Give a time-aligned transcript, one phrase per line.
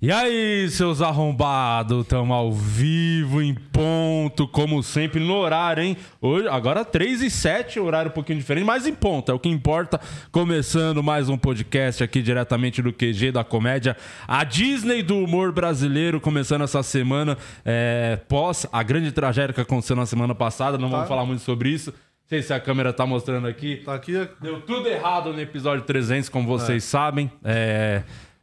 [0.00, 5.96] E aí, seus arrombados, tamo ao vivo, em ponto, como sempre, no horário, hein?
[6.20, 9.48] Hoje, agora 3 e 7, horário um pouquinho diferente, mas em ponto, é o que
[9.48, 10.00] importa.
[10.30, 13.96] Começando mais um podcast aqui diretamente do QG da Comédia.
[14.28, 19.96] A Disney do humor brasileiro, começando essa semana, é, pós a grande tragédia que aconteceu
[19.96, 20.94] na semana passada, não Tá.
[20.94, 21.90] vamos falar muito sobre isso.
[21.90, 23.78] Não sei se a câmera tá mostrando aqui.
[23.84, 24.12] Tá aqui.
[24.40, 27.32] Deu tudo errado no episódio 300, como vocês sabem.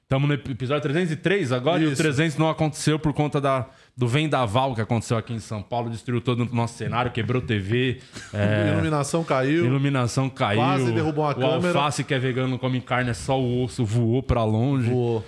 [0.05, 1.99] Estamos no episódio 303 agora e o Isso.
[1.99, 3.65] 300 não aconteceu por conta da,
[3.97, 5.89] do vendaval que aconteceu aqui em São Paulo.
[5.89, 7.97] Destruiu todo o nosso cenário, quebrou TV.
[8.31, 9.65] é, Iluminação caiu.
[9.65, 10.59] iluminação caiu.
[10.59, 11.79] Quase derrubou a o câmera.
[11.79, 14.91] alface que é vegano não come carne, é só o osso, voou pra longe.
[14.91, 15.25] Voou.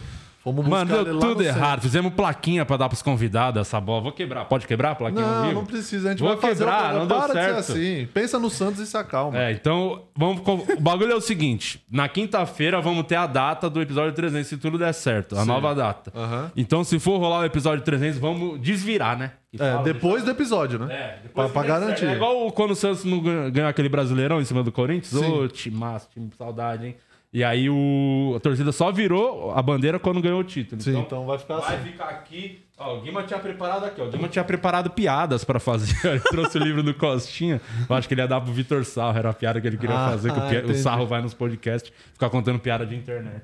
[0.48, 1.82] Fomos Mano, deu tudo errado.
[1.82, 4.02] Fizemos plaquinha pra dar pros convidados essa bola.
[4.04, 4.46] Vou quebrar.
[4.46, 5.54] Pode quebrar a plaquinha ao Não, vivo?
[5.56, 6.08] não precisa.
[6.08, 7.64] A gente Vou vai fazer quebrar, o não deu Para de certo.
[7.64, 8.08] ser assim.
[8.14, 9.38] Pensa no Santos e se acalma.
[9.38, 13.82] É, então, vamos, o bagulho é o seguinte: na quinta-feira vamos ter a data do
[13.82, 16.14] episódio 300, se tudo der certo, a nova data.
[16.16, 16.50] Aham.
[16.56, 19.32] Então, se for rolar o episódio 300, vamos desvirar, né?
[19.54, 20.94] É, fala, depois do episódio, né?
[20.94, 22.06] É, Pra, depois pra der garantir.
[22.06, 25.22] É igual quando o Santos não ganhou aquele brasileirão em cima do Corinthians.
[25.24, 25.32] Sim.
[25.32, 26.96] Ô, time massa, time saudade, hein?
[27.34, 30.82] E aí o, a torcida só virou a bandeira quando ganhou o título.
[30.82, 31.92] Sim, então vai ficar Vai assim.
[31.92, 32.64] ficar aqui.
[32.78, 34.06] Ó, o Guima tinha preparado aqui, ó.
[34.06, 35.94] O Guima tinha preparado piadas pra fazer.
[36.08, 37.60] Ele trouxe o livro do Costinha.
[37.90, 39.18] Eu acho que ele ia dar pro Vitor Sarro.
[39.18, 40.32] Era a piada que ele queria Ah, fazer.
[40.32, 40.76] Que o, pi- o.
[40.76, 43.44] Sarro vai nos podcasts ficar contando piada de internet.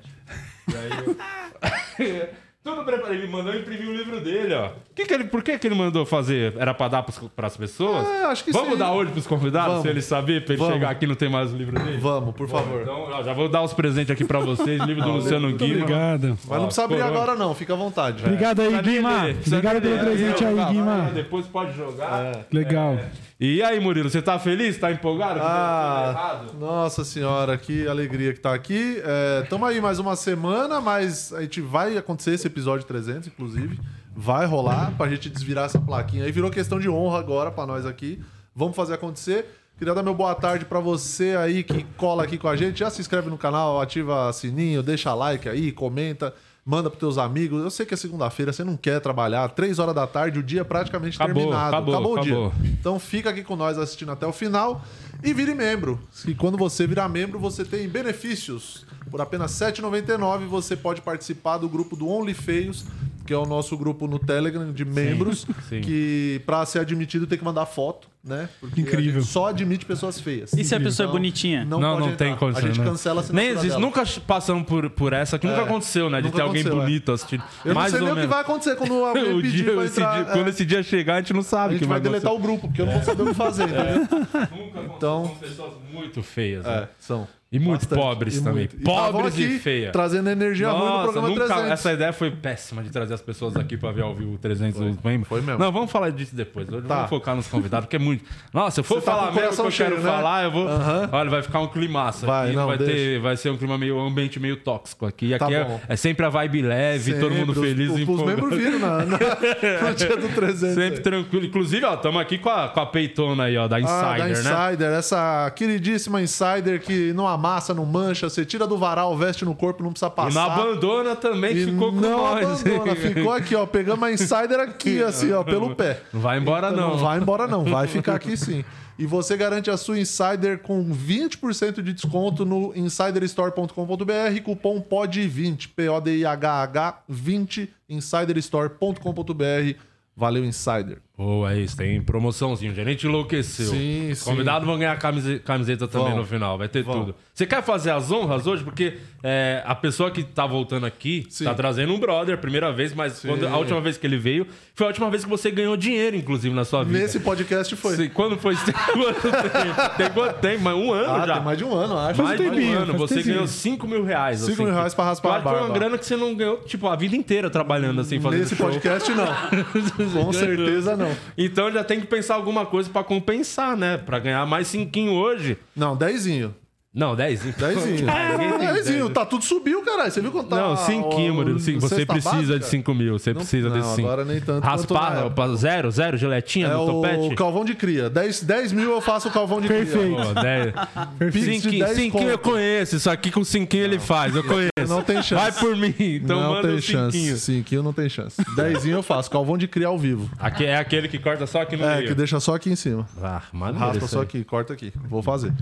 [0.68, 2.28] E aí eu...
[2.64, 3.12] Tudo preparado.
[3.14, 4.70] Ele mandou imprimir o livro dele, ó.
[4.94, 6.54] Que que ele, por que, que ele mandou fazer?
[6.56, 8.08] Era pra dar pros, pras pessoas?
[8.08, 8.78] É, acho que Vamos sim.
[8.78, 9.82] dar hoje pros convidados, Vamos.
[9.82, 10.74] se ele saber, pra ele Vamos.
[10.74, 11.98] chegar aqui e não ter mais o livro dele?
[11.98, 12.80] Vamos, por favor.
[12.80, 14.80] Então, ó, já vou dar os presentes aqui pra vocês.
[14.82, 15.82] Livro do Luciano Guima.
[15.82, 16.38] Obrigado.
[16.48, 17.16] Mas não precisa abrir Corona.
[17.20, 17.54] agora, não.
[17.54, 18.24] Fica à vontade.
[18.24, 19.26] Obrigado aí, Guima.
[19.46, 21.10] Obrigado pelo presente aí, Vai, Guima.
[21.14, 22.46] Depois pode jogar.
[22.50, 22.98] Legal.
[23.38, 24.78] E aí, Murilo, você tá feliz?
[24.78, 25.40] Tá empolgado?
[25.42, 29.02] Ah, nossa senhora, que alegria que tá aqui.
[29.04, 33.80] É, tamo aí mais uma semana, mas a gente vai acontecer esse episódio 300, inclusive.
[34.14, 36.30] Vai rolar pra gente desvirar essa plaquinha aí.
[36.30, 38.22] Virou questão de honra agora pra nós aqui.
[38.54, 39.46] Vamos fazer acontecer.
[39.76, 42.78] Queria dar meu boa tarde pra você aí que cola aqui com a gente.
[42.78, 46.32] Já se inscreve no canal, ativa sininho, deixa like aí, comenta.
[46.66, 47.62] Manda pros teus amigos.
[47.62, 49.46] Eu sei que é segunda-feira, você não quer trabalhar.
[49.50, 51.76] Três horas da tarde, o dia é praticamente Acabou, terminado.
[51.76, 52.32] acabou, o dia.
[52.32, 52.52] acabou.
[52.64, 54.82] Então fica aqui com nós assistindo até o final
[55.22, 56.00] e vire membro.
[56.26, 58.86] E quando você virar membro, você tem benefícios.
[59.10, 62.86] Por apenas R$ 7,99 você pode participar do grupo do Only Feios,
[63.26, 65.80] que é o nosso grupo no Telegram de membros, sim.
[65.80, 68.48] que para ser admitido tem que mandar foto, né?
[68.60, 69.22] Porque Incrível.
[69.22, 70.52] só admite pessoas feias.
[70.52, 71.64] E se a pessoa é bonitinha?
[71.64, 72.16] Não, pode não entrar.
[72.26, 72.64] tem condição.
[72.64, 72.86] A gente né?
[72.86, 73.68] cancela a Nem existe.
[73.68, 73.80] dela.
[73.80, 76.18] Nunca passamos por, por essa, que nunca aconteceu, né?
[76.18, 76.70] De nunca ter alguém é.
[76.70, 77.42] bonito assistindo.
[77.64, 79.72] Eu não Mais sei ou nem o que vai acontecer quando alguém O pedir dia-
[79.74, 80.12] pra esse entrar.
[80.22, 80.36] dia- é.
[80.36, 82.44] Quando esse dia chegar, a gente não sabe a gente vai deletar acontecer.
[82.44, 83.98] o grupo, porque eu não vou saber o que fazer, entendeu?
[84.00, 84.94] Nunca aconteceu.
[84.96, 86.64] Então- São pessoas muito feias.
[86.64, 86.74] né?
[86.84, 87.26] É, são.
[87.54, 88.00] E muito Bastante.
[88.00, 88.54] pobres E também.
[88.54, 88.76] muito.
[88.76, 89.92] E Pobres e aqui feias.
[89.92, 91.70] Trazendo energia ruim no Nossa, programa nunca, 300.
[91.70, 94.80] essa ideia foi péssima de trazer as pessoas aqui pra ver ao vivo o 300
[94.80, 95.28] membros.
[95.28, 95.58] foi mesmo.
[95.60, 96.68] Não, vamos falar disso depois.
[96.68, 96.94] Hoje Tá.
[96.96, 98.24] vamos focar nos convidados, porque é muito.
[98.52, 100.02] Nossa, se eu for Você tá falar o mesmo que eu coração quero né?
[100.10, 100.66] falar, eu vou.
[100.68, 101.08] Aham.
[101.12, 102.56] Olha, vai ficar um climaço Vai, aqui.
[102.56, 102.92] não, vai, deixa.
[102.92, 105.32] ter, vai ser um clima meio um ambiente meio tóxico aqui.
[105.32, 108.02] E Tá aqui é, é sempre a vibe leve, todo mundo Sempre, feliz os, e
[108.02, 109.18] os, membros viram na, na,
[109.90, 110.74] no dia do 300.
[110.74, 111.00] Sempre aí.
[111.00, 111.46] tranquilo.
[111.46, 114.24] Inclusive, ó, estamos aqui com a, com a peitona aí, ó, da Insider, Ah, da
[114.24, 114.32] né?
[114.32, 119.54] Insider, essa queridíssima Insider que não amassa, não mancha, você tira do varal, veste no
[119.54, 120.30] corpo, não precisa passar.
[120.30, 122.62] E não abandona também, E ficou com não nós.
[122.66, 123.66] abandona, ficou aqui, ó.
[123.66, 126.00] Pegamos a Insider aqui, assim, ó, pelo pé.
[126.12, 126.90] Não vai embora, Então, não.
[126.90, 127.64] Não vai embora, não.
[127.64, 128.64] Vai ficar aqui sim.
[128.96, 137.02] E você garante a sua Insider com 20% de desconto no insiderstore.com.br, cupom POD20, P-O-D-I-H-H
[137.08, 139.78] 20, insiderstore.com.br.
[140.16, 140.98] Valeu, Insider.
[141.18, 141.76] Boa, é isso.
[141.76, 142.70] Tem promoçãozinho.
[142.70, 143.66] O gerente enlouqueceu.
[143.66, 144.30] Sim, Os sim.
[144.30, 146.18] convidados vão ganhar camise- camiseta também Vão.
[146.18, 146.56] no final.
[146.56, 147.00] Vai ter Vão.
[147.00, 147.14] tudo.
[147.34, 148.62] Você quer fazer as honras hoje?
[148.62, 151.42] Porque é, a pessoa que tá voltando aqui Sim.
[151.42, 154.86] tá trazendo um brother, primeira vez, mas quando- a última vez que ele veio foi
[154.86, 156.96] a última vez que você ganhou dinheiro, inclusive, na sua vida.
[156.96, 157.96] Nesse podcast foi.
[157.96, 158.54] Sim, Quando foi?
[158.54, 159.96] Tem quanto tempo?
[159.96, 160.62] Tem quanto tempo?
[160.62, 161.34] Mas Um ano Ah, já.
[161.34, 162.22] tem mais de um ano, acho.
[162.22, 162.96] Mais de um tempinho, ano.
[162.98, 163.34] Você tempinho.
[163.34, 164.38] ganhou 5 mil reais.
[164.38, 165.74] Cinco assim, mil reais pra raspar Eu a que foi uma barba.
[165.78, 168.68] grana que você não ganhou, tipo, a vida inteira trabalhando assim, fazendo Nesse show.
[168.68, 169.26] podcast, não.
[170.24, 171.10] Com certeza, não.
[171.36, 173.96] Então já tem que pensar alguma coisa pra compensar, né?
[173.98, 175.58] Pra ganhar mais cinquinho hoje.
[175.74, 176.54] Não, dezinho.
[176.94, 177.40] Não, 10.
[177.56, 178.06] Dezinho.
[178.74, 180.12] Dezinho, tá tudo subiu, caralho.
[180.12, 180.56] Você viu quanto tá?
[180.56, 181.58] Não, cinquinho, o- Murilo.
[181.58, 182.58] Sim, Você precisa básica?
[182.60, 183.18] de 5 mil.
[183.18, 184.06] Você precisa não, desse 5.
[184.08, 187.34] agora nem tanto Raspar, zero, zero, giletinha É no o topete.
[187.34, 188.08] calvão de cria.
[188.08, 190.14] 10, 10 mil eu faço o calvão de Perfeito.
[190.14, 190.34] cria.
[190.34, 191.32] 10.
[191.72, 192.52] 10 cinquinho eu conto.
[192.52, 192.96] conheço.
[192.96, 194.36] Isso aqui com cinquinho ele faz.
[194.36, 194.70] Eu conheço.
[194.86, 195.34] Não tem chance.
[195.34, 195.94] Vai por mim.
[195.98, 197.16] Então não manda tem um chance.
[197.18, 197.36] cinquinho.
[197.38, 198.36] Cinquinho não tem chance.
[198.54, 199.28] Dezinho eu faço.
[199.30, 200.30] Calvão de cria ao vivo.
[200.38, 202.08] Aqui é aquele que corta só aqui no É, meio.
[202.08, 203.06] que deixa só aqui em cima.
[203.20, 204.92] Ah, maneiro Raspa só aqui, corta aqui.
[205.08, 205.52] Vou fazer.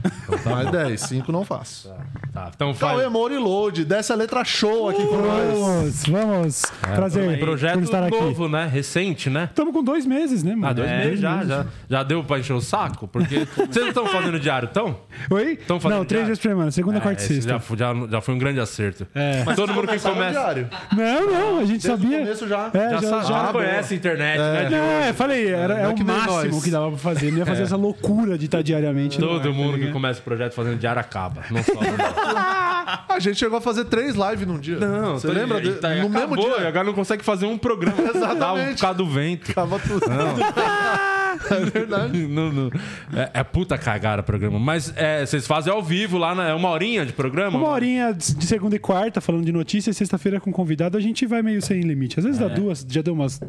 [0.45, 1.01] Mais 10.
[1.01, 1.91] 5 5 não faço.
[2.33, 2.93] Tá, então faz.
[2.93, 5.59] Cauê Moura e Load, desce a letra show aqui com nós.
[5.59, 6.63] Vamos, vamos.
[6.95, 8.19] Prazer Projeto por estar aqui.
[8.21, 8.67] novo, né?
[8.67, 9.45] Recente, né?
[9.51, 10.67] Estamos com dois meses, né, mano?
[10.69, 11.67] Ah, dois É, meses já, já.
[11.89, 13.07] Já deu pra encher o saco?
[13.09, 14.97] Porque vocês não estão fazendo diário, tão?
[15.31, 15.57] Oi?
[15.57, 16.27] Tão fazendo Não, três diário?
[16.29, 16.71] vezes por semana.
[16.71, 17.51] Segunda, quarta e sexta.
[17.51, 19.07] já, foi- já, já foi um grande acerto.
[19.15, 19.43] É.
[19.45, 20.31] Mas todo mundo que começa.
[20.31, 20.69] diário.
[20.97, 22.19] Não, não, a gente Desde o sabia.
[22.21, 22.71] começo já.
[22.73, 23.23] É, Já, já, já.
[23.23, 24.65] já Ah, conhece a internet, né?
[24.65, 26.65] de- Não, é, falei, era, é é o que máximo nós.
[26.65, 27.31] que dava pra fazer.
[27.31, 29.19] Não ia fazer essa loucura de estar diariamente.
[29.19, 29.93] Todo tá mundo que ligado?
[29.93, 31.45] começa o projeto fazendo diário acaba.
[31.51, 31.73] Não só.
[33.15, 34.77] A gente chegou a fazer três lives num dia.
[34.79, 35.59] Não, Você lembra?
[35.59, 36.65] e De, tá- no mesmo acabou, dia.
[36.65, 37.97] e agora não consegue fazer um programa.
[38.15, 38.75] Exatamente.
[38.77, 39.51] Por causa do vento.
[39.51, 40.05] Acaba tudo.
[41.51, 42.19] é verdade.
[42.33, 42.71] Não, não.
[43.15, 44.59] É, é puta cagada o programa.
[44.59, 47.59] Mas é, vocês fazem ao vivo lá, na, é uma horinha de programa?
[47.59, 51.27] Uma horinha de de segunda e quarta, falando de notícias, sexta-feira com convidado, a gente
[51.27, 52.19] vai meio sem limite.
[52.19, 52.49] Às vezes É.
[52.49, 53.41] dá duas, já deu umas.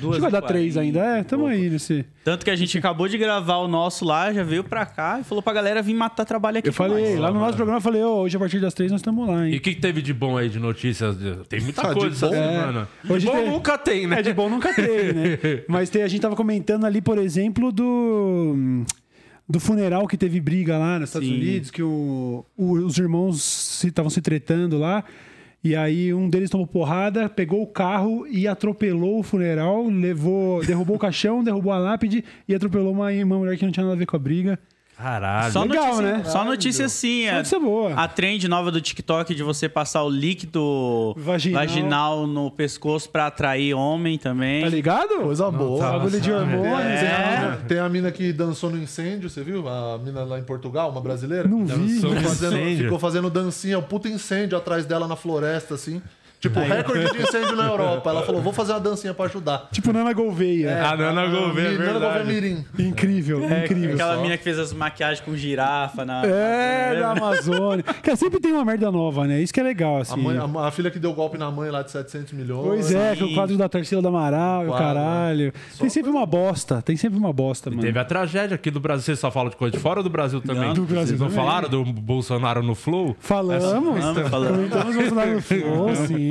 [0.00, 1.00] Duas a e dar três ainda.
[1.00, 2.04] É, tamo aí nesse.
[2.24, 5.24] Tanto que a gente acabou de gravar o nosso lá, já veio pra cá e
[5.24, 8.02] falou pra galera vir matar trabalho aqui Eu falei, lá no nosso programa, eu falei,
[8.02, 9.56] ô, hoje a partir das três nós estamos lá, E hein?
[9.58, 11.16] o que, que teve de bom aí de notícias?
[11.48, 12.88] Tem muita Ah, de coisa essa semana.
[13.04, 14.18] De Hoje bom tem- nunca tem, né?
[14.20, 15.38] É, de bom nunca teve, né?
[15.68, 18.84] Mas tem- a gente tava comentando ali, por exemplo, do.
[19.48, 21.34] Do funeral que teve briga lá nos Estados Sim.
[21.34, 25.02] Unidos, que o, o- os irmãos estavam se, tretando lá.
[25.62, 30.94] E aí um deles tomou porrada, pegou o carro e atropelou o funeral, levou, derrubou
[30.94, 33.98] o caixão, derrubou a lápide e atropelou uma, uma mulher que não tinha nada a
[33.98, 34.56] ver com a briga.
[35.00, 35.52] Caralho.
[35.52, 36.24] Só Legal, notícia, né?
[36.24, 37.24] Só notícia sim.
[37.24, 37.94] Só É, notícia boa.
[37.94, 41.60] a trend nova do TikTok de você passar o líquido Vaginal.
[41.66, 44.62] vaginal, no pescoço pra atrair homem também.
[44.62, 45.16] Tá ligado?
[45.22, 45.92] Coisa boa.
[45.92, 47.00] Bagulho de hormônios.
[47.00, 47.14] Tem, né?
[47.14, 49.68] a mina, tem a mina que dançou no incêndio, você viu?
[49.68, 51.48] A mina lá em Portugal, uma brasileira.
[51.48, 51.94] Não vi.
[51.94, 52.84] Dançou Ficou fazendo, incêndio.
[52.84, 56.02] ficou fazendo dancinha, um puta incêndio atrás dela na floresta, assim.
[56.40, 58.08] Tipo, recorde de incêndio na Europa.
[58.10, 59.68] Ela falou, vou fazer uma dancinha pra ajudar.
[59.70, 60.84] Tipo Nana Gouveia.
[60.86, 62.24] A Nana Gouveia, é Nana Gouveia.
[62.24, 62.64] Mirim.
[62.78, 63.94] Incrível, incrível.
[63.94, 66.22] Aquela mina que fez as maquiagens com girafa na.
[66.24, 67.82] É, da Amazônia.
[68.02, 69.40] Cara, sempre tem uma merda nova, né?
[69.40, 70.14] Isso que é legal, assim.
[70.14, 72.64] A, mãe- a- a filha que deu golpe na mãe lá de 700 milhões.
[72.64, 75.52] Pois é, que o quadro da Tarsila do Amaral, e o Quadro, caralho.
[75.78, 77.82] Tem sempre uma bosta, tem sempre uma bosta, mano.
[77.82, 79.04] Teve a tragédia aqui do Brasil.
[79.04, 80.68] Vocês só falam de coisa de fora do Brasil também?
[80.68, 81.44] Não, do Brasil Vocês não também.
[81.44, 83.14] falaram do Bolsonaro no Flow?
[83.20, 83.62] Falamos,
[84.02, 86.29] comentamos o Bolsonaro no Flow, sim.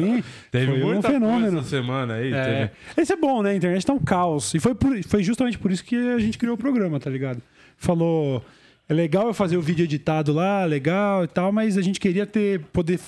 [0.52, 1.42] Teve Foi um muita fenômeno.
[1.42, 2.34] coisa essa semana aí.
[2.34, 2.44] É.
[2.44, 2.72] Teve...
[3.02, 3.52] Esse é bom, né?
[3.52, 4.54] A internet tá um caos.
[4.54, 7.42] E foi, por- foi justamente por isso que a gente criou o programa, tá ligado?
[7.78, 8.44] Falou.
[8.88, 12.26] É legal eu fazer o vídeo editado lá, legal e tal, mas a gente queria
[12.26, 12.60] ter.
[12.74, 13.00] poder.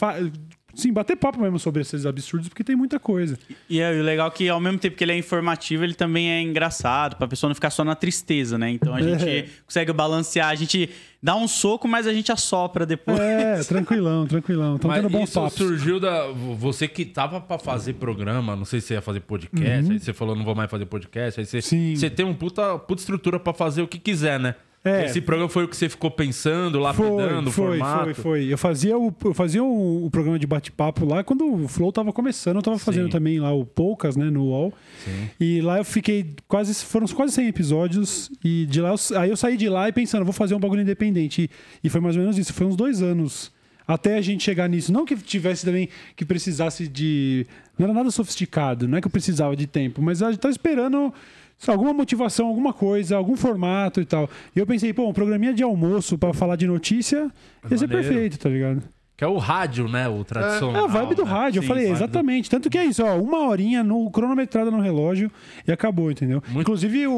[0.73, 3.37] Sim, bater papo mesmo sobre esses absurdos, porque tem muita coisa.
[3.69, 6.31] E é, o legal é que, ao mesmo tempo que ele é informativo, ele também
[6.31, 8.69] é engraçado, pra pessoa não ficar só na tristeza, né?
[8.71, 9.45] Então a gente É.
[9.65, 10.89] consegue balancear, a gente
[11.21, 13.19] dá um soco, mas a gente assopra depois.
[13.19, 14.75] É, tranquilão, tranquilão.
[14.75, 15.53] Estão Mas tendo bons isso papos.
[15.57, 16.27] surgiu da.
[16.57, 20.35] Você que tava pra fazer programa, não sei se ia fazer podcast, aí você falou
[20.35, 21.61] não vou mais fazer podcast, aí você, Uhum.
[21.61, 21.95] Sim.
[21.95, 24.55] você tem um puta, puta estrutura pra fazer o que quiser, né?
[24.83, 25.05] É.
[25.05, 28.03] Esse programa foi o que você ficou pensando, lapidando, Foi, foi, formato.
[28.05, 28.45] foi, foi.
[28.53, 32.11] Eu fazia o, eu fazia o, o programa de bate-papo lá quando o Flow tava
[32.11, 32.55] começando.
[32.55, 33.11] Eu tava fazendo Sim.
[33.11, 34.73] também lá o Poucas, né, no UOL.
[35.39, 38.31] E lá eu fiquei quase, foram quase 100 episódios.
[38.43, 40.81] E de lá, eu- aí eu saí de lá e pensando, vou fazer um bagulho
[40.81, 41.43] independente.
[41.43, 43.51] E, e foi mais ou menos isso, foi uns dois anos.
[43.87, 44.91] Até a gente chegar nisso.
[44.91, 47.45] Não que tivesse também que precisasse de.
[47.77, 50.51] Não era nada sofisticado, não é que eu precisava de tempo, mas a gente tava
[50.51, 51.13] esperando
[51.69, 54.29] alguma motivação, alguma coisa, algum formato e tal.
[54.55, 57.29] E eu pensei, pô, um programinha de almoço pra falar de notícia
[57.69, 58.09] ia ser Maneiro.
[58.09, 58.81] perfeito, tá ligado?
[59.17, 60.09] Que é o rádio, né?
[60.09, 60.81] O tradicional.
[60.81, 61.29] É a vibe do né?
[61.29, 61.59] rádio.
[61.59, 62.49] eu Sim, falei, vibe do- exatamente.
[62.49, 65.31] Tanto que é isso, ó, uma horinha no, cronometrada no relógio
[65.67, 66.41] e acabou, entendeu?
[66.55, 67.11] Inclusive, o,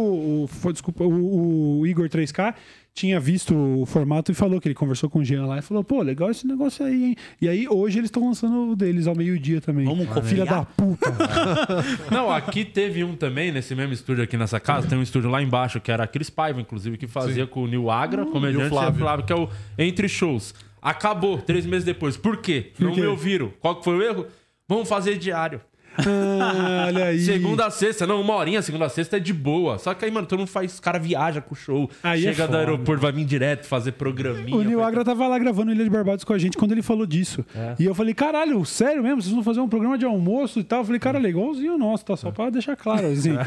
[0.43, 2.53] o- foi- desculpa, o, o Igor 3K
[2.93, 5.83] tinha visto o formato e falou que ele conversou com o Jean lá e falou,
[5.83, 7.15] pô, legal esse negócio aí, hein?
[7.41, 9.85] E aí, hoje eles estão lançando o deles ao meio-dia também.
[9.85, 11.11] Vamos Ô, Filha da puta.
[12.11, 15.41] Não, aqui teve um também, nesse mesmo estúdio aqui nessa casa, tem um estúdio lá
[15.41, 18.67] embaixo, que era a Cris Paiva, inclusive, que fazia com o Nil Agra, comediante, e
[18.67, 18.99] o Flávio.
[18.99, 20.53] Flávio, que é o Entre Shows.
[20.79, 22.15] Acabou, três meses depois.
[22.15, 22.71] Por quê?
[22.77, 23.01] Não quê?
[23.01, 23.51] me ouviram.
[23.59, 24.27] Qual que foi o erro?
[24.67, 25.61] Vamos fazer diário.
[25.97, 27.19] Ah, olha aí.
[27.19, 29.77] Segunda a sexta, não, uma horinha, segunda a sexta é de boa.
[29.77, 31.89] Só que aí, mano, todo mundo faz, os cara viaja com o show.
[32.03, 32.57] Aí é chega do foda.
[32.59, 34.55] aeroporto, vai vir direto fazer programinha.
[34.57, 36.81] O Nil vai- Agra tava lá gravando Ilha de Barbados com a gente quando ele
[36.81, 37.45] falou disso.
[37.55, 37.75] É.
[37.79, 39.21] E eu falei, caralho, sério mesmo?
[39.21, 40.79] Vocês vão fazer um programa de almoço e tal?
[40.79, 42.15] Eu falei, caralho, é igualzinho o nosso, tá?
[42.17, 43.31] Só pra deixar claro, assim.
[43.35, 43.43] É.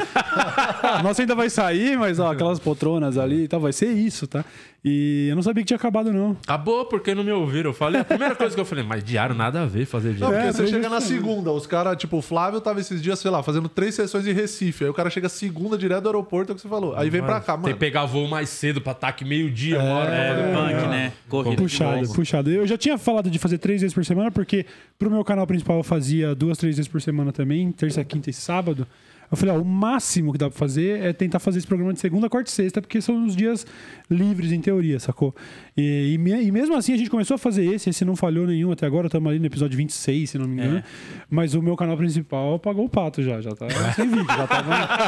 [1.03, 4.43] Nossa ainda vai sair, mas ó, aquelas poltronas ali e tal, vai ser isso, tá?
[4.89, 6.37] E eu não sabia que tinha acabado, não.
[6.43, 7.71] Acabou porque não me ouviram.
[7.71, 10.15] Eu falei, a primeira coisa que eu falei, mas diário nada a ver fazer Não,
[10.29, 10.35] diário.
[10.35, 13.29] porque É, você chega na segunda, os caras, tipo, o Flávio tava esses dias, sei
[13.29, 14.83] lá, fazendo três sessões em Recife.
[14.85, 16.95] Aí o cara chega segunda direto do aeroporto, é o que você falou.
[16.95, 17.73] Aí vem pra cá, Tem mano.
[17.73, 20.87] que pegar voo mais cedo pra estar aqui meio-dia, uma hora pra fazer É, punk,
[20.89, 21.13] né?
[21.27, 22.49] Corrida Puxado, puxado.
[22.51, 24.65] Eu já tinha falado de fazer três vezes por semana, porque
[24.97, 28.33] pro meu canal principal eu fazia duas, três vezes por semana também, terça, quinta e
[28.33, 28.87] sábado.
[29.29, 31.99] Eu falei, ó, o máximo que dá pra fazer é tentar fazer esse programa de
[31.99, 33.65] segunda, quarta e sexta, porque são os dias
[34.09, 35.35] livres, em teoria, sacou?
[35.75, 38.47] E, e, me- e mesmo assim a gente começou a fazer esse, esse não falhou
[38.47, 40.81] nenhum até agora, estamos ali no episódio 26, se não me engano.
[41.29, 44.63] Mas o meu canal principal pagou o pato já, já tá sem vídeo, já tá,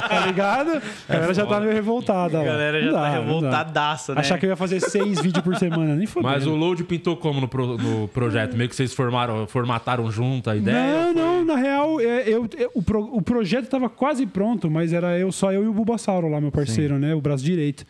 [0.10, 0.82] tá ligado?
[1.08, 3.20] A galera já tá meio revoltada A galera já tá dá, dá.
[3.20, 4.20] revoltadaça, né?
[4.22, 6.32] Achar que eu ia fazer seis vídeos por semana, nem fodendo.
[6.34, 8.56] Mas o load pintou como no, pro- no projeto?
[8.58, 11.14] Meio que vocês formaram, formataram junto a ideia?
[11.14, 14.94] Não, não, na real, é, eu, eu- o, pro- o projeto estava quase pronto, mas
[14.94, 17.14] era eu só eu e o Bulbasauro lá, meu parceiro, né?
[17.14, 17.86] O braço direito.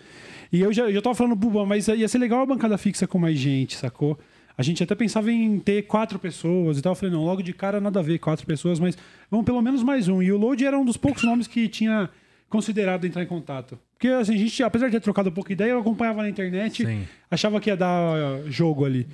[0.52, 3.20] E eu já, já tava falando, Buba, mas ia ser legal a bancada fixa com
[3.20, 4.18] mais gente, sacou?
[4.58, 6.92] A gente até pensava em ter quatro pessoas e tal.
[6.92, 8.98] Eu falei, não, logo de cara nada a ver, quatro pessoas, mas
[9.32, 10.22] vamos pelo menos mais um.
[10.22, 12.10] E o Load era um dos poucos nomes que tinha
[12.50, 13.78] considerado entrar em contato.
[13.94, 17.04] Porque assim, a gente, apesar de ter trocado de ideia, eu acompanhava na internet, Sim.
[17.30, 19.08] achava que ia dar uh, jogo ali.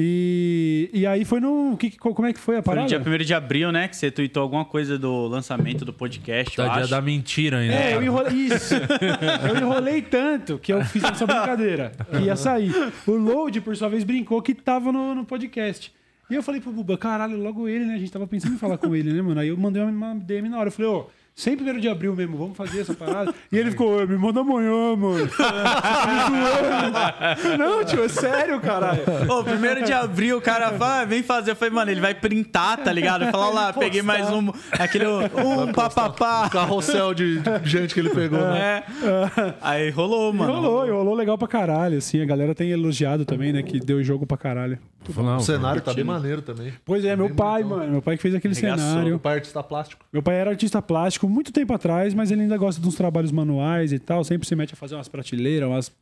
[0.00, 1.76] E, e aí foi no.
[1.76, 2.86] que- como é que foi a Foi no parada?
[2.86, 3.88] dia 1 de abril, né?
[3.88, 6.90] Que você tweetou alguma coisa do lançamento do podcast, eu Tá dia acho.
[6.92, 7.74] da mentira ainda.
[7.74, 8.32] É, eu enrolei.
[8.32, 8.74] Isso!
[8.74, 11.90] eu enrolei tanto que eu fiz essa brincadeira.
[12.12, 12.72] Que ia sair.
[13.08, 15.92] O Load, por sua vez, brincou que tava no, no podcast.
[16.30, 17.94] E eu falei pro Buba, caralho, logo ele, né?
[17.94, 19.40] A gente tava pensando em falar com ele, né, mano?
[19.40, 20.68] Aí eu mandei uma, DM na hora.
[20.68, 21.06] Eu falei, ô.
[21.38, 23.32] Sem primeiro de abril mesmo, vamos fazer essa parada.
[23.52, 25.30] E ele ficou, "Ô, me manda amanhã, mano.
[27.56, 29.02] Não, tio, é sério, caralho.
[29.28, 31.52] Ô, primeiro de abril, o cara fala, ah, vem fazer.
[31.52, 33.30] Eu falei, mano, ele vai printar, tá ligado?
[33.30, 36.50] Falar lá, peguei mais um, aquele, um papapá.
[36.50, 38.82] Carrossel de de gente que ele pegou, né?
[39.04, 39.54] É.
[39.60, 40.52] Aí rolou, mano.
[40.54, 42.20] rolou, e rolou legal pra caralho, assim.
[42.20, 43.62] A galera tem elogiado também, né?
[43.62, 44.76] Que deu jogo pra caralho.
[45.16, 46.72] Não, O cenário tá bem maneiro também.
[46.84, 47.92] Pois é, meu pai, mano.
[47.92, 48.88] Meu pai que fez aquele Arregaçou.
[48.88, 49.16] cenário.
[49.16, 50.04] O pai artista plástico.
[50.12, 53.30] Meu pai era artista plástico muito tempo atrás, mas ele ainda gosta de uns trabalhos
[53.30, 54.24] manuais e tal.
[54.24, 55.92] Sempre se mete a fazer umas prateleiras, umas,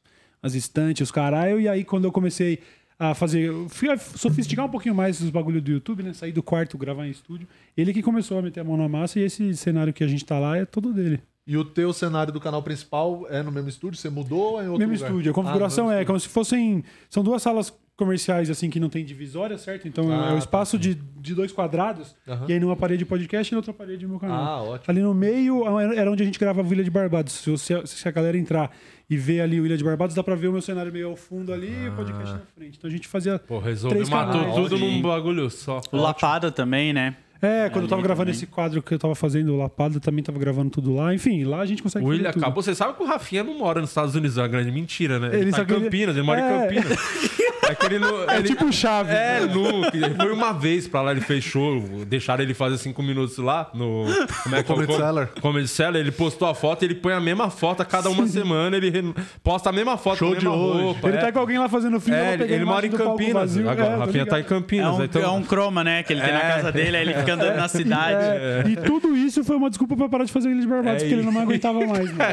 [0.42, 1.60] umas estantes, os caralho.
[1.60, 2.60] E aí, quando eu comecei
[2.98, 3.52] a fazer.
[3.68, 6.12] Fui a sofisticar um pouquinho mais os bagulho do YouTube, né?
[6.14, 7.46] Sair do quarto, gravar em estúdio.
[7.76, 10.24] Ele que começou a meter a mão na massa e esse cenário que a gente
[10.24, 11.20] tá lá é todo dele.
[11.46, 14.00] E o teu cenário do canal principal é no mesmo estúdio?
[14.00, 15.10] Você mudou ou é em outro mesmo lugar?
[15.10, 15.30] estúdio.
[15.30, 16.82] A configuração Ah, é como se fossem.
[17.08, 19.88] São duas salas comerciais, assim, que não tem divisória, certo?
[19.88, 20.38] Então Ah, é o tá.
[20.38, 22.14] espaço de, de dois quadrados.
[22.28, 22.44] Aham.
[22.48, 24.37] E aí numa parede podcast e na outra parede meu canal.
[24.44, 24.85] Ah, ótimo.
[24.88, 27.32] Ali no meio era onde a gente gravava o Ilha de Barbados.
[27.32, 28.70] Se, você- se a galera entrar
[29.09, 31.16] e ver ali o Ilha de Barbados, dá pra ver o meu cenário meio ao
[31.16, 32.76] fundo ali e o podcast na frente.
[32.76, 33.38] Então a gente fazia.
[33.38, 35.80] Pô, resolveu, matou tudo num bagulho só.
[35.90, 37.16] O Lapada também, né?
[37.42, 38.35] É, quando eu tava gravando também.
[38.37, 41.14] esse quadro que eu tava fazendo, o Lapada, também tava gravando tudo lá.
[41.14, 42.62] Enfim, lá a gente consegue O William acabou.
[42.62, 45.29] Você sabe que o Rafinha não mora nos Estados Unidos, é uma grande mentira, né?
[45.29, 46.44] Ele, Ele tá em Campinas, ele mora É.
[46.44, 46.99] em Campinas.
[47.68, 48.31] É que ele não.
[48.31, 49.12] É ele- tipo chave.
[49.12, 49.90] É, nu.
[49.90, 51.81] que Ele foi uma vez pra lá, ele fechou.
[52.07, 54.05] Deixaram ele fazer cinco minutos lá no.
[54.44, 55.31] Como é que é Comedy co- Cellar.
[55.40, 55.96] Comedy Cellar.
[55.96, 58.77] Ele postou a foto, ele põe a mesma foto a cada uma semana.
[58.77, 60.81] Ele re- posta a mesma foto, Show de hoje.
[60.81, 61.09] roupa.
[61.09, 61.20] Ele é.
[61.20, 62.20] tá com alguém lá fazendo filme.
[62.20, 63.57] É, ele, ele mora em Campinas.
[63.59, 64.94] Agora, o Rafinha tá em É Campinas.
[64.96, 65.22] um, então...
[65.22, 66.05] é um croma, né?
[66.05, 66.53] Que ele tem na É.
[66.55, 68.24] casa dele, aí ele fica andando na cidade.
[68.24, 71.06] É, E tudo isso foi uma desculpa pra parar de fazer Ilha de Barbados, É
[71.06, 72.10] porque ele não aguentava mais.
[72.12, 72.30] mano.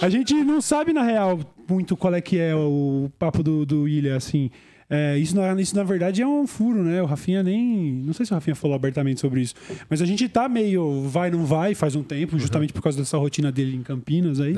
[0.00, 3.88] a gente não sabe, na real, muito qual é que é o papo do, do
[3.88, 4.50] Ilha, assim.
[4.88, 7.02] É, isso, na, isso, na verdade, é um furo, né?
[7.02, 7.92] O Rafinha nem.
[8.04, 9.54] Não sei se o Rafinha falou abertamente sobre isso.
[9.90, 13.18] Mas a gente tá meio vai, não vai faz um tempo, justamente por causa dessa
[13.18, 14.54] rotina dele em Campinas aí.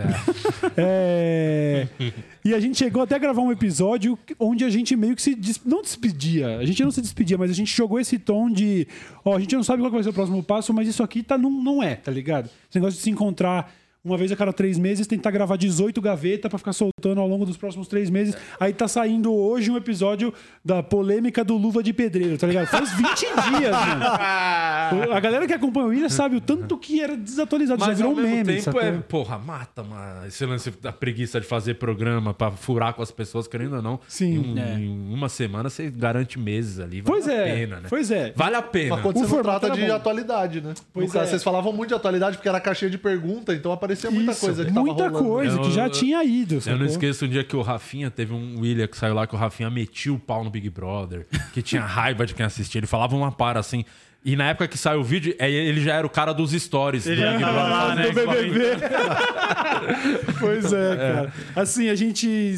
[0.76, 1.88] É,
[2.44, 5.34] e a gente chegou até a gravar um episódio onde a gente meio que se.
[5.34, 6.58] des- Não despedia.
[6.58, 8.86] A gente não se despedia, mas a gente jogou esse tom de.
[9.24, 11.38] Ó, a gente não sabe qual vai ser o próximo passo, mas isso aqui tá,
[11.38, 12.46] não, não é, tá ligado?
[12.68, 13.72] Esse negócio de se encontrar.
[14.04, 17.44] Uma vez a cada três meses, tentar gravar 18 gavetas pra ficar soltando ao longo
[17.44, 18.34] dos próximos três meses.
[18.58, 20.32] Aí tá saindo hoje um episódio
[20.64, 22.68] da polêmica do Luva de Pedreiro, tá ligado?
[22.68, 23.18] Faz 20
[23.58, 24.04] dias, mano.
[25.12, 27.80] A galera que acompanha o William sabe o tanto que era desatualizado.
[27.80, 30.92] Mas já ao virou um mesmo meme, tempo é, porra, mata mano, esse lance da
[30.92, 34.00] preguiça de fazer programa pra furar com as pessoas, querendo ou não.
[34.08, 34.34] Sim.
[34.34, 34.74] Em, um- É.
[34.74, 37.00] em uma semana você garante meses ali.
[37.00, 37.86] Vale Pois a é, pena, né?
[37.90, 38.32] pois é.
[38.36, 38.94] Vale a pena.
[38.94, 39.92] Mas quando O você trata de bom.
[39.94, 40.72] atualidade, né?
[40.92, 41.30] Pois No caso, é.
[41.30, 44.64] Vocês falavam muito de atualidade porque era caixinha de pergunta, então aparecia muita Isso, coisa
[44.64, 45.28] que tava muita rolando.
[45.28, 46.56] coisa que já tinha ido.
[46.56, 46.78] Eu sacou?
[46.78, 49.38] não esqueço um dia que o Rafinha teve um William que saiu lá que o
[49.38, 52.78] Rafinha metia o pau no Big Brother, que tinha raiva de quem assistia.
[52.78, 53.84] Ele falava uma para assim.
[54.24, 57.04] E na época que saiu o vídeo, é, ele já era o cara dos stories
[57.04, 57.48] do Big Brother.
[57.48, 58.76] Ah, fazendo do BBB.
[60.40, 61.32] pois é, cara.
[61.56, 62.54] Assim, a gente.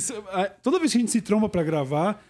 [0.62, 2.22] Toda vez que a gente se tromba pra gravar,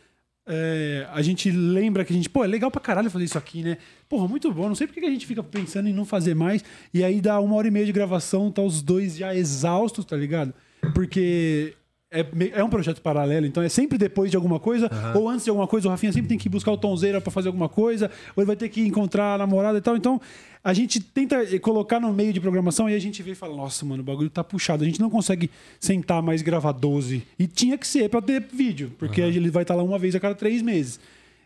[0.47, 3.63] é, a gente lembra que a gente, pô, é legal pra caralho fazer isso aqui,
[3.63, 3.79] né?
[4.11, 4.67] Porra, muito bom.
[4.67, 6.65] Não sei por que a gente fica pensando em não fazer mais.
[6.93, 10.17] E aí dá uma hora e meia de gravação, tá os dois já exaustos, tá
[10.17, 10.53] ligado?
[10.93, 11.75] Porque.
[12.13, 15.51] É, é um projeto paralelo, então é sempre depois de alguma coisa, ou antes de
[15.51, 18.43] alguma coisa, o Rafinha sempre tem que buscar o Tonzeira pra fazer alguma coisa, ou
[18.43, 19.97] ele vai ter que encontrar a namorada e tal.
[19.97, 20.21] Então,
[20.65, 23.85] a gente tenta colocar no meio de programação e a gente vê e fala: Nossa,
[23.85, 24.83] mano, o bagulho tá puxado.
[24.83, 27.23] A gente não consegue sentar mais e gravar 12.
[27.39, 30.19] E tinha que ser pra ter vídeo, porque ele vai estar lá uma vez a
[30.19, 30.99] cada três meses.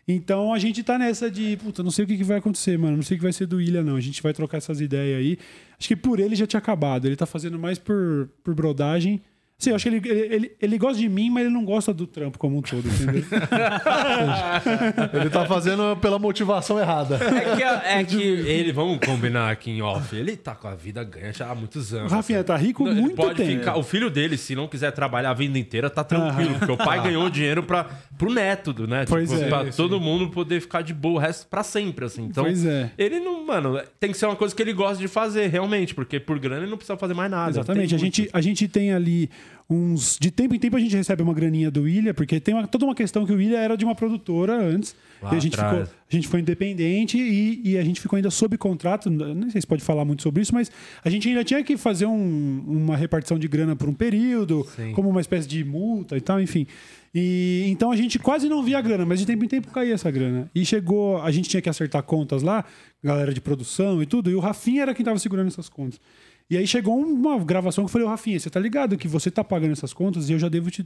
[0.07, 2.95] Então a gente tá nessa de, puta, não sei o que, que vai acontecer, mano.
[2.95, 3.95] Não sei o que vai ser do William, não.
[3.95, 5.37] A gente vai trocar essas ideias aí.
[5.79, 7.05] Acho que por ele já tinha acabado.
[7.05, 9.21] Ele tá fazendo mais por, por brodagem.
[9.57, 11.93] Sim, eu acho que ele, ele, ele, ele gosta de mim, mas ele não gosta
[11.93, 13.23] do trampo como um todo, entendeu?
[15.13, 17.15] Ele tá fazendo pela motivação errada.
[17.15, 21.03] É que, é que ele, vamos combinar aqui em off, ele tá com a vida
[21.03, 22.11] ganha já há muitos anos.
[22.11, 23.59] O Rafinha tá rico Não, muito pode tempo.
[23.59, 23.77] ficar.
[23.77, 26.55] O filho dele, se não quiser trabalhar a vida inteira, tá tranquilo.
[26.59, 27.85] Porque o pai ganhou dinheiro pra,
[28.17, 29.05] pro neto, do, né?
[29.07, 29.47] Pois é.
[29.47, 32.25] Pra todo mundo poder ficar de boa o resto pra sempre, assim.
[32.25, 32.91] Então, Pois é.
[32.97, 35.95] ele não, mano, tem que ser uma coisa que ele gosta de fazer, realmente.
[35.95, 37.51] Porque por grana ele não precisa fazer mais nada.
[37.51, 37.95] Exatamente.
[37.95, 39.29] A gente, a gente tem ali
[39.69, 40.17] uns.
[40.19, 42.85] De tempo em tempo a gente recebe uma graninha do William, porque tem uma- toda
[42.85, 44.95] uma questão que o William era de uma produtora antes.
[45.21, 48.29] Lá e a gente, ficou, a gente foi independente e, e a gente ficou ainda
[48.29, 49.09] sob contrato.
[49.09, 50.71] Nem sei se pode falar muito sobre isso, mas
[51.03, 54.91] a gente ainda tinha que fazer um- uma repartição de grana por um período, Sim.
[54.91, 56.67] como uma espécie de multa e tal, enfim.
[57.17, 59.93] E então a gente quase não via a grana, mas de tempo em tempo caía
[59.93, 60.51] essa grana.
[60.53, 62.65] E chegou, a gente tinha que acertar contas lá,
[63.01, 65.99] galera de produção e tudo, e o Rafinha era quem tava segurando essas contas.
[66.49, 69.31] E aí chegou uma gravação que eu falei, ô Rafinha, você tá ligado que você
[69.31, 70.85] tá pagando essas contas e eu já devo te.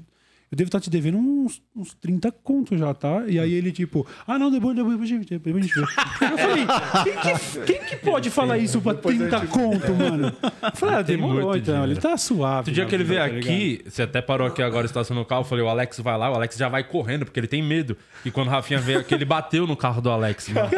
[0.52, 3.24] Eu devo estar te devendo uns, uns 30 contos já, tá?
[3.28, 5.82] E aí ele, tipo, ah, não, depois, depois, depois, depois a gente vê.
[5.82, 6.66] Eu falei,
[7.04, 10.34] quem que, quem que pode falar isso pra 30 conto, mano?
[10.42, 12.58] Eu falei, ah, demorou então, ele tá suave.
[12.58, 15.42] Outro dia que ele veio tá aqui, você até parou aqui agora, estacionou o carro,
[15.42, 17.96] eu falei, o Alex vai lá, o Alex já vai correndo, porque ele tem medo.
[18.26, 20.70] E quando o Rafinha veio aqui, ele bateu no carro do Alex, mano.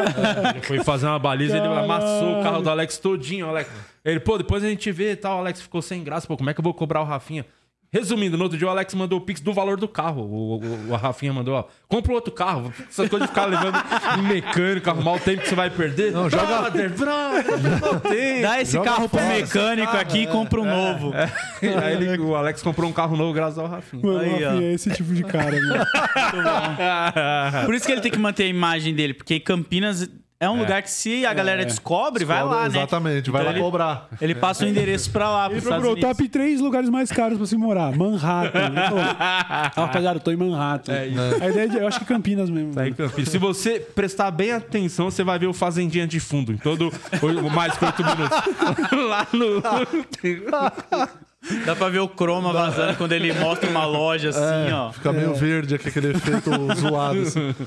[0.54, 3.70] Ele foi fazer uma baliza, ele amassou o carro do Alex todinho, Alex.
[4.04, 6.50] Ele, pô, depois a gente vê e tal, o Alex ficou sem graça, pô, como
[6.50, 7.46] é que eu vou cobrar o Rafinha?
[7.92, 10.22] Resumindo, no outro dia o Alex mandou o pix do valor do carro.
[10.22, 12.72] O, o, o Rafinha mandou, ó, compra outro carro.
[12.88, 13.76] Essa coisa de ficar levando
[14.18, 16.10] em mecânico, arrumar o tempo que você vai perder.
[16.10, 18.42] Não, joga- Brother, brother.
[18.42, 21.12] Dá esse carro pro mecânico aqui e compra um novo.
[21.82, 24.02] Aí ele- o Alex comprou um carro novo graças ao Rafinha.
[24.06, 24.48] Mano, o Aí, ó.
[24.52, 25.84] Rafinha é esse tipo de cara, mano.
[27.66, 30.08] Por isso que ele tem que manter a imagem dele, porque Campinas
[30.44, 32.78] é um lugar que se a galera descobre, vai lá, né?
[32.78, 34.08] Exatamente, vai Então lá ele- cobrar.
[34.20, 37.56] Ele passa o endereço pra lá, Ele procurou top 3 lugares mais caros pra se
[37.56, 37.96] morar.
[37.96, 38.72] Manhattan.
[39.18, 40.92] "Ah, Rapaziada, eu tô em Manhattan.
[40.92, 42.74] A ideia de, eu acho que Campinas mesmo.
[42.74, 43.28] Tá aí, Campinas.
[43.28, 47.50] Se você prestar bem atenção, você vai ver o Fazendinha de fundo em todo o
[47.50, 48.38] mais que oito minutos.
[49.08, 49.62] Lá no.
[51.66, 54.92] Dá pra ver o croma vazando quando ele mostra uma loja assim, ó.
[54.92, 57.20] Fica meio verde aqui, aquele efeito zoado.
[57.20, 57.54] assim.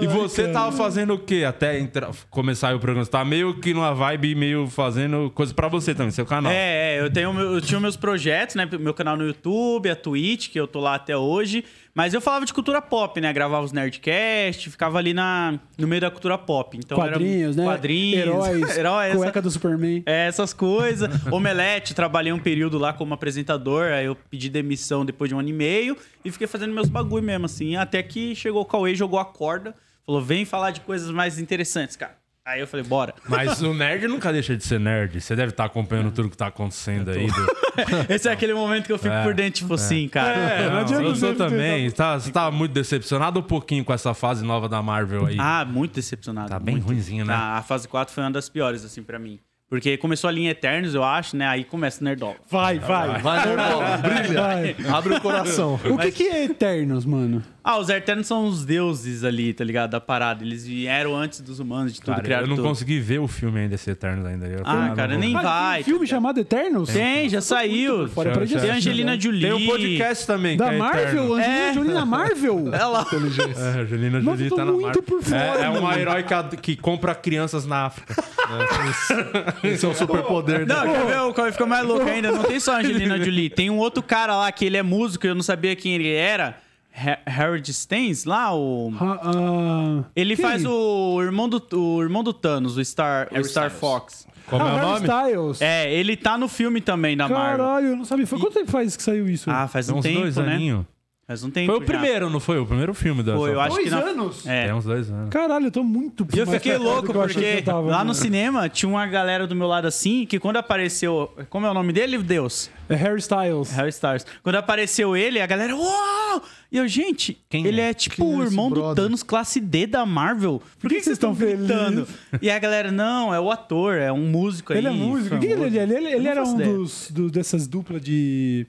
[0.00, 3.04] E você tava fazendo o quê até entra- começar o programa?
[3.04, 6.50] Você tava meio que numa vibe, meio fazendo coisa pra você também, seu canal.
[6.50, 8.68] É, é, eu, tenho, eu tinha meus projetos, né?
[8.80, 11.64] Meu canal no YouTube, a Twitch, que eu tô lá até hoje.
[11.94, 13.32] Mas eu falava de cultura pop, né?
[13.32, 16.76] Gravava os Nerdcast, ficava ali na, no meio da cultura pop.
[16.76, 17.64] Então Quadrinhos, né?
[17.64, 18.26] Quadrinhos.
[18.26, 18.70] Heróis.
[18.76, 20.02] Herói, essa- cueca do Superman.
[20.04, 21.08] É, essas coisas.
[21.30, 25.48] Omelete, trabalhei um período lá como apresentador, aí eu pedi demissão depois de um ano
[25.48, 29.18] e meio e fiquei fazendo meus bagulho mesmo, assim, até que chegou o Cauê, jogou
[29.20, 32.16] a corda, falou, vem falar de coisas mais interessantes, cara.
[32.46, 33.14] Aí eu falei, bora.
[33.26, 35.18] Mas o nerd nunca deixa de ser nerd.
[35.18, 37.26] Você deve estar acompanhando tudo que tá acontecendo aí.
[37.26, 37.46] Do...
[38.12, 40.36] Esse é aquele momento que eu fico É, por dentro, tipo assim, cara.
[40.36, 41.90] É, não, adianta eu sou também.
[41.90, 45.38] Tá, você tá muito decepcionado um pouquinho com essa fase nova da Marvel aí?
[45.40, 46.50] Ah, muito decepcionado.
[46.50, 46.86] Tá bem muito.
[46.86, 47.32] ruinzinho, né?
[47.32, 49.40] Ah, a fase 4 foi uma das piores, assim, pra mim.
[49.70, 51.46] Porque começou a linha Eternos, eu acho, né?
[51.46, 52.36] Aí começa o Nerdola.
[52.50, 53.20] Vai, vai.
[53.20, 54.40] Vai, Nerdola, brilha.
[54.42, 54.76] Vai.
[54.92, 55.80] Abre o coração.
[55.82, 57.42] O que, que é Eternos, mano?
[57.66, 59.92] Ah, os Eternos são os deuses ali, tá ligado?
[59.92, 60.44] Da parada.
[60.44, 62.68] Eles vieram antes dos humanos, de tudo Cara, criado eu não tudo.
[62.68, 64.46] consegui ver o filme ainda, esse Eternos ainda.
[64.46, 65.34] Eu Ah, não cara, nem.
[65.34, 65.82] Ah, vai.
[65.82, 66.90] tem um filme tá chamado Eternos?
[66.90, 68.06] Tem, já saiu.
[68.08, 69.18] Fora pra Tem Angelina?
[69.18, 69.40] Jolie.
[69.40, 70.58] Tem um podcast também.
[70.58, 71.02] Da que é Marvel?
[71.08, 71.34] Eterno.
[71.34, 71.72] Angelina É.
[71.74, 72.64] Jolie na Marvel?
[72.74, 73.06] É lá.
[73.10, 75.02] É, Angelina Jolie tá na muito Marvel.
[75.02, 75.98] por fora, é, é uma mano.
[75.98, 78.14] heróica que compra crianças na África.
[79.64, 80.92] Esse é o superpoder Não, dele.
[80.98, 82.30] quer ver o qual fica mais louco ainda?
[82.30, 83.48] Não tem só a Angelina Jolie.
[83.48, 86.12] Tem um outro cara lá que ele é músico e eu não sabia quem ele
[86.12, 86.58] era.
[86.96, 88.92] Ha- Harold Staines, lá, o.
[89.00, 90.44] Ah, Ele quem?
[90.44, 93.72] faz o irmão do, o irmão do Thanos, o Star, o Star Styles.
[93.80, 94.26] Fox.
[94.46, 95.06] Como ah, é o Harry nome?
[95.08, 95.62] Styles.
[95.62, 97.64] É, ele tá no filme também da Marvel.
[97.64, 98.26] Caralho, eu não sabia.
[98.26, 99.50] Foi quanto tempo faz que saiu isso?
[99.50, 100.52] Ah, faz Tem um uns tempo, dois né?
[100.54, 100.84] aninhos.
[101.26, 101.72] Faz um tempo.
[101.72, 101.86] Foi o já.
[101.86, 102.58] primeiro, não foi?
[102.58, 104.46] O primeiro filme da Foi, eu acho Dois que na- anos?
[104.46, 104.66] É.
[104.66, 105.30] Tem uns dois anos.
[105.30, 107.80] Caralho, eu tô muito E eu fiquei preparado louco do que eu que porque tava,
[107.80, 108.08] lá mano.
[108.08, 111.32] no cinema tinha uma galera do meu lado assim que quando apareceu.
[111.48, 112.68] Como é o nome dele, Deus?
[112.90, 113.70] É Harry Styles.
[113.72, 114.26] Harry Stars.
[114.42, 115.74] Quando apareceu ele, a galera.
[115.74, 116.42] Uau!
[116.70, 117.88] E eu, gente, Quem ele é?
[117.90, 119.04] é, tipo Quem é o esse irmão do brother?
[119.04, 120.60] Thanos classe D da Marvel.
[120.78, 121.66] Por que, que vocês estão felizes?
[121.66, 122.06] gritando?
[122.42, 124.78] E a galera, não, é o ator, é um músico aí.
[124.80, 125.38] Ele é músico.
[125.38, 126.74] Que que ele, ele, ele, ele não era um ideia.
[126.74, 128.66] dos, do- dessas duplas de.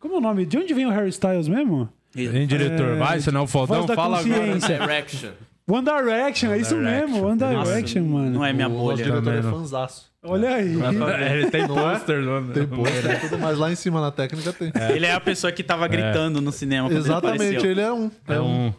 [0.00, 0.46] Como é o nome?
[0.46, 1.88] De onde vem o Harry Styles mesmo?
[2.26, 2.88] Diretor?
[2.88, 3.76] É, Vai, você não é o fodão?
[3.76, 4.34] Voz da Fala agora.
[4.40, 4.78] consciência.
[4.78, 5.30] Direction.
[5.70, 7.08] One Direction, é isso Direction.
[7.08, 8.30] mesmo, One Nossa, Direction, mano.
[8.30, 9.04] Não é minha O nosso bolha.
[9.04, 10.08] diretor é fanzaço.
[10.24, 10.74] Olha aí.
[11.20, 13.56] É, ele tem pôster, não Tem pôster e tudo mais.
[13.58, 14.72] Lá em cima na técnica tem.
[14.94, 16.88] Ele é a pessoa que tava gritando no cinema.
[16.88, 17.70] Quando Exatamente, Ele apareceu.
[17.70, 18.10] ele é um.
[18.26, 18.74] É um.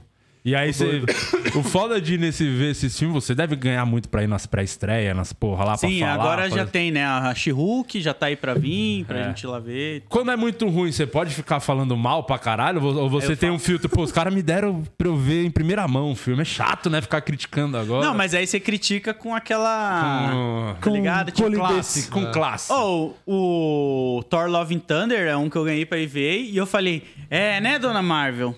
[0.49, 1.01] E aí você.
[1.55, 4.45] o foda de ir nesse, ver esses filmes, você deve ganhar muito pra ir nas
[4.45, 6.23] pré-estreias, nas porra lá Sim, pra falar.
[6.23, 7.05] agora já fazer- tem, né?
[7.05, 9.23] A She-Hulk já tá aí pra vir, pra É.
[9.25, 10.03] gente ir lá ver.
[10.09, 12.83] Quando é muito ruim, você pode ficar falando mal pra caralho?
[12.83, 13.53] Ou você tem falo.
[13.53, 16.41] um filtro, pô, os caras me deram pra eu ver em primeira mão o filme.
[16.41, 17.01] É chato, né?
[17.01, 18.05] Ficar criticando agora.
[18.05, 20.75] Não, mas aí você critica com aquela.
[20.81, 21.27] Com- Tá ligado?
[21.31, 21.67] Tipo, polidez.
[21.69, 22.71] classe, com classe.
[22.73, 26.57] Oh, o Thor Love and Thunder é um que eu ganhei pra ir ver e
[26.57, 28.55] eu falei, é, né, dona Marvel?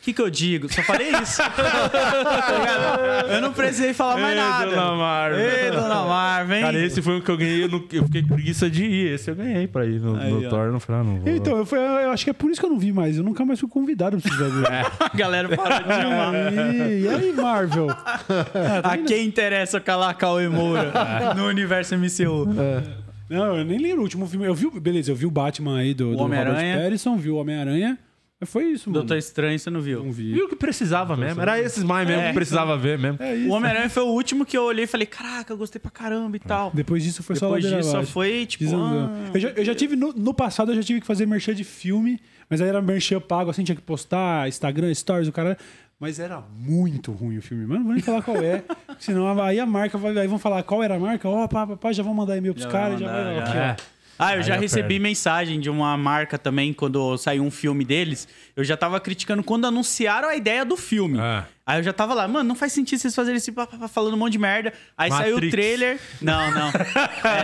[0.00, 0.72] O que, que eu digo?
[0.72, 1.38] Só falei isso.
[1.42, 4.66] Tá eu não precisei falar mais Ei, nada.
[4.70, 5.38] dona Marvel.
[5.40, 6.62] Ei, dona Marvel, hein?
[6.62, 9.12] Cara, esse foi o que eu ganhei, eu, não- eu fiquei com preguiça de ir.
[9.14, 10.48] Esse eu ganhei pra ir no, Aí, no.
[10.48, 11.28] Thor, não falei, ah, não vou.
[11.34, 13.16] Então, eu, fui- eu acho que é por isso que eu não vi mais.
[13.18, 14.78] Eu nunca mais fui convidado pra vocês verem.
[15.00, 16.34] A galera parou de chamar.
[16.52, 17.88] E, e aí, Marvel?
[18.84, 20.92] A quem interessa calar Cauê Moura
[21.36, 22.46] no universo MCU?
[23.28, 24.46] Não, eu nem lembro o último filme.
[24.46, 26.78] Eu vi, beleza, eu vi o Batman aí do, do Robert Homem-Aranha.
[26.84, 27.98] Pattinson, vi o Homem-Aranha.
[28.46, 29.00] Foi isso, mano.
[29.00, 30.04] Doutor Estranho, você não viu?
[30.04, 30.32] Não vi.
[30.32, 31.40] Viu o que precisava mesmo.
[31.42, 32.28] Era esses mais mesmo É.
[32.28, 33.18] que precisava ver mesmo.
[33.20, 33.50] É O isso.
[33.50, 36.40] Homem-Aranha foi o último que eu olhei e falei, caraca, eu gostei pra caramba e
[36.40, 36.70] tal.
[36.72, 39.30] Depois disso foi só Depois disso só foi, tipo, ah.
[39.34, 41.64] Eu, já, eu já tive, no, no passado, eu já tive que fazer merchan de
[41.64, 45.58] filme, mas aí era merchan pago, assim, tinha que postar, Instagram, Stories, o cara...
[46.00, 47.80] Mas era muito ruim o filme, mano.
[47.80, 48.62] Não vou nem falar qual é.
[49.00, 50.16] senão aí a marca vai.
[50.16, 51.28] Aí vão falar qual era a marca.
[51.28, 53.00] Ó, pá, pá, pá, já vão mandar e-mail pros Já caras.
[53.00, 53.34] Já vai.
[53.34, 53.42] já.
[53.42, 53.76] Aqui, É.
[53.76, 53.97] ó.
[54.18, 54.98] Ah, eu Aí já já recebi perde.
[55.00, 58.26] mensagem de uma marca também quando saiu um filme deles.
[58.56, 61.18] Eu já tava criticando quando anunciaram a ideia do filme.
[61.18, 61.44] É.
[61.68, 64.16] Aí eu já tava lá, mano, não faz sentido vocês fazerem esse papá falando um
[64.16, 64.72] monte de merda.
[64.96, 65.52] Aí saiu o Matrix.
[65.52, 66.00] trailer.
[66.22, 66.68] Não, não.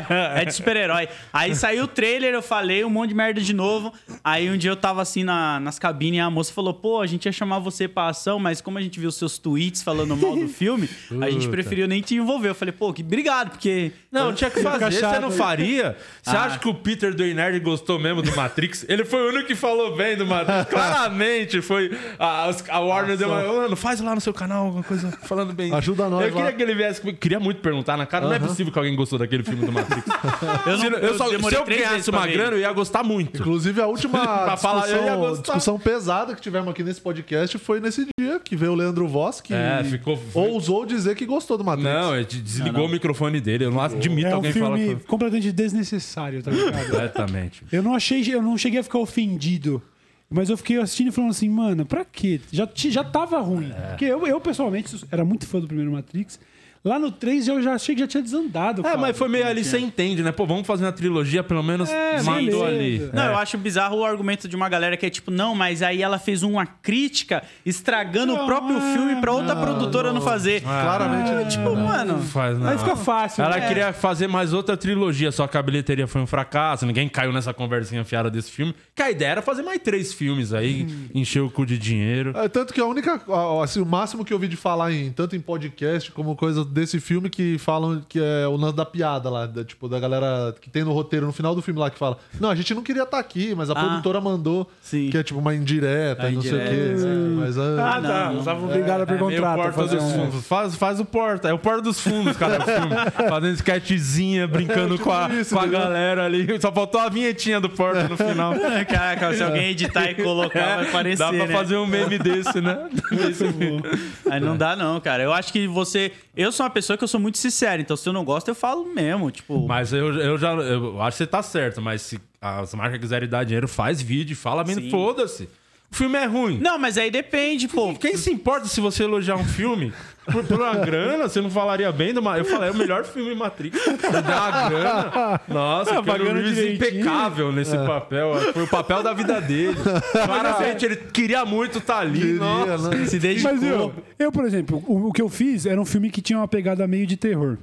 [0.09, 1.09] É, é de super-herói.
[1.31, 3.93] Aí saiu o trailer, eu falei um monte de merda de novo.
[4.25, 7.07] Aí um dia eu tava assim na, nas cabines e a moça falou: pô, a
[7.07, 10.35] gente ia chamar você pra ação, mas como a gente viu seus tweets falando mal
[10.35, 10.89] do filme,
[11.21, 12.49] a gente preferiu nem te envolver.
[12.49, 13.93] Eu falei, pô, que obrigado, porque.
[14.11, 15.97] Não, tinha que fazer, você não faria?
[16.23, 16.45] Você Ah.
[16.45, 18.87] acha que o Peter do Nerd gostou mesmo do Matrix?
[18.89, 20.65] Ele foi o único que falou bem do Matrix.
[20.71, 21.91] Claramente foi.
[22.19, 23.43] A, a Warner deu uma.
[23.43, 25.73] Mano, faz lá no seu canal alguma coisa falando bem.
[25.75, 26.53] Ajuda nós Eu queria lá.
[26.53, 27.01] que ele viesse.
[27.01, 27.19] comigo.
[27.19, 28.27] Queria muito perguntar na cara.
[28.27, 30.05] Não é possível que alguém gostou daquele filme do Matrix.
[30.67, 33.03] Eu, se, não, eu só- se eu três vezes ganhasse uma grana, eu ia gostar
[33.03, 33.41] muito.
[33.41, 37.57] Inclusive, a última Pra falar, eu ia discussão, discussão pesada que tivemos aqui nesse podcast
[37.59, 41.59] foi nesse dia que veio o Leandro Voss, que É, ficou- ousou dizer que gostou
[41.59, 41.89] do Matrix.
[41.93, 43.65] Não, ele desligou o microfone dele.
[43.67, 45.07] Eu não admito É um alguém falar filme com...
[45.07, 46.73] completamente desnecessário, tá ligado?
[46.85, 47.63] Completamente.
[47.71, 49.83] Eu não achei, eu não cheguei a ficar ofendido.
[50.31, 52.41] Mas eu fiquei assistindo e falando assim, mano, pra quê?
[52.51, 53.71] Já, já tava ruim.
[53.71, 53.89] É.
[53.89, 56.41] Porque eu, eu, pessoalmente, era muito fã do primeiro Matrix.
[56.85, 58.83] Lá no 3 eu já achei que já tinha desandado.
[58.83, 58.99] É, cara.
[58.99, 60.31] mas foi meio ali, você entende, né?
[60.31, 63.09] Pô, vamos fazer uma trilogia, pelo menos É, matou ali.
[63.11, 63.29] Não, É.
[63.29, 66.19] eu acho bizarro o argumento de uma galera que é tipo, não, mas aí ela
[66.19, 70.21] fez uma crítica estragando o próprio Não, filme pra outra não, produtora não, não.
[70.21, 70.61] fazer.
[70.61, 71.31] Claramente.
[71.31, 72.19] Ah, tipo, mano.
[72.19, 72.69] Não faz, não.
[72.69, 73.43] Aí fica fácil.
[73.45, 73.67] Ela né?
[73.67, 76.85] queria fazer mais outra trilogia, só que a bilheteria foi um fracasso.
[76.85, 78.75] Ninguém caiu nessa conversinha fiada desse filme.
[78.95, 82.33] Que a ideia era fazer mais três filmes aí, encher o cu de dinheiro.
[82.37, 83.23] É, tanto que a única.
[83.63, 87.01] Assim, o máximo que eu ouvi de falar em tanto em podcast como coisa desse
[87.01, 90.69] filme que falam que é o lance da piada lá, da, tipo, da galera que
[90.69, 93.05] tem no roteiro, no final do filme lá, que fala: Não, a gente não queria
[93.05, 93.77] estar aqui, mas a Ah.
[93.85, 94.69] produtora mandou.
[94.83, 95.09] Sim.
[95.11, 96.65] Que é tipo uma indireta A não sei o quê.
[96.65, 97.07] indireta,
[97.41, 97.63] Mas, Ah,
[97.97, 98.31] ah, tá.
[98.33, 98.39] não.
[98.41, 99.57] Estavam obrigados a É per meio contrato.
[99.57, 100.47] porta fazer dos um- fundos.
[100.47, 101.49] Faz, faz o porta.
[101.49, 102.91] É o porta dos fundos, cara, do filme.
[103.31, 106.47] Fazendo sketchzinha, brincando É, tipo com a, isso, com a galera ali.
[106.61, 108.55] Só faltou a vinhetinha do porta no final.
[108.89, 111.19] Caraca, se alguém editar e colocar, vai parecer.
[111.19, 111.53] Dá pra né?
[111.53, 112.89] fazer um meme desse, né?
[114.31, 115.23] Aí não dá, não, cara.
[115.23, 116.13] Eu acho que você.
[116.37, 118.55] Eu sou uma pessoa que eu sou muito sincero, então se eu não gosto, eu
[118.55, 119.31] falo mesmo.
[119.31, 122.99] Tipo, Mas eu, eu já eu acho que você tá certo, mas se as marcas
[122.99, 124.91] quiserem dar dinheiro, faz vídeo, fala Sim.
[124.91, 125.49] foda-se.
[125.95, 126.59] O filme é ruim.
[126.59, 127.95] Não, mas aí depende, pô.
[127.95, 129.93] Quem se importa se você elogiar um filme?
[130.25, 133.05] Por, por uma grana, você não falaria bem do Ma- Eu falei, é o melhor
[133.05, 133.79] filme Matrix.
[133.79, 135.41] Você dá uma grana.
[135.47, 138.35] Nossa, Keanu pagando Reeves impecável nesse papel.
[138.53, 139.77] Foi o papel da vida dele.
[140.25, 142.19] Claramente, ele queria muito estar ali.
[142.19, 142.91] queria, Nossa.
[142.91, 143.07] né?
[143.07, 143.53] Se dedicou.
[143.53, 146.39] Mas eu, eu, por exemplo, o, o que eu fiz era um filme que tinha
[146.41, 147.57] uma pegada meio de terror.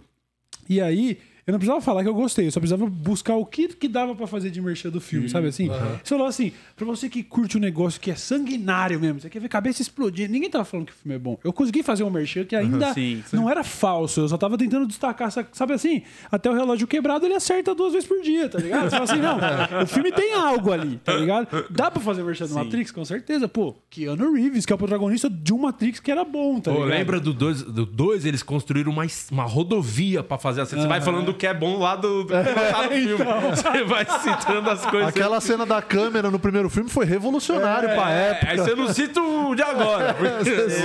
[0.70, 1.18] E aí,
[1.52, 4.16] eu não precisava falar que eu gostei, eu só precisava buscar o que, que dava
[4.16, 5.68] pra fazer de merchan do filme, sabe assim?
[5.68, 9.40] Você falou assim, pra você que curte um negócio que é sanguinário mesmo, você quer
[9.40, 11.38] ver cabeça explodir, ninguém tava falando que o filme é bom.
[11.44, 13.36] Eu consegui fazer um merchan que ainda Sim, sim.
[13.36, 16.02] não era falso, eu só tava tentando destacar, sa- sabe assim?
[16.32, 18.84] Até o relógio quebrado ele acerta duas vezes por dia, tá ligado?
[18.90, 21.48] Você fala assim, não, o filme tem algo ali, tá ligado?
[21.70, 23.48] Dá pra fazer merchan do Matrix, com certeza.
[23.48, 26.86] Pô, Keanu Reeves, que é o protagonista de um Matrix que era bom, tá Pô,
[26.86, 26.98] ligado?
[26.98, 27.64] lembra do 2?
[27.64, 30.80] Do dois, eles construíram uma, uma rodovia pra fazer assim.
[30.80, 33.26] Você vai falando do que é bom lá do, do que no filme.
[33.50, 35.10] Você vai citando as coisas.
[35.10, 38.52] Aquela cena da câmera no primeiro filme foi revolucionário pra É, época.
[38.52, 40.16] Aí você não cita o de agora.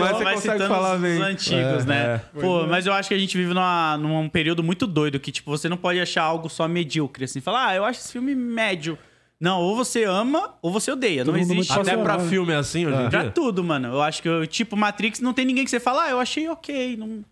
[0.00, 1.20] mas você vai citando falar os bem.
[1.20, 2.22] antigos, né?
[2.34, 2.40] é.
[2.40, 5.50] Pô, mas eu acho que a gente vive numa, num período muito doido que, tipo,
[5.50, 7.42] você não pode achar algo só medíocre, assim.
[7.42, 8.98] Falar, ah, eu acho esse filme médio.
[9.38, 11.22] Não, ou você ama ou você odeia.
[11.22, 11.70] Todo não existe.
[11.70, 12.30] Até pra apaixonado.
[12.30, 13.88] filme é assim hoje em Pra tudo, mano.
[13.88, 16.48] Eu acho que, eu, tipo, Matrix não tem ninguém que você fala, ah, eu achei
[16.48, 16.96] ok.
[16.96, 17.22] Não,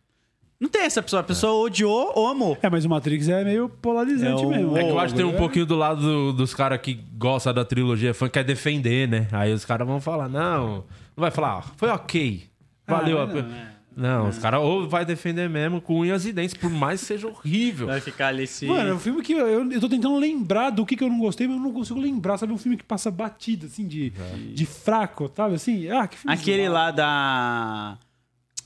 [0.60, 1.20] não tem essa pessoa.
[1.20, 2.56] A pessoa odiou ou amou.
[2.62, 4.76] É, mas o Matrix é meio polarizante É o- mesmo.
[4.76, 6.94] É que eu acho que tem um é- pouquinho do lado do- dos caras que
[7.16, 9.28] gostam da trilogia fã, que quer defender, né?
[9.32, 10.84] Aí os caras vão falar, não, não
[11.16, 12.44] vai falar, ah, foi ok,
[12.86, 13.48] valeu Ah, a não, pena.
[13.70, 13.74] é.
[13.96, 17.28] Não, os caras ou vai defender mesmo com unhas e dentes, por mais que seja
[17.28, 17.86] horrível.
[17.86, 18.66] Vai ficar ali esse.
[18.66, 21.08] Mano, é um filme que eu, eu, eu tô tentando lembrar do que, que eu
[21.08, 22.36] não gostei, mas eu não consigo lembrar.
[22.36, 24.12] Sabe, um filme que passa batido, assim, de,
[24.52, 25.54] de fraco, sabe?
[25.54, 26.74] Assim, ah, que filme Aquele zoado.
[26.74, 27.98] lá da.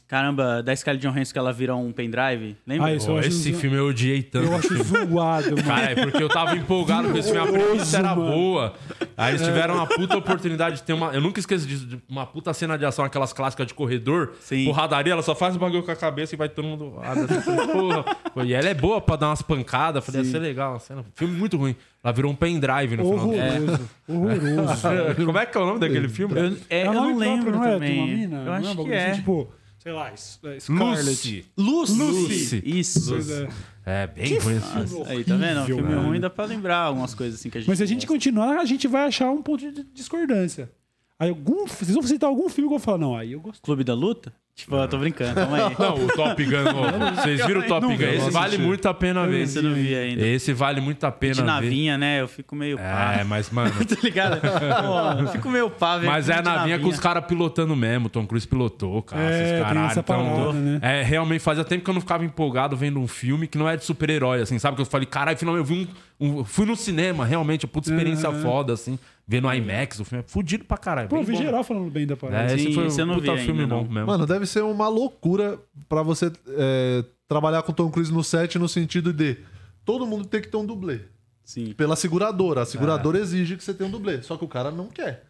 [0.09, 2.57] Caramba, da Scarlett Johansson que ela vira um pendrive.
[2.66, 2.87] Lembra?
[2.88, 4.47] Ah, isso Pô, eu acho esse zo- filme eu odiei tanto.
[4.47, 5.62] Eu acho zoado, mano.
[5.64, 7.47] Cara, é porque eu tava empolgado com esse filme.
[7.47, 8.33] A premissa era mano.
[8.33, 8.75] boa.
[9.18, 11.12] Aí eles tiveram uma puta oportunidade de ter uma.
[11.12, 14.33] Eu nunca esqueço disso, de uma puta cena de ação, aquelas clássicas de corredor.
[14.40, 14.64] Sim.
[14.64, 16.94] Porradaria, ela só faz o bagulho com a cabeça e vai todo mundo.
[17.03, 18.05] abre assim, Porra.
[18.47, 20.03] E ela é boa pra dar umas pancadas.
[20.03, 20.73] Falei, ia ser legal.
[20.73, 21.05] Uma cena.
[21.14, 21.77] Filme muito ruim.
[22.03, 23.29] Ela virou um pendrive no final.
[23.29, 23.90] Horroroso.
[24.09, 25.14] Horroroso.
[25.27, 26.35] Como é que é o nome daquele filme?
[26.38, 27.73] Eu, é, É eu o nome não lembro próprio, não é?
[27.75, 28.07] também.
[28.16, 28.37] Mina?
[28.38, 29.07] eu Não é acho que bagulho é.
[29.11, 29.53] assim, tipo,
[29.88, 31.46] sei lá, é Scarlett.
[31.57, 31.94] Lucy.
[31.94, 32.03] Lucy.
[32.03, 32.62] Lucy.
[32.64, 33.09] Isso.
[33.09, 33.48] Pois é.
[33.87, 34.55] É, bem filme.
[34.57, 35.61] Nossa, Aí, tá vendo?
[35.61, 36.09] Um horrível, filme mano.
[36.09, 37.68] ruim dá pra lembrar algumas coisas assim que a gente.
[37.68, 38.12] Mas se a gente gosta.
[38.12, 40.70] continuar, a gente vai achar um ponto de discordância.
[41.18, 43.62] Aí algum, vocês vão citar algum filme que eu vou falar, não, aí eu gostei.
[43.64, 44.33] Clube da Luta?
[44.59, 45.77] Tipo, eu tô brincando, calma aí.
[45.79, 46.57] Não, o Top Gun.
[46.75, 48.03] ó, Vocês viram o Top Não Gun?
[48.03, 49.42] Esse vale muito a pena ver.
[49.42, 50.27] Esse eu não vi ainda.
[50.27, 51.47] Esse vale muito a pena De ver.
[51.47, 52.21] navinha, né?
[52.21, 53.18] Eu fico meio pá.
[53.21, 53.71] É, mas, mano.
[53.87, 54.40] Tá ligado?
[54.42, 56.11] Pô, eu fico meio pá, velho.
[56.11, 58.09] Mas é a de navinha com os caras pilotando mesmo.
[58.09, 59.23] Tom Cruise pilotou, cara.
[59.23, 59.87] É, esses caralho.
[59.87, 60.79] essa Então, parada, né?
[60.83, 63.77] é, realmente fazia tempo que eu não ficava empolgado vendo um filme que não é
[63.77, 64.75] de super-herói, assim, sabe?
[64.75, 65.88] Que eu falei, caralho, finalmente eu vi
[66.21, 68.42] um, um- Fui no cinema, realmente, puta experiência Uhum.
[68.42, 68.99] foda, assim.
[69.31, 71.07] Vendo IMAX, o filme é fudido pra caralho.
[71.09, 71.38] Pô, vi bom.
[71.38, 72.51] geral falando bem da parada.
[72.51, 73.91] É, esse Sim, foi esse eu um não puta vi filme ainda, bom não.
[73.91, 74.07] mesmo.
[74.07, 78.67] Mano, deve ser uma loucura pra você é, trabalhar com Tom Cruise no set no
[78.67, 79.37] sentido de
[79.85, 81.01] todo mundo tem que ter um dublê.
[81.45, 81.73] Sim.
[81.75, 82.62] Pela seguradora.
[82.62, 83.21] A seguradora É.
[83.21, 84.23] exige que você tenha um dublê.
[84.23, 85.25] Só que o cara não quer.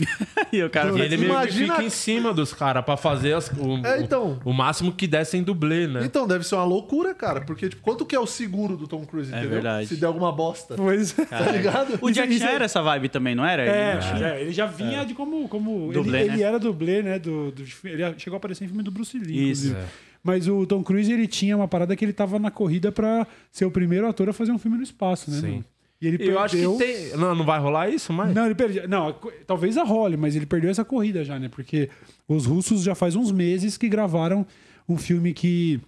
[0.52, 3.48] E o cara E ele meio que fica em cima dos caras pra fazer as-
[3.50, 4.40] o, É, então.
[4.44, 6.00] o, o máximo que der sem dublê, né?
[6.04, 7.40] Então, deve ser uma loucura, cara.
[7.42, 9.50] Porque, tipo, quanto que é o seguro do Tom Cruise, entendeu?
[9.50, 9.86] verdade.
[9.86, 10.74] Se der alguma bosta.
[10.76, 11.24] Pois é.
[11.30, 11.98] Tá ligado?
[12.00, 13.62] O Jack Chan era essa vibe também, não era?
[13.64, 15.48] É, Ele é, ele já vinha de como.
[15.48, 16.34] como Dublê, ele, né?
[16.34, 17.18] ele era dublê, né?
[17.18, 19.50] Do, do- ele chegou a aparecer em filme do Bruce Lee.
[19.50, 19.68] Isso.
[19.68, 19.76] inclusive.
[19.76, 20.10] É.
[20.22, 23.64] Mas o Tom Cruise, ele tinha uma parada que ele tava na corrida pra ser
[23.64, 25.38] o primeiro ator a fazer um filme no espaço, né?
[25.40, 25.64] Sim.
[26.00, 26.38] E ele Eu perdeu...
[26.38, 27.16] acho que tem.
[27.16, 28.34] Não, não vai rolar isso, mas.
[28.34, 28.88] Não, ele perdeu.
[28.88, 29.14] Não,
[29.46, 31.48] talvez a role, mas ele perdeu essa corrida já, né?
[31.48, 31.90] Porque
[32.26, 34.46] os russos já faz uns meses que gravaram
[34.88, 35.80] um filme que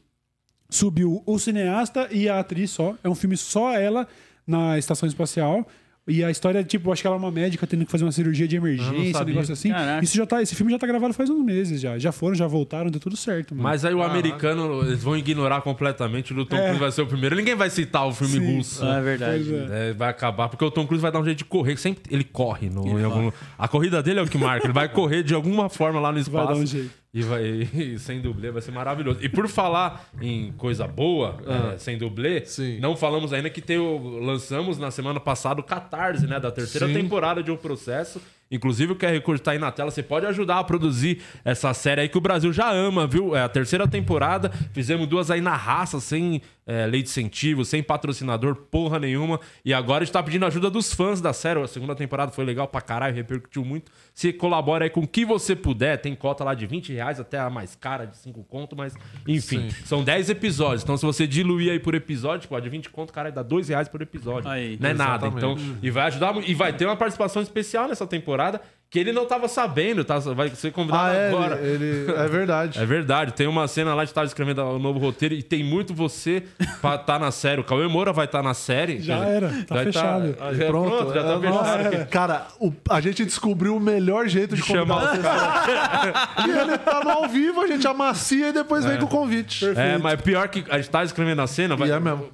[0.68, 2.94] subiu o cineasta e a atriz só.
[3.02, 4.06] É um filme só ela
[4.46, 5.66] na estação espacial.
[6.08, 8.48] E a história, tipo, acho que ela é uma médica tendo que fazer uma cirurgia
[8.48, 9.70] de emergência, um negócio assim.
[9.70, 10.04] Caraca.
[10.04, 11.96] Isso já tá, esse filme já tá gravado faz uns meses já.
[11.96, 13.62] Já foram, já voltaram, deu tudo certo, mano.
[13.62, 16.34] Mas aí o americano, eles vão ignorar completamente.
[16.34, 16.62] O Tom É.
[16.64, 17.36] Cruise vai ser o primeiro.
[17.36, 18.56] Ninguém vai citar o filme Sim.
[18.56, 18.84] russo.
[18.84, 19.54] Ah, é verdade.
[19.54, 19.90] É.
[19.90, 21.76] É, vai acabar, porque o Tom Cruise vai dar um jeito de correr.
[21.76, 22.68] Sempre ele corre.
[22.68, 24.66] No, em algum- a corrida dele é o que marca.
[24.66, 26.46] Ele vai correr de alguma forma lá no espaço.
[26.46, 27.01] Vai dar um jeito.
[27.14, 27.42] E, vai,
[27.74, 29.18] e sem dublê vai ser maravilhoso.
[29.22, 31.36] E por falar em coisa boa,
[31.74, 32.78] é, sem dublê, Sim.
[32.80, 36.40] não falamos ainda que tem o- lançamos na semana passada o Catarse, né?
[36.40, 36.94] Da terceira Sim.
[36.94, 38.20] temporada de Um Processo.
[38.52, 39.90] Inclusive o QR Code tá aí na tela.
[39.90, 43.34] Você pode ajudar a produzir essa série aí que o Brasil já ama, viu?
[43.34, 44.50] É a terceira temporada.
[44.72, 49.40] Fizemos duas aí na raça, sem é, lei de incentivo, sem patrocinador, porra nenhuma.
[49.64, 51.60] E agora a gente tá pedindo ajuda dos fãs da série.
[51.60, 53.90] A segunda temporada foi legal pra caralho, repercutiu muito.
[54.14, 55.98] Se colabora aí com o que você puder.
[55.98, 58.94] Tem cota lá de 20 reais até a mais cara de 5 conto, mas
[59.26, 59.70] enfim.
[59.84, 60.82] São 10 episódios.
[60.82, 64.02] Então se você diluir aí por episódio, pode 20 conto, cara, dá 2 reais por
[64.02, 64.50] episódio.
[64.50, 64.76] Aí.
[64.78, 65.28] não é nada.
[65.28, 65.86] Então, Exatamente.
[65.86, 66.36] e vai ajudar.
[66.48, 68.41] E vai ter uma participação especial nessa temporada
[68.90, 70.18] que ele não tava sabendo, tá?
[70.18, 71.58] Vai ser convidado Ah, é, agora.
[71.62, 72.78] ele, ele- é verdade.
[72.82, 75.94] É verdade, tem uma cena lá de estar escrevendo o novo roteiro e tem muito
[75.94, 76.42] você
[76.82, 77.62] pra estar na série.
[77.62, 79.00] O Cauê Moura vai estar na série.
[79.00, 80.36] Já dizer, era, tá vai fechado.
[80.38, 81.54] Ah, já- pronto, já tá é, fechado.
[81.54, 86.48] nossa, Cara, o- a gente descobriu o melhor jeito de Chamar os você.
[86.48, 89.64] E ele tá no ao vivo, a gente amacia e depois vem com o convite.
[89.74, 92.28] É, mas pior que a gente tá escrevendo a cena, vai, E é mesmo.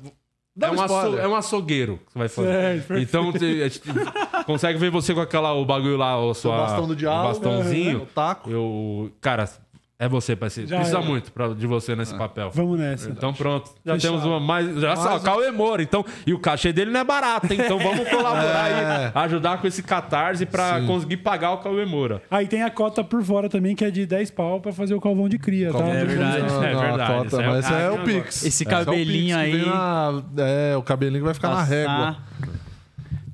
[0.58, 2.48] Dá é, um aço- é um açougueiro que você vai fazer.
[2.48, 3.02] Perfeito.
[3.08, 3.80] então te- a gente
[4.44, 8.02] consegue ver você com aquela, o bagulho lá, o, sua, bastão do diálogo, o bastãozinho.
[8.02, 8.50] o taco.
[8.50, 9.48] Eu, cara,
[10.00, 10.68] é você, parceiro.
[10.70, 11.02] Já Precisa é.
[11.02, 12.50] muito pra- de você nesse papel.
[12.54, 13.10] Vamos nessa.
[13.10, 14.12] Então pronto, já Fechado.
[14.12, 14.80] temos uma mais.
[14.80, 16.04] Já só, Cauê Moura, então.
[16.26, 17.58] E o cachê dele não é barato, hein?
[17.64, 19.06] Então vamos colaborar É.
[19.06, 22.22] aí, ajudar com esse catarse pra conseguir pagar o Cauê Moura.
[22.30, 25.00] Aí tem a cota por fora também, que é de 10 pau pra fazer o
[25.00, 25.84] calvão de cria, tá?
[25.88, 26.42] É verdade.
[26.42, 27.98] Não, É não, a verdade, cota, esse é o- mas é Ah, o.
[28.04, 28.36] Pix.
[28.36, 29.66] Esse É, esse é o cabelinho aí.
[29.66, 31.68] na- é, o cabelinho que vai ficar na Passar.
[31.74, 32.16] régua.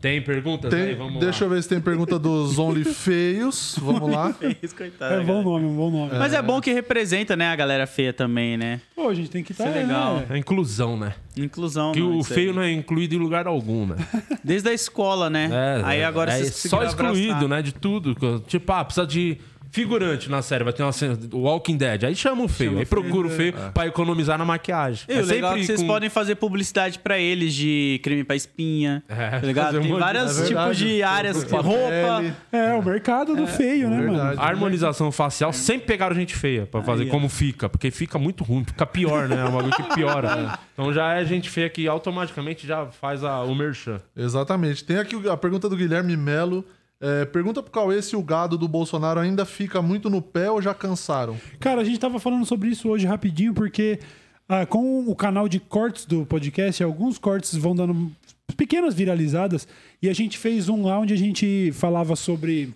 [0.05, 0.95] Tem perguntas Tem- aí?
[0.95, 1.51] Vamos deixa lá.
[1.51, 3.79] eu ver se tem pergunta dos Only Feios.
[3.81, 4.35] Vamos lá.
[4.63, 5.15] Isso, coitado.
[5.15, 5.43] É bom galera.
[5.45, 6.19] nome, um bom nome.
[6.19, 8.83] Mas é bom que representa, né, a galera feia também, né?
[8.95, 9.67] Pô, a gente tem que estar.
[9.67, 10.23] é legal.
[10.29, 11.15] É inclusão, né?
[11.35, 11.93] Inclusão.
[11.93, 12.35] Que não, o isso aí.
[12.35, 13.97] feio não é incluído em lugar algum, né?
[14.45, 15.49] Desde a escola, né?
[15.51, 17.49] É, Aí é, agora é você só excluído, abraçar.
[17.49, 17.63] né?
[17.63, 18.15] De tudo.
[18.47, 19.39] Tipo, ah, precisa de
[19.75, 20.62] figurante na série.
[20.62, 22.05] Vai ter uma cena, o Walking Dead.
[22.05, 22.79] Aí chama o feio.
[22.79, 25.05] aí procura o feio pra economizar na maquiagem.
[25.09, 29.03] E o legal é que vocês podem fazer publicidade pra eles de creme pra espinha.
[29.09, 29.79] É, tá ligado?
[29.79, 30.49] um Tem de- vários É tipos
[30.79, 30.79] verdade.
[30.95, 31.43] de áreas.
[31.43, 32.35] Roupa Roupa.
[32.53, 34.12] É, o mercado do feio, né, mano?
[34.12, 34.41] Verdade.
[34.41, 38.87] Harmonização facial, sempre pegaram gente feia pra fazer como fica, porque fica muito ruim, fica
[38.87, 39.41] pior, né?
[39.41, 40.59] É um bagulho que piora.
[40.75, 44.01] Então já é gente feia que automaticamente já faz a, o merchan.
[44.16, 44.83] Exatamente.
[44.85, 46.64] Tem aqui a pergunta do Guilherme Melo.
[47.07, 50.63] É, pergunta pro Cauê se o gado do Bolsonaro ainda fica muito no pé ou
[50.63, 51.37] já cansaram.
[51.61, 54.01] Cara, a gente tava falando sobre isso hoje rapidinho, porque
[54.49, 58.11] ah, com o canal de cortes do podcast, alguns cortes vão dando
[58.57, 59.69] pequenas viralizadas.
[60.01, 62.73] E a gente fez um lá onde a gente falava sobre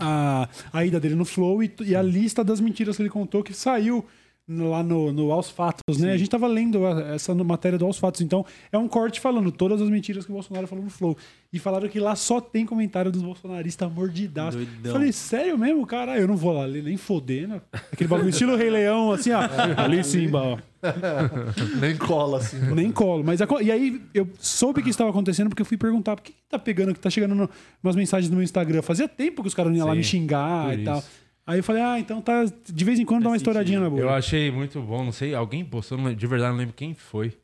[0.00, 3.42] a, a ida dele no Flow e, e a lista das mentiras que ele contou
[3.42, 4.02] que saiu
[4.48, 6.12] lá no, no Aos Fatos, né?
[6.12, 9.50] A gente tava lendo a- essa matéria do Aos Fatos, então é um corte falando
[9.50, 11.16] todas as mentiras que o Bolsonaro falou no Flow.
[11.52, 14.56] E falaram que lá só tem comentário dos bolsonaristas mordidaço.
[14.58, 14.92] Doidão.
[14.92, 16.18] Falei, sério mesmo, cara?
[16.18, 17.60] Eu não vou lá ler nem fodendo.
[17.92, 19.40] Aquele bagulho estilo Rei Leão, assim, ó.
[19.82, 20.58] Ali Simba, ó.
[21.80, 22.58] Nem cola, assim.
[22.74, 23.24] Nem colo.
[23.24, 26.22] Mas aco- e aí eu soube que isso estava acontecendo porque eu fui perguntar por
[26.22, 27.50] que, que tá pegando, que tá chegando no-
[27.82, 28.82] umas mensagens no meu Instagram.
[28.82, 31.02] Fazia tempo que os caras não iam lá me xingar por e tal.
[31.46, 32.44] Aí eu falei, ah, então tá.
[32.44, 34.02] De vez em quando dá uma estouradinha na boca.
[34.02, 37.36] Eu achei muito bom, não sei, alguém postou, não de verdade não lembro quem foi.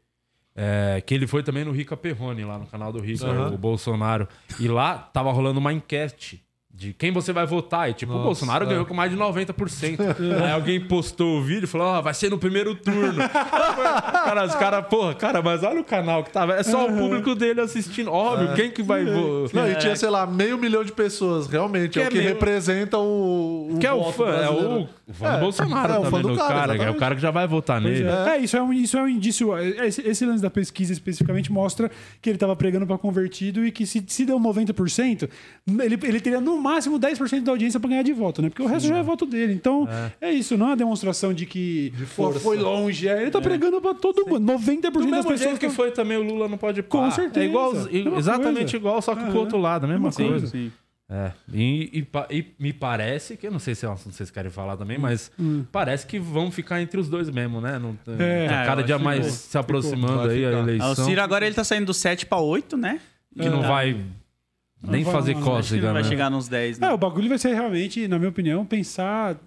[0.55, 3.55] É, que ele foi também no Rica Perrone, lá no canal do Rica, Aham.
[3.55, 4.29] o Bolsonaro.
[4.61, 6.45] E lá tava rolando uma enquete
[6.75, 7.91] de quem você vai votar.
[7.91, 8.69] E tipo, o Bolsonaro é.
[8.69, 9.99] ganhou com mais de 90%.
[10.45, 13.21] Aí alguém postou o vídeo e falou: Ó, vai ser no primeiro turno.
[13.29, 16.55] cara, os caras, porra, cara, mas olha o canal que tava.
[16.55, 18.11] É só o público dele assistindo.
[18.11, 19.55] Óbvio, quem que vai votar?
[19.63, 21.47] Não, e tinha, sei lá, meio milhão de pessoas.
[21.47, 24.39] Realmente, é, Que o é que meio- representa o, o Que é o fã, é
[24.39, 24.71] brasileiro.
[24.71, 26.95] o, o fã do É, Bolsonaro é o fã também, do cara, cara, é o
[26.95, 28.09] cara que já vai votar Pois nele.
[28.09, 28.29] é.
[28.31, 29.57] É, isso é um, isso é um indício.
[29.59, 33.85] Esse, esse lance da pesquisa especificamente mostra que ele estava pregando para convertido e que
[33.87, 35.29] se, se deu 90%,
[35.81, 38.49] ele, ele teria no máximo 10% da audiência para ganhar de voto, né?
[38.49, 39.53] Porque o resto já é voto dele.
[39.53, 39.89] Então,
[40.21, 42.41] é, isso, não é uma demonstração de que pô, força.
[42.41, 43.09] foi longe.
[43.09, 44.53] É, ele tá pregando para todo mundo.
[44.53, 45.41] 90% Do das mesmo pessoas.
[45.41, 47.11] jeito que tão- foi também o Lula não pode Com pá.
[47.11, 47.45] certeza.
[47.45, 47.73] É igual,
[48.17, 48.77] exatamente coisa.
[48.77, 49.39] igual, só que pro Aham.
[49.41, 50.47] outro lado, a mesma Mesma coisa.
[50.47, 50.71] Sim.
[51.11, 51.31] É.
[51.53, 51.91] E,
[52.31, 54.51] e e me parece que, eu não sei se é um assunto que vocês querem
[54.51, 55.31] falar também, mas
[55.71, 57.79] parece que vão ficar entre os dois mesmo, né?
[57.79, 58.47] Não, É.
[58.49, 60.59] tá É, cada dia mais que se aproximando Vai aí a ficar.
[60.59, 60.93] Ah, eleição.
[60.93, 62.99] o Ciro agora ele tá saindo do 7 pra 8, né?
[63.39, 63.97] que não vai
[64.83, 66.09] nem fazer não, Acho que cócega, não vai né?
[66.09, 66.89] chegar nos 10, né?
[66.89, 69.39] É, o bagulho vai ser realmente, na minha opinião, pensar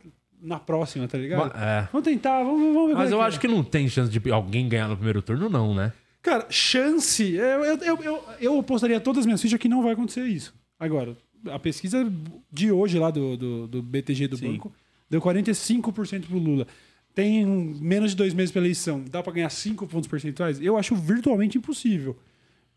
[0.42, 1.56] na próxima, tá ligado?
[1.58, 1.88] É.
[1.92, 2.96] Vamos tentar, vamos, vamos ver.
[2.96, 5.50] Mas como eu é acho que não tem chance de alguém ganhar no primeiro turno,
[5.50, 5.92] não, né?
[6.22, 7.34] Cara, chance.
[7.34, 10.54] Eu, eu, eu, eu, eu apostaria todas as minhas fichas que não vai acontecer isso.
[10.80, 11.16] Agora,
[11.52, 12.12] a pesquisa
[12.52, 14.54] de hoje lá do, do, do BTG do Sim.
[14.54, 14.74] banco
[15.10, 16.68] deu 45% pro Lula.
[17.14, 19.04] Tem menos de dois meses pra eleição.
[19.10, 20.60] Dá pra ganhar 5 pontos percentuais?
[20.60, 22.18] Eu acho virtualmente impossível.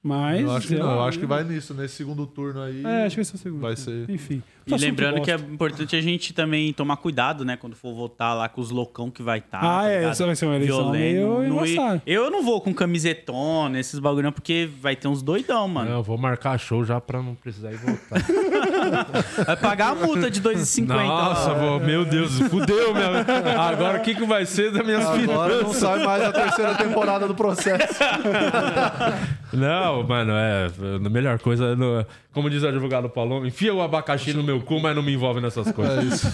[0.03, 0.41] Mas.
[0.41, 2.85] Eu acho que não, eu acho que vai nisso, nesse segundo turno aí.
[2.85, 3.61] É, acho que vai ser o segundo.
[3.61, 4.09] Vai ser.
[4.09, 4.43] Enfim.
[4.75, 7.57] E lembrando que é importante a gente também tomar cuidado, né?
[7.57, 9.61] Quando for votar lá com os loucão que vai estar.
[9.63, 12.03] Ah, é, essa vai ser uma eleição meio Não embaçada.
[12.07, 15.91] Eu não vou com camisetona, esses bagulho, não, porque vai ter uns doidão, mano.
[15.91, 18.19] Eu vou marcar show já pra não precisar ir votar.
[19.47, 20.87] Vai pagar a multa de 2,50.
[20.87, 23.61] Nossa, meu Deus, fudeu, meu.
[23.61, 25.77] Agora o que, que vai ser das minhas Agora não finanças?
[25.77, 27.99] sai mais a terceira temporada do processo.
[29.53, 30.67] Não, mano, é.
[31.05, 32.05] A melhor coisa, é no-
[32.39, 35.41] como diz o advogado Paloma, enfia o abacaxi no meu cu, mas não me envolve
[35.41, 35.99] nessas coisas.
[35.99, 36.27] É isso.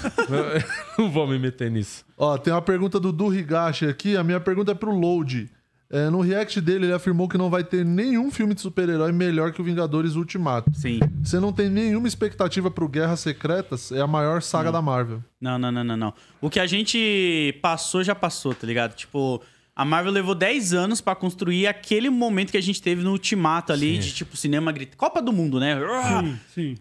[0.99, 2.05] não vou me meter nisso.
[2.19, 4.15] Ó, tem uma pergunta do Du Higashi aqui.
[4.15, 5.51] A minha pergunta é pro Load.
[5.89, 9.51] É, no react dele, ele afirmou que não vai ter nenhum filme de super-herói melhor
[9.51, 10.71] que o Vingadores Ultimato.
[10.75, 11.01] Sim.
[11.23, 13.91] Você não tem nenhuma expectativa pro Guerras Secretas?
[13.91, 15.25] É a maior saga da Marvel.
[15.41, 16.15] Não, não, não, não, não.
[16.39, 18.95] O que a gente passou, já passou, tá ligado?
[18.95, 19.41] Tipo,
[19.77, 23.73] a Marvel levou 10 anos pra construir aquele momento que a gente teve no Ultimato
[23.73, 24.97] ali, de tipo, cinema grita.
[24.97, 25.77] Copa do Mundo, né?
[26.21, 26.75] Sim, sim.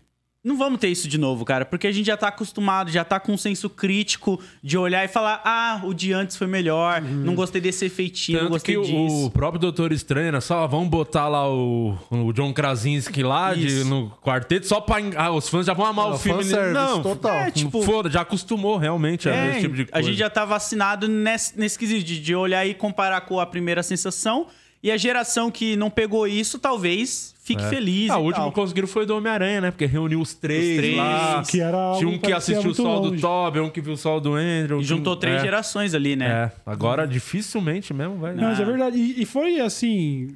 [0.43, 3.17] Não vamos ter isso de novo, cara, porque a gente já tá acostumado, já tá
[3.17, 7.33] com um senso crítico de olhar e falar: ah, o de antes foi melhor, não
[7.33, 9.25] gostei desse efeitinho, não Tanto gostei que disso.
[9.27, 13.85] o próprio Doutor Estranho era só, vamos botar lá o, o John Krasinski lá de-
[13.85, 14.97] no quarteto, só pra.
[15.15, 16.43] Ah, os fãs já vão amar Não, o filme.
[16.43, 17.31] fanservice Não, total.
[17.31, 20.09] É, tipo, foda, já acostumou realmente a ver É, esse tipo de a coisa.
[20.09, 23.81] gente já tá vacinado nesse, nesse quesito de, de olhar e comparar com a primeira
[23.81, 24.47] sensação.
[24.83, 28.09] E a geração que não pegou isso, talvez fique feliz.
[28.09, 29.71] Ah, o último que conseguiram foi do Homem-Aranha, né?
[29.71, 31.43] Porque reuniu os três, Os três, lá.
[31.47, 33.21] que era Tinha um que assistiu o sol do longe.
[33.21, 34.79] Toby, um que viu o sol do Andrew.
[34.81, 36.25] E juntou um- três é, gerações ali, né?
[36.27, 38.33] É, agora dificilmente mesmo vai.
[38.33, 38.97] Não, mas é verdade.
[38.97, 40.29] E, e foi assim.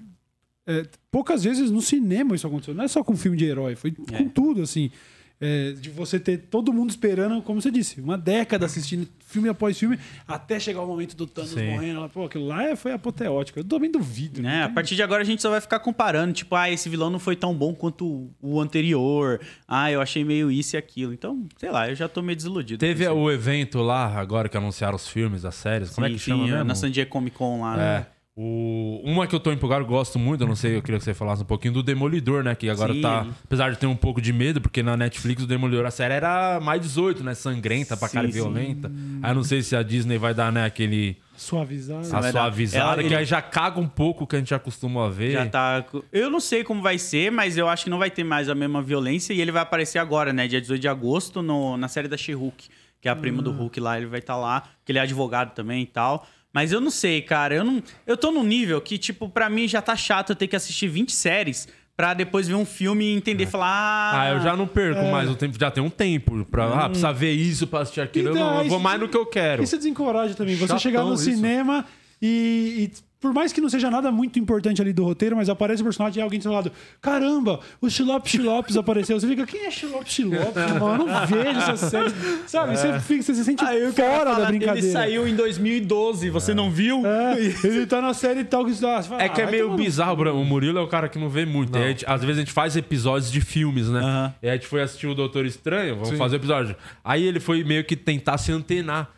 [0.67, 2.73] é, poucas vezes no cinema isso aconteceu.
[2.75, 4.17] Não é só com filme de herói, foi É.
[4.17, 4.91] com tudo, assim.
[5.39, 9.77] É, de você ter todo mundo esperando, como você disse, uma década assistindo filme após
[9.77, 11.69] filme, até chegar o momento do Thanos Sim.
[11.73, 11.99] morrendo.
[11.99, 13.59] Lá, Pô, aquilo lá é- foi apoteótico.
[13.59, 14.41] Eu também duvido.
[14.41, 14.61] Né?
[14.61, 17.11] não A partir de agora a gente só vai ficar comparando, tipo, ah, esse vilão
[17.11, 19.39] não foi tão bom quanto o- anterior.
[19.67, 21.13] Ah, eu achei meio isso e aquilo.
[21.13, 22.79] Então, sei lá, eu já tô meio desiludido.
[22.79, 25.91] Teve o evento lá, agora que anunciaram os filmes, as séries.
[25.91, 26.63] Como é Sim, que sim, chama mesmo?
[26.63, 27.77] Na San Diego Comic Con lá, É.
[27.77, 28.05] né?
[28.39, 29.01] O...
[29.03, 31.13] Uma que eu tô empolgado, eu gosto muito, eu não sei, eu queria que você
[31.15, 32.53] falasse um pouquinho do Demolidor, né?
[32.53, 33.01] Que agora Sim.
[33.01, 33.25] tá.
[33.43, 36.59] Apesar de ter um pouco de medo, porque na Netflix o Demolidor, a série era
[36.59, 37.33] mais 18, né?
[37.33, 38.33] Sangrenta pra Sim, cara sim.
[38.33, 38.91] violenta.
[39.23, 41.17] Aí eu não sei se a Disney vai dar, né, aquele.
[41.35, 41.97] Suavizar.
[41.97, 42.43] A vai sua dar.
[42.45, 45.09] avisada, Ela- que ele- aí já caga um pouco o que a gente já costuma
[45.09, 45.31] ver.
[45.31, 45.83] Já tá.
[46.13, 48.55] Eu não sei como vai ser, mas eu acho que não vai ter mais a
[48.55, 50.47] mesma violência e ele vai aparecer agora, né?
[50.47, 52.67] Dia 18 de agosto, no, na série da She-Hulk,
[53.01, 55.53] que é a prima do Hulk lá, ele vai estar lá, que ele é advogado
[55.55, 56.27] também e tal.
[56.57, 57.53] Mas eu não sei, cara.
[57.53, 57.83] Eu não.
[58.07, 60.87] Eu tô num nível que, tipo, pra mim já tá chato eu ter que assistir
[60.87, 64.19] 20 séries pra depois ver um filme e entender e falar.
[64.19, 65.11] Ah, eu já não perco É.
[65.11, 66.73] mais o tempo, já tem um tempo pra Hum.
[66.73, 68.31] ah, precisar ver isso pra assistir aquilo.
[68.31, 69.61] Então, eu, não, eu vou mais no que eu quero.
[69.61, 70.55] Isso desencoraja também.
[70.55, 71.25] Você Chatão chegar no isso.
[71.25, 71.85] cinema
[72.19, 75.81] e, e por mais que não seja nada muito importante ali do roteiro, mas aparece
[75.81, 76.71] o personagem e alguém do seu lado.
[77.01, 79.19] Caramba, o Xilop Xilopes apareceu.
[79.19, 80.53] Você fica, quem é Xilop Xilopes?
[80.79, 82.13] Mano, eu não vejo essa série.
[82.45, 84.85] Sabe, você, fica, você se sente Aí fora da brincadeira.
[84.85, 87.03] Ele saiu em 2012, você não viu?
[87.05, 88.63] É, ele tá na série e tal.
[88.63, 90.39] Que você fala, É que é ah, meio no bizarro, Bruno.
[90.39, 91.75] O Murilo é o cara que não vê muito.
[91.75, 93.99] A gente- às vezes a gente faz episódios de filmes, né?
[93.99, 94.33] Aham.
[94.43, 96.17] E aí a gente foi assistir o Doutor Estranho, vamos Sim.
[96.17, 96.75] fazer o episódio.
[97.03, 99.09] Aí ele foi meio que tentar se antenar.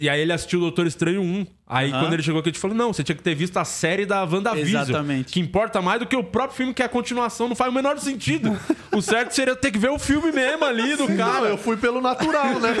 [0.00, 1.46] E aí ele assistiu o Doutor Estranho 1.
[1.72, 2.00] Aí Aham.
[2.00, 4.04] quando ele chegou aqui, a gente falou: não, você tinha que ter visto a série
[4.04, 4.82] da WandaVision.
[4.82, 5.32] Exatamente.
[5.32, 7.74] Que importa mais do que o próprio filme, que é a continuação, não faz o
[7.74, 8.56] menor sentido.
[8.92, 11.46] o certo seria ter que ver o filme mesmo ali do Não, cara.
[11.46, 12.74] eu fui pelo natural, né?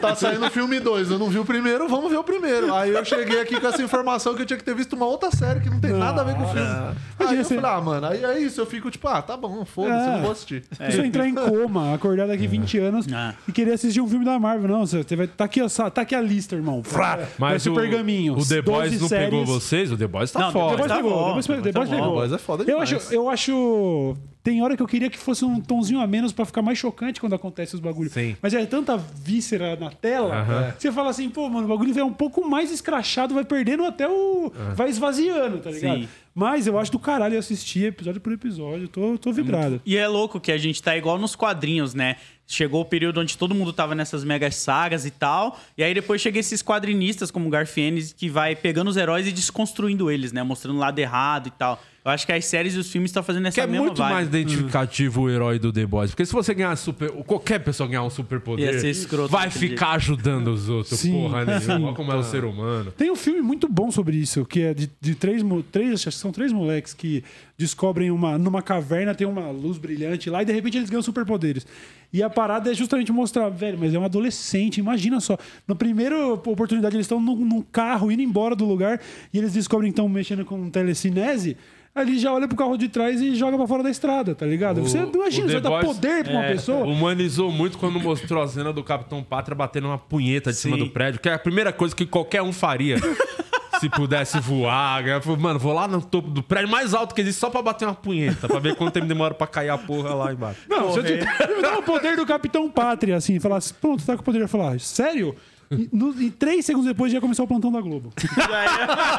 [0.00, 2.74] tá saindo o filme 2, eu não vi o primeiro, vamos ver o primeiro.
[2.74, 5.30] Aí eu cheguei aqui com essa informação que eu tinha que ter visto uma outra
[5.30, 6.60] série que não tem nada a ver com o filme.
[6.66, 9.64] Aí Imagina eu falei, ah, mano, aí é isso, eu fico tipo, ah, tá bom,
[9.64, 10.62] foda-se, eu não vou assistir.
[10.78, 13.34] A pessoa entrar em coma, acordar daqui 20 anos Ah.
[13.48, 14.68] e querer assistir um filme da Marvel.
[14.68, 15.26] Não, você vai.
[15.26, 16.82] Tá aqui, ó, tá aqui a lista, irmão.
[16.82, 17.74] Vai Mas o,
[18.14, 18.32] pergaminho.
[18.38, 19.48] o The Boys 12 não pegou séries.
[19.48, 19.92] vocês?
[19.92, 20.70] O The Boys tá Não, The foda.
[20.70, 21.86] The Boys Tá pegou, bom, The Boys, The tá bom.
[21.90, 22.06] pegou.
[22.08, 22.92] The Boys é foda eu demais.
[22.92, 24.16] acho, eu acho.
[24.42, 27.18] Tem hora que eu queria que fosse um tonzinho a menos pra ficar mais chocante
[27.18, 28.12] quando acontece os bagulhos.
[28.12, 28.36] Sim.
[28.42, 30.72] Mas é tanta víscera na tela, Aham.
[30.72, 33.84] que você fala assim, pô, mano, o bagulho vai um pouco mais escrachado, vai perdendo
[33.84, 34.52] até o.
[34.74, 36.00] Vai esvaziando, tá ligado?
[36.00, 36.08] Sim.
[36.34, 38.88] Mas eu acho do caralho assistir episódio por episódio.
[38.88, 39.80] Tô, tô vidrado.
[39.86, 42.16] E é louco que a gente tá igual nos quadrinhos, né?
[42.46, 45.58] Chegou o período onde todo mundo tava nessas mega sagas e tal.
[45.78, 50.10] E aí depois chega esses quadrinistas como Garfienes que vai pegando os heróis e desconstruindo
[50.10, 50.42] eles, né?
[50.42, 51.82] Mostrando o lado errado e tal.
[52.04, 53.96] Eu acho que as séries e os filmes estão fazendo essa Que é mesma muito
[53.96, 54.12] vibe.
[54.12, 56.10] mais identificativo o herói do The Boys.
[56.10, 57.10] Porque se você ganhar super.
[57.24, 58.74] Qualquer pessoa ganhar um super poder.
[58.74, 61.00] Ia ser escroto vai ficar ajudando os outros.
[61.00, 61.60] Sim, porra nenhuma.
[61.60, 61.84] sim.
[61.84, 62.92] Olha como é o ser humano.
[62.92, 65.42] Tem um filme muito bom sobre isso, que é de, de três,
[65.72, 67.24] três, acho que são três moleques que
[67.56, 71.66] descobrem uma numa caverna tem uma luz brilhante lá e de repente eles ganham superpoderes.
[72.12, 75.38] E a parada é justamente mostrar, velho, mas é um adolescente, imagina só.
[75.66, 79.00] Na primeira oportunidade eles estão num, num carro indo embora do lugar
[79.32, 81.56] e eles descobrem que estão mexendo com telecinese.
[81.94, 84.80] Ali já olha pro carro de trás e joga pra fora da estrada, tá ligado?
[84.80, 86.84] O- você imagina, você The vai dar Boys- poder pra uma é, pessoa.
[86.84, 90.82] Humanizou muito quando mostrou a cena do Capitão Pátria batendo uma punheta de cima Sim.
[90.84, 92.96] do prédio, que é a primeira coisa que qualquer um faria.
[93.80, 95.02] Se pudesse voar,
[95.38, 97.94] mano, vou lá no topo do prédio mais alto que existe só pra bater uma
[97.94, 100.60] punheta, pra ver quanto tempo demora pra cair a porra lá embaixo.
[100.68, 101.12] Não, se eu te
[101.50, 104.40] eu dar o poder do Capitão Pátria, assim, falar assim, pronto, tá com o poder.
[104.40, 105.34] Eu falar, sério?
[105.70, 108.12] E, no- e três segundos depois já começou o plantão da Globo.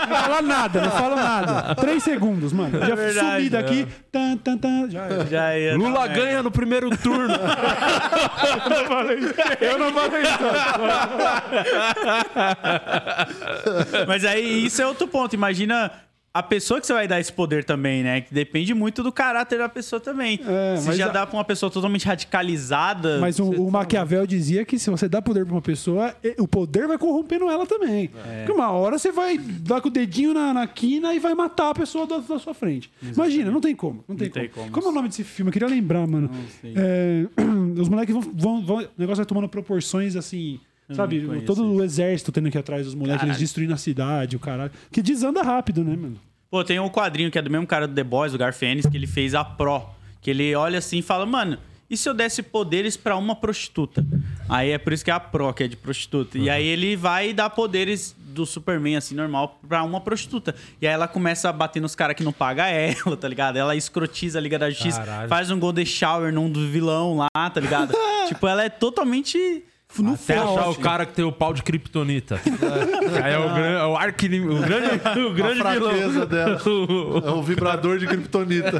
[0.08, 1.76] Não fala nada, não fala nada.
[1.76, 2.80] Três segundos, mano.
[2.80, 3.88] Já verdade, sumi daqui.
[4.12, 5.26] Tan, tan, tan, já era.
[5.26, 6.14] Já ia Lula merda.
[6.16, 7.34] ganha no primeiro turno.
[9.62, 10.40] Eu não falei isso.
[14.08, 15.34] Mas aí isso é outro ponto.
[15.34, 15.92] Imagina
[16.36, 18.22] a pessoa que você vai dar esse poder também, né?
[18.22, 20.40] Que depende muito do caráter da pessoa também.
[20.46, 23.20] É, Se já a- dá pra uma pessoa totalmente radicalizada.
[23.20, 26.88] Mas o, o Maquiavel dizia que se você dá poder pra uma pessoa, o poder
[26.88, 28.10] vai corrompendo ela também.
[28.10, 31.70] Porque uma hora você vai dar com o dedinho na, na quina e vai matar
[31.70, 32.92] a pessoa da, da sua frente.
[33.02, 34.04] Imagina, não tem como.
[34.08, 34.66] Não tem, Não tem como.
[34.66, 34.72] como.
[34.74, 35.50] Como é o nome desse filme?
[35.50, 36.30] Eu queria lembrar, mano.
[36.64, 37.26] É,
[37.80, 40.60] os moleques vão, vão, vão- O negócio vai tomando proporções assim.
[40.94, 44.36] Sabe, conheço todo o exército tendo que ir atrás dos moleques, eles destruindo a cidade,
[44.36, 44.72] o caralho.
[44.92, 46.18] Que desanda rápido, né, mano?
[46.50, 48.96] Pô, tem um quadrinho que é do mesmo cara do The Boys, o Garfienes, que
[48.96, 49.82] ele fez a Pro.
[50.22, 51.58] Que ele olha assim e fala, mano,
[51.90, 54.06] e se eu desse poderes pra uma prostituta?
[54.48, 56.38] Aí é por isso que é a Pro, que é de prostituta.
[56.38, 60.54] E aí ele vai dar poderes do Superman, assim, normal, pra uma prostituta.
[60.82, 63.58] E aí ela começa a bater nos caras que não pagam ela, tá ligado?
[63.58, 65.30] Ela escrotiza a Liga da Justiça, Caralho.
[65.30, 67.94] faz um Golden Shower num do vilão lá, tá ligado?
[68.28, 69.64] tipo, ela é totalmente
[70.00, 72.40] no Até achar o cara que tem o pau de kryptonita.
[73.24, 76.26] Aí é o, gran, é o o grande, o grande A vilão.
[76.26, 76.62] dela.
[77.26, 78.72] É um vibrador de kryptonita.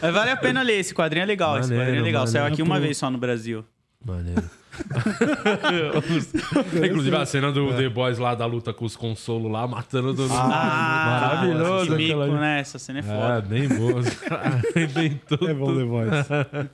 [0.00, 1.58] Mas vale a pena ler, esse quadrinho é legal.
[1.58, 2.26] esse Maneiro, quadrinho é legal.
[2.26, 2.54] Saiu maneiro.
[2.54, 3.64] aqui uma vez só no Brasil.
[4.04, 4.42] Maneiro.
[6.86, 10.28] Inclusive a cena do The Boys lá da luta com os consolos lá, matando todo
[10.28, 10.40] mundo.
[10.40, 12.60] Ah, Maravilhoso Que mico, né?
[12.60, 13.40] Essa cena é É, foda.
[13.42, 14.02] bem boa.
[14.76, 16.70] Inventou É bom, The Voice.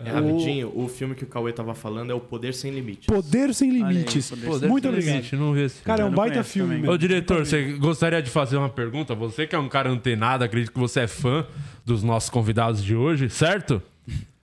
[0.00, 3.06] É, rapidinho, o filme que o Cauê tava falando é O Poder Sem Limites.
[3.06, 4.30] Poder sem Olha aí, limites.
[4.30, 5.14] Poder Sem Muito obrigado.
[5.16, 6.76] limite, não vi esse Cara, é um baita filme.
[6.76, 6.88] também.
[6.90, 9.12] Ô, diretor, você gostaria de fazer uma pergunta?
[9.16, 11.44] Você que é um cara antenado, acredito que você é fã
[11.84, 13.82] dos nossos convidados de hoje, certo?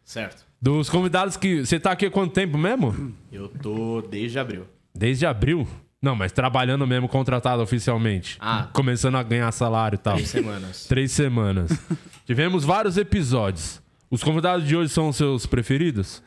[0.03, 0.44] Certo.
[0.65, 1.63] Dos convidados que.
[1.63, 3.13] Você tá aqui há quanto tempo mesmo?
[3.31, 4.65] Eu tô desde abril.
[4.95, 5.67] Desde abril?
[6.01, 8.37] Não, mas trabalhando mesmo, contratado oficialmente.
[8.39, 8.67] Ah.
[8.73, 10.15] Começando a ganhar salário e tal.
[10.15, 10.85] Três semanas.
[10.89, 11.71] Três semanas.
[12.25, 13.79] Tivemos vários episódios.
[14.09, 16.23] Os convidados de hoje são os seus preferidos?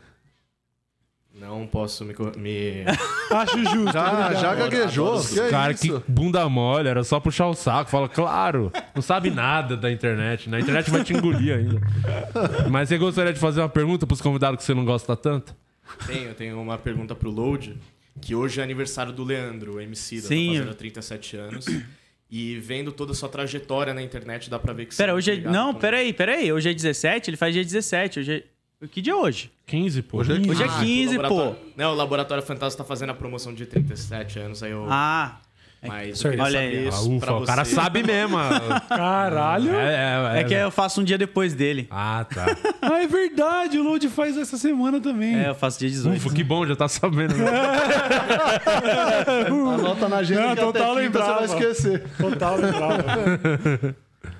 [1.40, 2.14] Não posso me.
[2.14, 2.84] co- me...
[3.30, 3.92] Acho justo.
[3.92, 4.40] Já, obrigado.
[4.40, 5.22] já gaguejou?
[5.24, 6.00] Que é Cara, isso?
[6.00, 7.90] que bunda mole, era só puxar o saco.
[7.90, 10.48] Fala, claro, não sabe nada da internet.
[10.50, 11.80] Na internet vai te engolir ainda.
[12.70, 15.54] Mas você gostaria de fazer uma pergunta pros convidados que você não gosta tanto?
[16.06, 17.76] Tenho, tenho uma pergunta pro Load,
[18.20, 20.48] que hoje é aniversário do Leandro, o MC, da Sim.
[20.48, 21.66] tá fazendo 37 anos.
[22.30, 25.30] E vendo toda a sua trajetória na internet, dá pra ver que Pera, você hoje
[25.30, 25.34] é.
[25.36, 26.52] ligado Não, com- pera aí, pera aí.
[26.52, 28.20] Hoje é 17, ele faz dia 17.
[28.20, 28.42] Hoje é.
[28.86, 29.50] Que dia é hoje?
[29.66, 30.18] 15, pô.
[30.18, 31.54] Hoje é Hoje é Ah, 15, o pô.
[31.76, 34.86] Não, o Laboratório Fantasma tá fazendo a promoção de 37 anos, aí eu.
[34.88, 35.40] Ah,
[35.82, 36.26] mas certo.
[36.26, 36.86] eu queria Olha aí.
[36.86, 38.36] Ah, isso pra ufa, o cara sabe mesmo.
[38.88, 39.74] Caralho.
[39.74, 41.88] É, é, é que eu faço um dia depois dele.
[41.90, 42.46] Ah, tá.
[42.80, 43.78] Ah, é verdade.
[43.78, 45.34] O Load faz essa semana também.
[45.36, 46.16] É, eu faço dia 18.
[46.16, 47.34] Ufa, que bom, já tá sabendo.
[47.34, 47.50] né?
[49.74, 52.08] Anota na agenda Não, que até total quinta você vai esquecer.
[52.16, 53.04] Total, lembrava.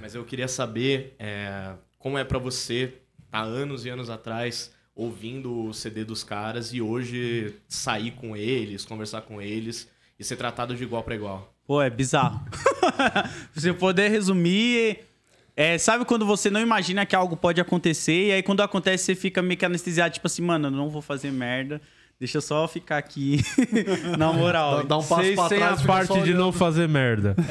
[0.00, 2.94] Mas eu queria saber é, como é pra você
[3.32, 8.84] há anos e anos atrás ouvindo o CD dos caras e hoje sair com eles,
[8.84, 11.54] conversar com eles e ser tratado de igual pra igual.
[11.64, 12.44] Pô, é bizarro.
[13.62, 15.00] Eu poder resumir,
[15.54, 19.14] é, sabe quando você não imagina que algo pode acontecer e aí quando acontece você
[19.14, 21.80] fica meio que anestesiado, tipo assim, mano, eu não vou fazer merda.
[22.20, 23.40] Deixa eu só ficar aqui
[24.18, 24.78] na moral.
[24.78, 25.80] Dá, dá um passo Sem, pra sem trás.
[25.80, 27.36] a parte de não fazer merda.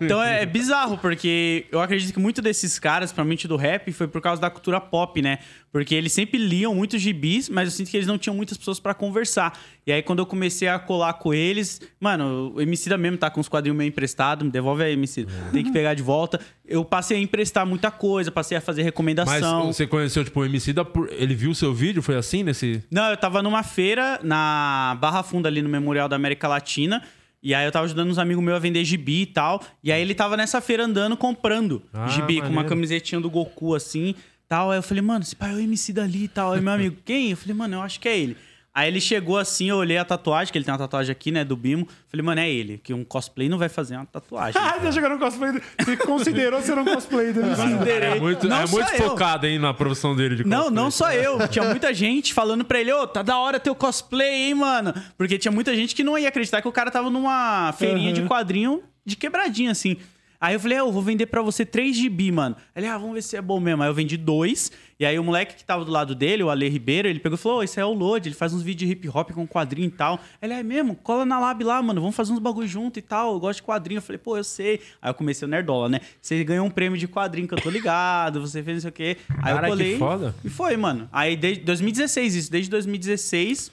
[0.00, 4.08] Então é, é bizarro, porque eu acredito que muito desses caras, principalmente do rap, foi
[4.08, 5.38] por causa da cultura pop, né?
[5.70, 8.78] Porque eles sempre liam muitos gibis, mas eu sinto que eles não tinham muitas pessoas
[8.78, 9.58] pra conversar.
[9.86, 13.40] E aí, quando eu comecei a colar com eles, mano, o Emicida mesmo tá com
[13.40, 15.32] os quadrinhos meio emprestados, me devolve aí, Emicida.
[15.50, 16.38] Tem que pegar de volta.
[16.66, 19.72] Eu passei a emprestar muita coisa, passei a fazer Mas recomendação.
[19.72, 20.86] você conheceu, tipo, o MC da.
[21.10, 22.02] Ele viu o seu vídeo?
[22.02, 22.82] Foi assim nesse.
[22.90, 27.02] Não, eu tava numa feira na Barra Funda, ali no Memorial da América Latina.
[27.42, 29.60] E aí eu tava ajudando uns amigos meus a vender gibi e tal.
[29.82, 32.68] E aí ele tava nessa feira andando, comprando Ah, gibi, com uma maneiro.
[32.68, 34.14] camisetinha do Goku, assim,
[34.48, 34.70] tal.
[34.70, 36.52] Aí eu falei, mano, esse pai é o MC dali e tal.
[36.52, 37.30] Aí meu amigo, quem?
[37.32, 38.36] Eu falei, mano, eu acho que é ele.
[38.74, 41.44] Aí ele chegou assim, eu olhei a tatuagem, que ele tem uma tatuagem aqui, né,
[41.44, 41.86] do Bimo.
[42.08, 44.58] Falei, mano, é ele, que um cosplay não vai fazer uma tatuagem.
[44.64, 45.52] Ah, você chegou no cosplay.
[45.52, 47.40] do- Você considerou ser um cosplay do
[47.92, 49.10] É muito, Não é muito eu.
[49.10, 50.74] focado, hein, na produção dele de Não, cosplay.
[50.76, 51.46] não só eu.
[51.48, 54.94] Tinha muita gente falando pra ele, ô, tá da hora teu cosplay, hein, mano?
[55.18, 58.22] Porque tinha muita gente que não ia acreditar que o cara tava numa feirinha de
[58.22, 59.96] quadrinho de quebradinha, assim.
[60.42, 62.56] Aí eu falei, é, eu vou vender pra você três GB, mano.
[62.74, 63.80] Ele, ah, vamos ver se é bom mesmo.
[63.80, 64.72] Aí eu vendi dois.
[64.98, 67.40] E aí o moleque que tava do lado dele, o Ale Ribeiro, ele pegou e
[67.40, 69.86] falou, ô, esse é o Load, ele faz uns vídeos de hip hop com quadrinho
[69.86, 70.18] e tal.
[70.42, 70.96] Ele, é mesmo?
[70.96, 73.34] Cola na lab lá, mano, vamos fazer uns bagulho junto e tal.
[73.34, 73.98] Eu gosto de quadrinho.
[73.98, 74.80] Eu falei, pô, eu sei.
[75.00, 76.00] Aí eu comecei o Nerdola, né?
[76.20, 78.92] Você ganhou um prêmio de quadrinho que eu tô ligado, você fez não sei o
[78.92, 79.16] quê.
[79.28, 79.96] Aí Cara, eu que colei.
[79.96, 80.34] foda.
[80.44, 81.08] E foi, mano.
[81.12, 83.70] Aí desde 2016, isso, desde 2016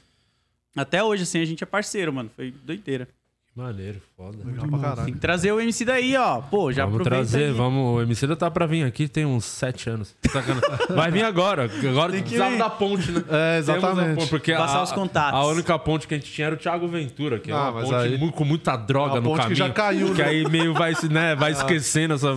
[0.76, 2.30] até hoje, assim, a gente é parceiro, mano.
[2.36, 3.07] Foi doideira.
[3.56, 4.38] Maneiro, foda.
[4.45, 5.06] Legal pra caralho.
[5.06, 6.39] Tem que trazer o MC daí, ó.
[6.39, 7.52] Pô, já vamos aproveita trazer, aí.
[7.52, 7.97] vamos.
[7.97, 10.16] O MC da tá pra vir aqui, tem uns sete anos.
[10.32, 10.62] Sacana.
[10.95, 11.70] Vai vir agora.
[11.89, 13.22] Agora Tem que precisava da ponte, né?
[13.30, 14.16] É, exatamente.
[14.16, 15.38] ponte, porque Passar a, os contatos.
[15.38, 17.72] A única ponte que a gente tinha era o Thiago Ventura, que é Ah, uma
[17.74, 19.58] mas ponte aí- mu- com muita droga Uma no ponte que caminho.
[19.58, 20.30] já caiu, Que né?
[20.30, 22.34] aí meio vai, se- né, vai esquecendo essa.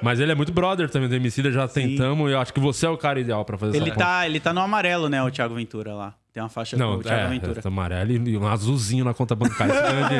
[0.00, 2.30] Mas ele é muito brother também do MC, já tentamos.
[2.30, 4.04] E eu acho que você é o cara ideal pra fazer Ele essa ponte.
[4.06, 6.14] tá, ele tá no amarelo, né, o Thiago Ventura lá.
[6.32, 7.60] Tem uma faixa Não, com o Thiago é, Ventura.
[7.62, 9.74] é, amarelo e um azulzinho na conta bancária.
[9.74, 10.14] Grande-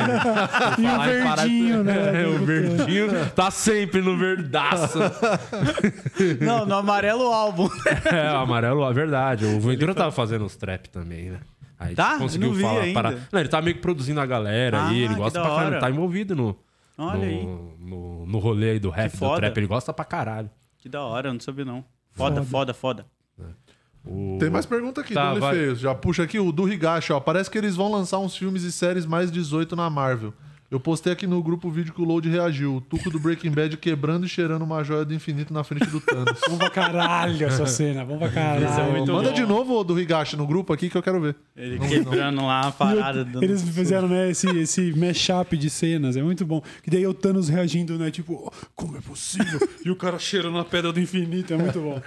[0.79, 1.01] E o
[1.35, 1.93] verdinho, né?
[2.23, 4.99] É, o verdinho tá sempre no verdaço.
[6.39, 7.67] Não, no amarelo o álbum.
[8.05, 9.45] É, o amarelo, é verdade.
[9.45, 11.39] O Ventura tava fazendo os trap também, né?
[11.79, 12.17] Aí Tá?
[12.17, 12.81] conseguiu Não vi falar.
[12.81, 12.93] ainda.
[12.93, 15.01] parar- Não, ele tá meio que produzindo a galera Ah, aí.
[15.03, 15.79] Ele que gosta pra caralho.
[15.79, 16.55] Tá envolvido no,
[16.97, 17.45] Olha no, aí.
[17.79, 19.37] no, no rolê aí do rap, do foda.
[19.41, 19.57] trap.
[19.57, 20.49] Ele gosta pra caralho.
[20.77, 21.83] Que da hora, eu não sabia não.
[22.11, 23.05] Foda, foda, foda.
[24.05, 25.75] O- Tem mais pergunta aqui Tá, do vai.
[25.75, 27.19] Já puxa aqui o do Higashi, ó.
[27.19, 30.33] Parece que eles vão lançar uns filmes e séries mais 18 na Marvel.
[30.73, 32.77] Eu postei aqui no grupo o vídeo que o Load reagiu.
[32.77, 36.01] O Tuco do Breaking Bad quebrando e cheirando uma joia do infinito na frente do
[36.01, 36.39] Thanos.
[36.47, 38.65] Vamos pra caralho essa cena, vamos pra caralho.
[38.65, 39.35] Isso é muito Manda bom.
[39.35, 41.35] de novo o do Higashi no grupo aqui que eu quero ver.
[41.55, 43.23] Ele quebrando lá a parada.
[43.23, 46.59] dando- Eles fizeram, né, esse, esse mashup de cenas, é muito bom.
[46.81, 49.59] Que daí o Thanos reagindo, né, tipo, como é possível?
[49.85, 52.01] e o cara cheirando a pedra do infinito, é muito bom.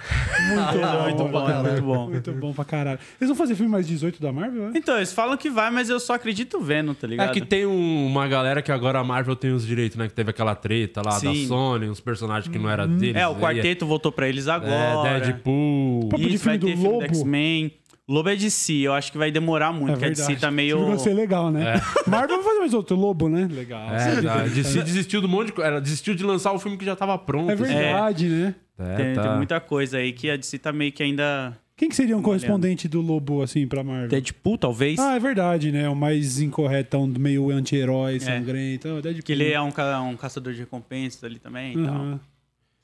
[0.49, 1.63] Muito bom, muito bom, cara.
[1.63, 2.09] muito bom.
[2.09, 2.99] Muito bom pra caralho.
[3.21, 4.71] Eles vão fazer filme mais 18 da Marvel, né?
[4.75, 7.31] Então, eles falam que vai, mas eu só acredito vendo, tá É ligado?
[7.31, 10.07] que tem um- uma galera que agora a Marvel tem os direitos, né?
[10.07, 11.41] Que teve aquela treta lá Sim.
[11.43, 13.15] da Sony, uns personagens que não era deles.
[13.15, 15.07] É, o aí quarteto voltou pra eles agora.
[15.09, 16.09] É, Deadpool.
[16.09, 16.99] Papo de filme do ter filme Lobo.
[16.99, 17.73] do X-Men.
[18.09, 20.09] Lobo é de si, eu acho que vai demorar muito, É porque a.
[20.09, 20.85] DC tá meio...
[20.85, 21.73] Vai ser legal, né?
[22.07, 23.49] Marvel vai fazer mais outro Lobo, né?
[23.51, 23.81] Legal.
[23.93, 25.69] É, a DC desistiu do monte de coisa.
[25.69, 27.51] Ela desistiu de lançar o filme que já tava pronto.
[27.51, 28.55] É verdade, né?
[28.79, 29.23] É, Tem, tá.
[29.23, 31.57] tem muita coisa aí que a DC tá meio que ainda...
[31.77, 34.09] Quem que seria um correspondente do Lobo, assim, pra Marvel?
[34.09, 34.97] Deadpool, talvez?
[34.99, 35.87] Ah, é verdade, né?
[35.87, 38.87] O mais incorretão, meio anti-herói, sangrento.
[38.89, 39.23] Ah, Deadpool.
[39.23, 42.19] Que ele é um, ca- um caçador de recompensas ali também e tal.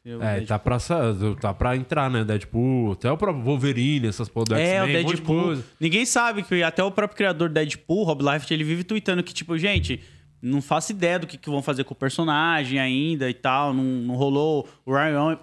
[0.06, 0.46] É, Deadpool.
[0.48, 2.24] tá pra, sa- tá pra entrar, né?
[2.24, 5.44] Deadpool, até o próprio Wolverine, essas porra É, o um de Deadpool.
[5.44, 5.64] coisa.
[5.80, 9.34] Ninguém sabe que até o próprio criador do Deadpool, Rob Liefeld, ele vive tweetando que,
[9.34, 10.02] tipo, gente,
[10.40, 13.74] não faço ideia do que, que vão fazer com o personagem ainda e tal.
[13.74, 14.68] Não, não rolou.
[14.86, 15.40] O Ryan,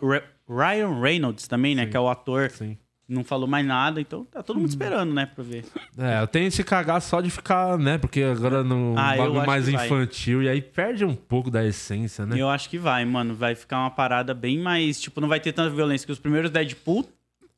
[0.48, 1.86] Ryan Reynolds também, né?
[1.86, 2.51] Que é o ator.
[2.51, 2.76] Sim.
[3.13, 4.71] Não falou mais nada, então tá todo mundo Hum.
[4.71, 5.65] esperando, né, pra ver.
[5.99, 7.99] É, eu tenho esse cagar só de ficar, né?
[7.99, 9.87] Porque agora no Ah, eu bagulho acho mais que vai.
[9.87, 12.41] infantil, e aí perde um pouco da essência, né?
[12.41, 13.35] Eu acho que vai, mano.
[13.35, 15.01] Vai ficar uma parada bem mais.
[15.01, 16.07] Tipo, não vai ter tanta violência.
[16.07, 17.05] Que os primeiros Deadpool.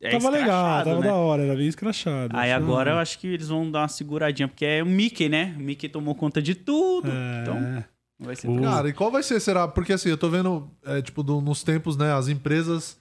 [0.01, 0.47] É tava legal,
[0.79, 1.07] escrachado, tava né?
[1.07, 2.35] da hora, era bem escrachado.
[2.35, 5.29] Aí agora da eu acho que eles vão dar uma seguradinha, porque é o Mickey,
[5.29, 5.53] né?
[5.57, 7.07] O Mickey tomou conta de tudo.
[7.41, 7.85] Então, É.
[8.19, 9.65] não vai ser Cara, e qual vai ser, será?
[9.65, 12.97] Porque assim, eu tô vendo, é, tipo, do- nos tempos, né, as empresas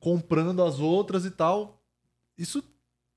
[0.00, 1.78] comprando as outras e tal.
[2.38, 2.62] Isso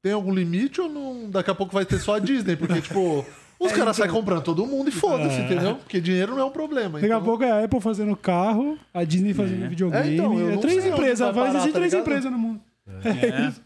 [0.01, 1.29] tem algum limite ou não?
[1.31, 2.55] Daqui a pouco vai ter só a Disney?
[2.57, 3.25] Porque, tipo,
[3.59, 5.45] os caras saem comprando todo mundo e foda-se, É.
[5.45, 5.75] entendeu?
[5.77, 6.99] Porque dinheiro não é um problema.
[6.99, 9.67] Daqui a então- pouco é a Apple fazendo carro, a Disney fazendo É.
[9.69, 10.09] videogame.
[10.09, 12.01] É, então, eu É, três empresas, vai existir tá três ligado?
[12.01, 12.61] empresas no mundo.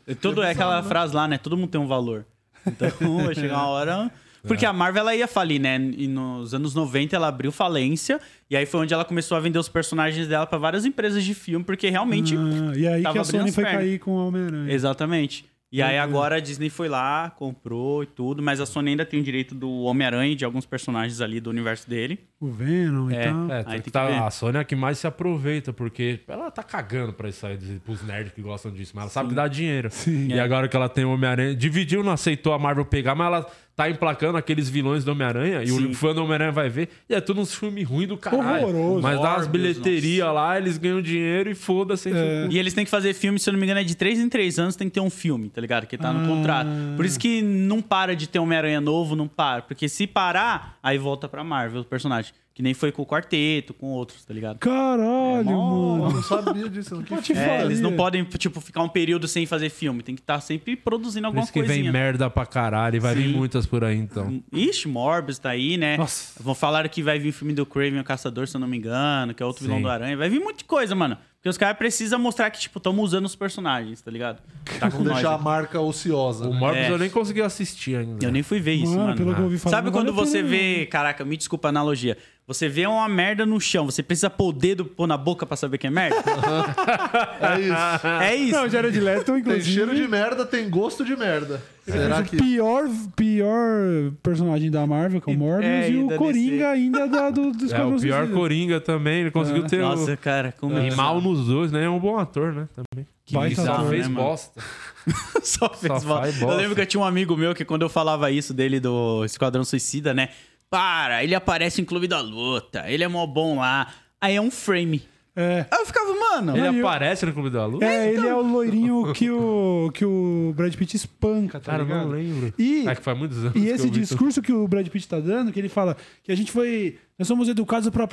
[0.07, 0.13] É.
[0.21, 1.37] Tudo é aquela frase lá, né?
[1.39, 2.23] Todo mundo tem um valor.
[2.65, 2.87] Então
[3.25, 4.11] vai chegar uma hora.
[4.47, 5.77] Porque a Marvel ela ia falir, né?
[5.97, 8.19] E nos anos 90 ela abriu falência.
[8.49, 11.33] E aí foi onde ela começou a vender os personagens dela pra várias empresas de
[11.33, 12.35] filme, porque realmente.
[12.35, 14.71] Ah, e aí Tava que a Sony foi cair com o Homem-Aranha.
[14.73, 15.45] Exatamente.
[15.69, 19.19] E aí agora a Disney foi lá, comprou e tudo, mas a Sony ainda tem
[19.19, 22.19] o direito do Homem-Aranha e de alguns personagens ali do universo dele.
[22.39, 23.13] O Venom É.
[23.13, 23.51] e tal.
[23.51, 24.13] É, Aí tá- tem que tá- ver.
[24.13, 27.57] a Sony é a que mais se aproveita, porque ela tá cagando pra isso aí,
[27.57, 29.89] de- pros nerds que gostam disso, mas ela sabe que dá dinheiro.
[29.91, 30.29] Sim.
[30.29, 33.47] E agora que ela tem o Homem-Aranha, dividiu, não aceitou a Marvel pegar, mas ela
[33.77, 35.91] tá emplacando aqueles vilões do Homem-Aranha, e Sim.
[35.91, 38.65] o fã do Homem-Aranha vai ver, e é tudo uns filmes ruins do caralho.
[38.67, 39.01] Horroroso.
[39.03, 42.11] Mas dá umas bilheterias lá, eles ganham dinheiro e foda-se.
[42.11, 42.47] É.
[42.49, 44.27] E eles têm que fazer filme, se eu não me engano, é de 3 em
[44.27, 45.85] 3 anos tem que ter um filme, tá ligado?
[45.85, 46.27] Que tá no Ah.
[46.35, 46.69] contrato.
[46.95, 49.61] Por isso que não para de ter Homem-Aranha novo, não para.
[49.61, 52.33] Porque se parar, aí volta pra Marvel o personagem.
[52.57, 54.57] Que nem foi com o quarteto, com outros, tá ligado?
[54.57, 56.15] Caralho, É mó- Eu mano.
[56.15, 56.95] não sabia disso.
[56.95, 57.03] não.
[57.03, 57.39] Que foda.
[57.39, 60.01] É, eles não podem, tipo, ficar um período sem fazer filme.
[60.01, 61.91] Tem que estar sempre produzindo alguma isso que vem coisinha.
[61.91, 63.33] merda pra caralho, e vai vir Sim.
[63.37, 64.41] muitas por aí, então.
[64.51, 65.97] Ixi, Morbius tá aí, né?
[65.97, 66.41] Nossa.
[66.43, 68.77] Vão falar que vai vir o filme do Craven, o Caçador, se eu não me
[68.77, 69.67] engano, que é outro Sim.
[69.67, 70.17] vilão do Aranha.
[70.17, 71.15] Vai vir muita coisa, mano.
[71.39, 74.41] Porque os caras precisam mostrar que, tipo, estamos usando os personagens, tá ligado?
[74.79, 75.43] Tá com Vamos nós deixar a aqui.
[75.43, 76.47] marca ociosa.
[76.47, 76.59] O né?
[76.59, 76.91] Morbius É.
[76.91, 78.25] eu nem consegui assistir ainda.
[78.25, 79.15] Eu nem fui ver isso, Mano, mano.
[79.17, 80.85] pelo que eu ouvi falar, Sabe não quando vale a você pena, vê.
[80.87, 82.17] Caraca, me desculpa a analogia.
[82.47, 85.55] Você vê uma merda no chão, você precisa pôr o dedo pôr na boca pra
[85.55, 86.15] saber que é merda?
[87.39, 88.07] É isso.
[88.23, 88.51] é isso.
[88.55, 89.71] Não, Jared Leto, Tem inclusive.
[89.71, 91.61] cheiro de merda, tem gosto de merda.
[91.87, 92.35] Será o que.
[92.35, 97.29] pior, pior personagem da Marvel, que é o Morbius, É, e o Coringa ainda da,
[97.29, 98.29] do, do É, o pior.
[98.29, 100.17] Coringa também, ele conseguiu ter Nossa, o...
[100.17, 101.85] cara, como E mal nos dois, né?
[101.85, 102.67] É um bom ator, né?
[102.75, 103.07] Também.
[103.25, 104.61] Que Baita Só ator, fez né, bosta.
[105.43, 106.43] Só fez Só bosta.
[106.43, 109.23] Eu lembro que eu tinha um amigo meu que quando eu falava isso dele do
[109.23, 110.29] Esquadrão Suicida, né?
[110.69, 113.87] Para, ele aparece em Clube da Luta, ele é mó bom lá.
[114.19, 115.03] Aí é um frame.
[115.37, 115.67] É.
[115.69, 116.57] Aí eu ficava, mano.
[116.57, 117.83] Ele aparece no Clube da Luz?
[117.83, 121.85] É, ele é o loirinho que o, que o Brad Pitt espanca, tá Cara, eu
[121.85, 122.05] ligado?
[122.05, 122.51] não lembro.
[122.57, 125.07] E, É que faz muitos anos e que eu esse discurso que o Brad Pitt
[125.07, 126.97] tá dando, que ele fala que a gente foi.
[127.17, 128.07] Nós somos educados pra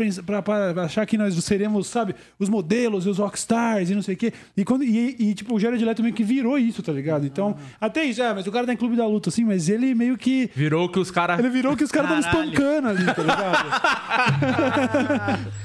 [0.83, 4.33] achar que nós seremos, sabe, os modelos e os rockstars e não sei o quê.
[4.57, 7.27] E, quando, e, e, tipo, o Jared Leto meio que virou isso, tá ligado?
[7.27, 9.95] Então, até isso, é, mas o cara tá em clube da luta, assim, mas ele
[9.95, 10.51] meio que.
[10.55, 11.39] Virou que os caras...
[11.39, 13.81] Ele virou que os caras estavam espancando ali, tá ligado?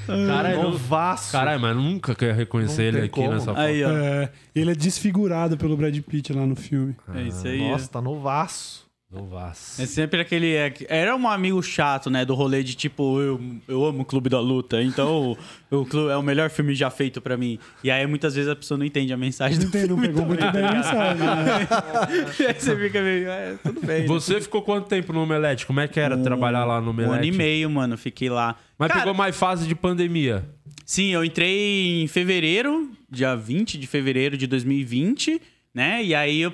[0.26, 1.32] Caralho, Novaço.
[1.32, 3.32] Caralho, mas nunca quer reconhecer Não ele aqui como.
[3.32, 3.58] nessa foto.
[3.58, 3.90] Aí, ó.
[3.90, 6.94] É, ele é desfigurado pelo Brad Pitt lá no filme.
[7.14, 7.70] É isso aí.
[7.70, 8.89] Nossa, tá novaço.
[9.12, 9.82] Vasco.
[9.82, 10.54] É sempre aquele.
[10.54, 12.24] é- Era um amigo chato, né?
[12.24, 15.36] Do rolê de tipo, eu, eu amo o Clube da Luta, então
[15.68, 17.58] o clube é o melhor filme já feito pra mim.
[17.82, 20.06] E aí muitas vezes a pessoa não entende a mensagem Não, do tem, não filme.
[20.08, 21.26] pegou muito bem a mensagem.
[21.26, 21.66] Né?
[22.38, 23.28] e aí você fica meio.
[23.28, 24.02] É, tudo bem.
[24.02, 24.06] né?
[24.06, 25.66] Você ficou quanto tempo no Omelete?
[25.66, 27.14] Como é que era trabalhar lá no Um Omelete?
[27.16, 28.54] ano e meio, mano, fiquei lá.
[28.78, 30.44] Mas Cara, pegou mais fase de pandemia.
[30.86, 35.40] Sim, eu entrei em fevereiro, dia 20 de fevereiro de 2020,
[35.74, 36.02] né?
[36.04, 36.52] E aí eu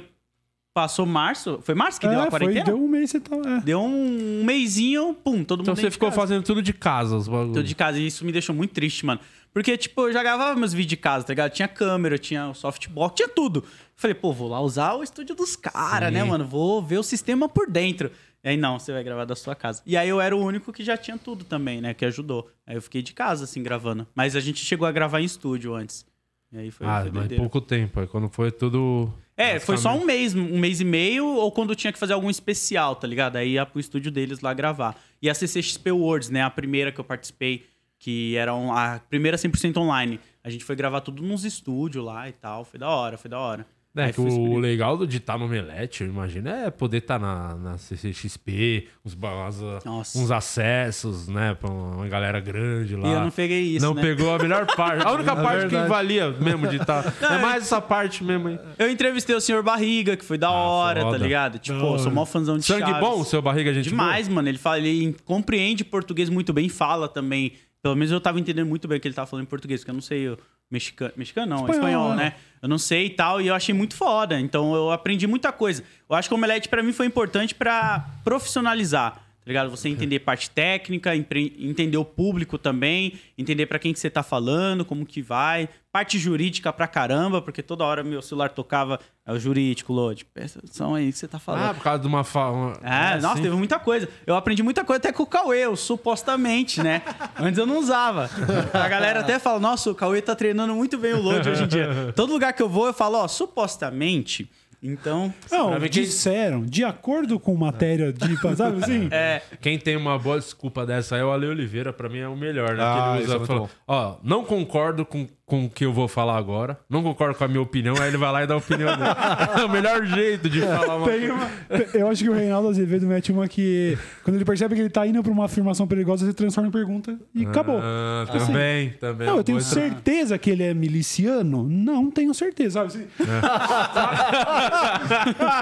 [0.77, 1.59] passou março.
[1.63, 2.65] Foi março que deu a É, foi, quarentena?
[2.67, 3.49] deu um mês você tava.
[3.49, 3.61] É.
[3.63, 6.21] Deu um mêsinho, pum, todo Então mundo você dentro de ficou casa.
[6.21, 7.55] fazendo tudo de casa, os bagulhos.
[7.55, 7.99] Tudo de casa.
[7.99, 9.19] E isso me deixou muito triste, mano.
[9.55, 11.51] Porque, tipo, eu já gravava meus vídeos de casa, tá ligado?
[11.51, 13.65] Tinha câmera, tinha o softbox, tinha tudo.
[13.97, 16.45] Falei, pô, vou lá usar o estúdio dos caras, né, mano?
[16.45, 18.11] Vou ver o sistema por dentro.
[18.45, 19.81] E aí, não, você vai gravar da sua casa.
[19.87, 21.95] E aí eu era o único que já tinha tudo também, né?
[21.95, 22.51] Que ajudou.
[22.67, 24.07] Aí eu fiquei de casa, assim, gravando.
[24.15, 26.05] Mas a gente chegou a gravar em estúdio antes.
[26.53, 26.87] E aí foi.
[26.87, 27.99] Ah, foi mas pouco tempo.
[27.99, 29.11] Aí quando foi tudo.
[29.37, 32.31] É, foi só um mês, um mês e meio, ou quando tinha que fazer algum
[32.31, 33.37] especial, tá ligado?
[33.37, 34.97] Aí ia pro estúdio deles lá gravar.
[35.21, 36.43] E a CCXP Awards, né?
[36.43, 37.67] A primeira que eu participei,
[37.99, 40.19] que era um- a primeira 100% online.
[40.43, 42.65] A gente foi gravar tudo nos estúdios lá e tal.
[42.65, 43.67] Foi da hora, foi da hora.
[43.97, 47.55] É, Aí que o legal de estar no Omelete, eu imagino, é poder estar na,
[47.55, 49.17] na CCXP, uns,
[49.47, 50.19] as- Nossa.
[50.19, 51.55] uns acessos, né?
[51.55, 53.09] Pra uma galera grande lá.
[53.09, 54.03] E eu não peguei isso, Não né?
[54.03, 55.05] pegou a melhor parte.
[55.07, 55.89] A única parte que verdade.
[55.89, 57.05] valia mesmo de estar.
[57.23, 58.59] é mais essa parte mesmo aí.
[58.79, 61.19] Eu entrevistei o senhor Barriga, que foi da hora, foda.
[61.19, 61.59] tá ligado?
[61.59, 63.01] Tipo, eu sou mó fãzão de Sangue Chaves.
[63.01, 63.89] bom, seu barriga, gente.
[63.89, 64.49] Demais, mano.
[64.49, 67.53] Ele, fala, ele compreende português muito bem, fala também.
[67.83, 69.91] Pelo menos eu tava entendendo muito bem o que ele tava falando em português, porque
[69.91, 70.39] eu não sei o
[70.71, 71.13] mexicano.
[71.17, 72.25] Mexicano não, Espanhol, espanhol, né?
[72.25, 72.35] né?
[72.63, 74.41] Eu não sei e tal, e eu achei muito foda.
[74.41, 75.85] Então eu aprendi muita coisa.
[76.09, 79.26] Eu acho que o Omelete pra mim foi importante pra profissionalizar.
[79.47, 79.71] Tá ligado?
[79.71, 84.85] Você entender parte técnica, entender o público também, entender pra quem que você tá falando,
[84.85, 85.69] como que vai.
[85.93, 88.99] Parte jurídica pra caramba, porque toda hora meu celular tocava.
[89.25, 90.25] É o jurídico, Lodi.
[90.25, 91.63] Presta atenção aí que você tá falando.
[91.63, 92.25] Ah, por causa de uma.
[92.25, 92.51] Fa...
[92.51, 92.73] uma...
[92.83, 94.09] É, Ah, nossa, teve muita coisa.
[94.27, 97.03] Eu aprendi muita coisa até com o Cauê, eu, supostamente, né?
[97.39, 98.29] Antes eu não usava.
[98.73, 101.69] A galera até fala, nossa, o Cauê tá treinando muito bem o load hoje em
[101.69, 102.13] dia.
[102.17, 104.51] Todo lugar que eu vou, eu falo, ó, supostamente.
[104.83, 108.37] Então, Não, disseram, de acordo com matéria de.
[108.57, 109.09] Sabe assim?
[109.11, 109.43] é.
[109.61, 112.77] Quem tem uma boa desculpa dessa é o Ale Oliveira, pra mim é o melhor,
[112.77, 112.83] né?
[112.83, 113.69] Ah, que ele é usa fala, bom.
[113.87, 117.49] ó, não concordo com, com o que eu vou falar agora, não concordo com a
[117.49, 119.09] minha opinião, aí ele vai lá e dá a opinião dele.
[119.57, 121.49] É o melhor jeito de falar uma Tem uma-
[121.95, 123.97] eu acho que o Reinaldo Azevedo mete uma que.
[124.25, 127.17] Quando ele percebe que ele tá indo pra uma afirmação perigosa, ele transforma em pergunta
[127.35, 127.79] e acabou.
[127.81, 129.27] Ah, também, também.
[129.27, 131.63] Não, eu tenho certeza que ele é miliciano?
[131.69, 132.67] Não tenho certeza.
[132.81, 132.87] Sabe?
[132.89, 133.07] assim?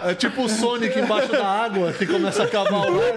[0.09, 3.15] É tipo o Sonic embaixo da água que começa a cavar o ar.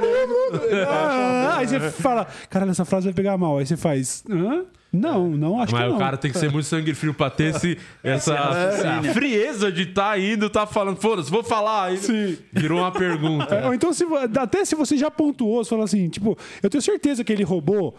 [0.87, 3.57] Ah, aí você fala, caralho, essa frase vai pegar mal.
[3.57, 4.65] Aí você faz, hã?
[4.91, 5.95] Não, não, acho Mas que não.
[5.95, 9.13] o cara tem que ser muito sangue frio pra ter esse, essa raciocínio.
[9.13, 11.85] frieza de tá indo, tá falando, foda-se, vou falar.
[11.85, 12.37] Aí Sim.
[12.53, 13.53] virou uma pergunta.
[13.53, 14.05] É, Ou então, se,
[14.39, 17.95] até se você já pontuou, você fala assim, tipo, eu tenho certeza que ele roubou.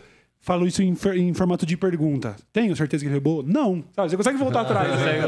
[0.48, 2.34] Falo isso em, em formato de pergunta.
[2.50, 3.42] Tenho certeza que ele roubou?
[3.42, 3.84] Não.
[3.94, 4.88] Sabe, você consegue voltar atrás.
[4.98, 5.20] né?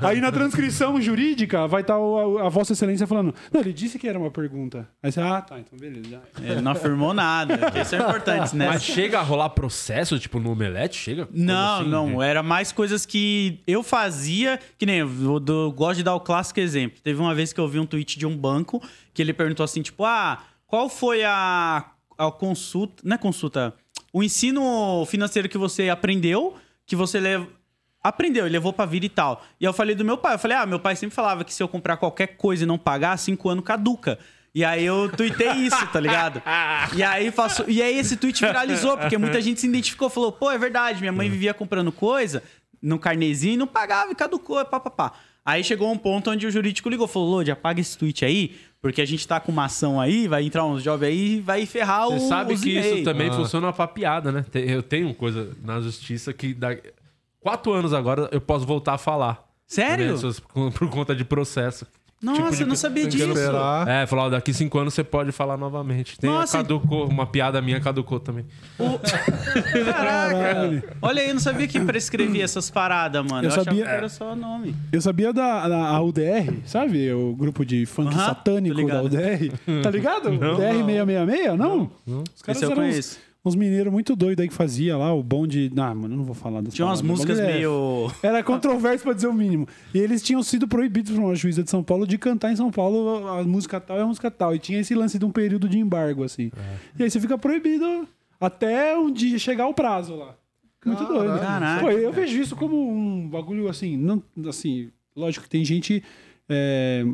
[0.00, 3.98] Aí na transcrição jurídica vai estar o- a, a Vossa Excelência falando: Não, ele disse
[3.98, 4.88] que era uma pergunta.
[5.02, 6.08] Aí você, ah, tá, então beleza.
[6.08, 7.58] já." Ele não afirmou nada.
[7.78, 8.68] Isso é importante, né?
[8.68, 10.96] Mas chega a rolar processo, tipo, no omelete?
[10.96, 11.28] Chega?
[11.30, 12.16] Não, assim, não.
[12.16, 16.20] de- Era mais coisas que eu fazia, que nem eu do- gosto de dar o
[16.20, 16.98] clássico exemplo.
[17.02, 19.82] Teve uma vez que eu vi um tweet de um banco que ele perguntou assim,
[19.82, 21.84] tipo, ah, qual foi a,
[22.16, 23.74] a consulta, não é consulta,
[24.14, 26.54] o ensino financeiro que você aprendeu,
[26.86, 27.18] que você
[28.00, 29.44] aprendeu e levou pra vida e tal.
[29.60, 31.60] E eu falei do meu pai, eu falei, ah, meu pai sempre falava que se
[31.60, 34.16] eu comprar qualquer coisa e não pagar, cinco anos caduca.
[34.54, 36.40] E aí eu tuitei isso, tá ligado?
[36.94, 37.68] E aí faço.
[37.68, 41.10] E aí esse tweet viralizou, porque muita gente se identificou, falou, pô, é verdade, minha
[41.10, 42.40] mãe vivia comprando coisa
[42.80, 45.12] no carnezinho e não pagava e caducou, pá, pá, pá.
[45.44, 48.54] Aí chegou um ponto onde o jurídico ligou, falou, Lodi, apaga esse tweet aí,
[48.84, 51.64] porque a gente tá com uma ação aí, vai entrar uns jobs aí e vai
[51.64, 54.44] ferrar o Você sabe os que isso também funciona pra piada, né?
[54.52, 56.76] Eu tenho coisa na justiça que dá
[57.40, 59.42] quatro anos agora eu posso voltar a falar.
[59.66, 60.14] Sério?
[60.76, 61.86] Por conta de processo.
[62.24, 63.24] Nossa, Tipo de- eu não sabia disso.
[63.28, 63.86] esperar.
[63.86, 66.18] É, falar, ó, daqui cinco anos você pode falar novamente.
[66.18, 68.46] Tem Nossa, caducou, uma piada minha caducou também.
[68.78, 68.98] O-
[69.84, 70.84] Caraca.
[71.02, 73.40] Olha aí, eu não sabia que prescrevia essas paradas, mano.
[73.42, 74.74] Eu Eu, achava sabia- que era só nome.
[74.92, 77.12] Eu sabia da, da a UDR, sabe?
[77.12, 79.02] O grupo de funk satânico da.
[79.02, 79.52] UDR.
[79.82, 80.28] Tá ligado?
[80.30, 81.90] UDR 666, não?
[82.06, 83.18] Os caras Esse eu eram uns, conheço.
[83.44, 85.70] Uns mineiros muito doidos aí que fazia lá o bonde.
[85.76, 88.10] Ah, mano, eu não vou falar das Tinha umas palavras, músicas é- meio.
[88.22, 89.68] Era controverso pra dizer o mínimo.
[89.92, 92.70] E eles tinham sido proibidos por uma juíza de São Paulo de cantar em São
[92.70, 94.54] Paulo a música tal e a música tal.
[94.54, 96.50] E tinha esse lance de um período de embargo, assim.
[96.98, 98.08] E aí você fica proibido
[98.40, 100.34] até um dia chegar o prazo lá.
[100.84, 101.38] Muito doido.
[101.40, 106.02] Caraca, Pô, eu vejo isso como um bagulho assim, não assim, lógico que tem gente
[106.46, 107.06] é,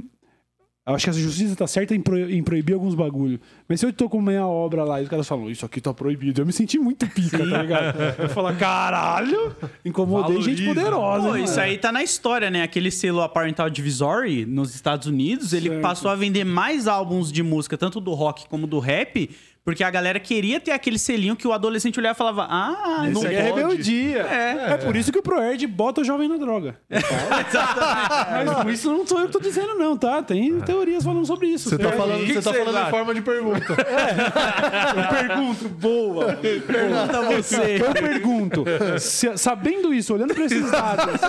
[0.94, 3.40] acho que a justiça tá certa em, pro- em proibir alguns bagulho.
[3.68, 5.92] Mas se eu tô com meia obra lá e os caras falam, isso aqui tá
[5.94, 7.98] proibido, eu me senti muito pica, tá ligado?
[8.18, 10.74] Eu falo, caralho, incomodei gente Valoriza.
[10.90, 11.28] poderosa.
[11.28, 12.62] Pô, hein, isso mano?" aí tá na história, né?
[12.62, 15.82] Aquele selo Apparental Divisory nos Estados Unidos, ele Certo.
[15.82, 19.30] passou a vender mais álbuns de música, tanto do rock como do rap,
[19.62, 23.22] porque a galera queria ter aquele selinho que o adolescente olhava e falava: Ah, Isso
[23.22, 23.60] não é pode.
[23.62, 24.18] rebeldia.
[24.22, 24.49] É.
[24.84, 26.76] por isso que o Proerd bota o jovem na droga.
[26.90, 30.22] Mas com isso não sou eu que tô dizendo, não, tá?
[30.22, 31.68] Tem teorias falando sobre isso.
[31.70, 33.76] Você tá falando, você que tá falando em forma de pergunta.
[34.90, 36.32] Eu pergunto, boa.
[36.34, 37.76] Pergunta você.
[37.82, 38.64] Eu pergunto,
[38.98, 41.20] se- sabendo isso, olhando pra esses dados,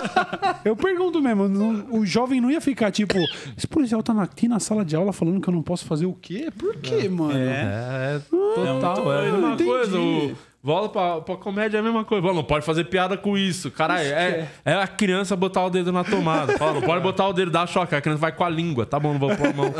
[0.64, 3.16] eu pergunto mesmo, não- o jovem não ia ficar tipo,
[3.56, 6.06] esse policial tá na- aqui na sala de aula falando que eu não posso fazer
[6.06, 6.48] o quê?
[6.56, 7.32] Por quê, mano?
[7.38, 9.12] É, total.
[9.12, 9.70] É, a doido, mesma entendi.
[9.70, 9.98] coisa.
[9.98, 10.32] O,
[10.62, 12.22] volta pra, pra comédia é a mesma coisa.
[12.26, 13.70] Bom, não pode fazer piada com isso.
[13.70, 16.56] Caralho, é, é a criança botar o dedo na tomada.
[16.58, 17.94] Fala, não pode botar o dedo, dá choque.
[17.94, 18.86] A criança vai com a língua.
[18.86, 19.74] Tá bom, não vou pôr a mão.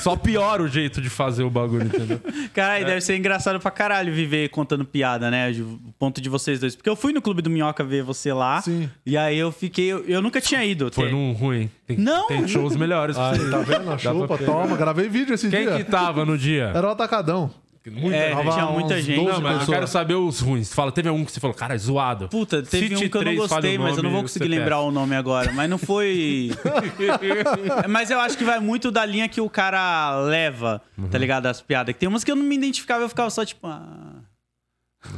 [0.00, 2.20] Só piora o jeito de fazer o bagulho, entendeu?
[2.52, 5.50] Cara, deve ser engraçado pra caralho viver contando piada, né?
[5.52, 6.74] O ponto de vocês dois.
[6.74, 8.60] Porque eu fui no Clube do Minhoca ver você lá.
[8.60, 8.88] Sim.
[9.06, 9.86] E aí eu fiquei.
[9.92, 10.90] Eu, eu nunca tinha ido.
[10.92, 11.70] Foi num ruim.
[11.86, 12.26] Tem, Não!
[12.26, 13.16] Tem shows melhores.
[13.16, 13.50] Aí, você.
[13.50, 13.90] tá vendo?
[13.92, 14.76] A chupa, toma.
[14.76, 15.76] Gravei vídeo esse Quem dia.
[15.76, 16.72] que tava no dia?
[16.74, 17.50] Era o Atacadão.
[17.90, 18.52] Muita É, gente.
[18.52, 19.16] tinha muita gente.
[19.24, 20.72] 12 Não, mas eu quero saber os ruins.
[20.72, 22.28] Fala, teve um que você falou, cara, é zoado.
[22.28, 24.90] Puta, teve Cite um que eu não gostei, mas eu não vou conseguir lembrar o
[24.90, 25.52] nome agora.
[25.52, 26.50] Mas não foi.
[27.88, 31.08] mas eu acho que vai muito da linha que o cara leva, Uhum.
[31.08, 31.46] tá ligado?
[31.46, 31.92] As piadas.
[31.94, 33.66] Que tem umas que eu não me identificava, eu ficava só tipo.
[33.66, 34.20] Ah,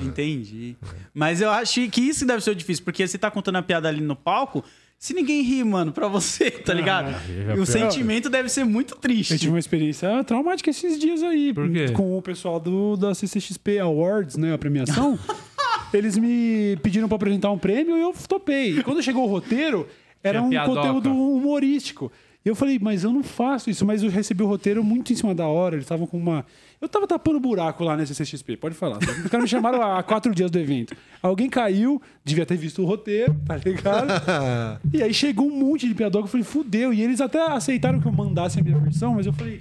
[0.00, 0.76] entendi.
[1.14, 3.88] Mas eu acho que isso deve ser o difícil, porque você tá contando a piada
[3.88, 4.64] ali no palco.
[4.98, 7.10] Se ninguém ri, mano, pra você, tá ligado?
[7.10, 7.58] é E pior.
[7.58, 9.38] o sentimento deve ser muito Eu triste.
[9.38, 11.52] tive uma experiência traumática esses dias aí.
[11.52, 11.90] Por quê?
[11.92, 14.54] Com o pessoal do, da CCXP Awards, né?
[14.54, 15.18] A premiação.
[15.92, 18.78] eles me pediram pra apresentar um prêmio e eu topei.
[18.78, 19.86] E quando chegou o roteiro,
[20.24, 22.10] era um conteúdo humorístico.
[22.44, 23.84] E eu falei, mas eu não faço isso.
[23.84, 25.74] Mas eu recebi o roteiro muito em cima da hora.
[25.74, 26.44] Eles estavam com uma.
[26.80, 28.98] Eu tava tapando buraco lá nesse CXP, pode falar.
[28.98, 30.94] Os caras me chamaram há quatro dias do evento.
[31.22, 34.08] Alguém caiu, devia ter visto o roteiro, tá ligado?
[34.92, 36.92] e aí chegou um monte de piadoca, eu falei, fudeu.
[36.92, 39.60] E eles até aceitaram que eu mandasse a minha versão, mas eu falei,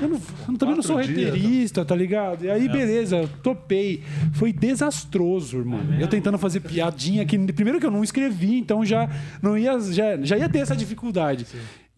[0.00, 2.46] eu, não, eu também não sou dias, roteirista, tá ligado?
[2.46, 4.02] E aí, beleza, topei.
[4.32, 5.80] Foi desastroso, irmão.
[6.00, 9.08] Eu tentando fazer piadinha que primeiro que eu não escrevi, então já
[9.42, 11.46] não ia, já, já ia ter essa dificuldade.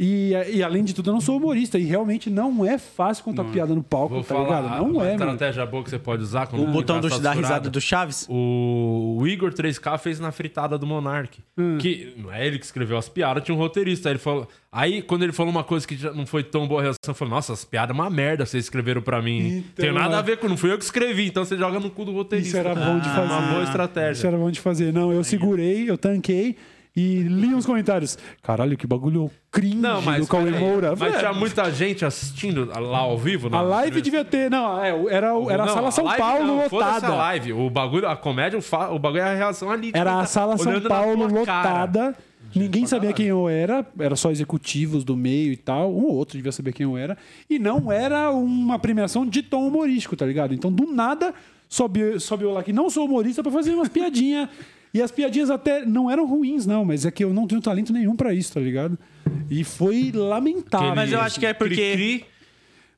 [0.00, 1.76] E, e além de tudo, eu não sou humorista.
[1.76, 4.78] E realmente não é fácil contar piada no palco, Vou tá falar ligado?
[4.78, 5.32] Não uma é, mano.
[5.32, 6.46] estratégia boa que você pode usar.
[6.46, 8.24] quando O tá botão do, da risada do Chaves.
[8.28, 11.40] O, o Igor 3K fez na fritada do Monark.
[11.56, 11.78] Hum.
[11.78, 14.08] Que não é ele que escreveu as piadas, tinha um roteirista.
[14.08, 16.80] Aí, ele falou, aí quando ele falou uma coisa que já não foi tão boa
[16.80, 19.58] a reação, eu falei, nossa, as piadas é uma merda vocês escreveram pra mim.
[19.58, 20.18] Então, Tem nada é.
[20.18, 22.56] a ver com, não fui eu que escrevi, então você joga no cu do roteirista.
[22.56, 23.32] Isso era bom de Ah, fazer.
[23.32, 24.12] Uma boa estratégia.
[24.12, 24.92] Isso era bom de fazer.
[24.92, 26.56] Não, eu segurei, eu tanquei
[26.98, 28.18] e li uns comentários.
[28.42, 30.96] Caralho, que bagulho cringe Não, mas, do Cauê peraí, Moura.
[30.96, 33.54] mas tinha muita gente assistindo lá ao vivo?
[33.54, 34.50] A live devia ter.
[34.50, 37.06] Não, é, era, era a Não, sala São live Paulo não, lotada.
[37.06, 37.52] a live.
[37.52, 39.92] O bagulho, a comédia, o, bagulho é a reação ali.
[39.94, 42.16] Era Quem a sala São Paulo lotada.
[42.52, 45.94] Ninguém sabia quem eu era, era só executivos do meio e tal.
[45.94, 47.16] Um ou outro devia saber quem eu era.
[47.48, 50.52] E não era uma premiação de tom humorístico, tá ligado?
[50.52, 51.32] Então, do nada,
[51.68, 54.48] sobe, sobe eu lá que não sou humorista pra fazer umas piadinhas.
[54.92, 57.92] E as piadinhas até não eram ruins, não, mas é que eu não tenho talento
[57.92, 58.98] nenhum pra isso, tá ligado?
[59.50, 60.94] E foi lamentável.
[60.94, 62.24] Mas eu acho que é porque- Cri-cri,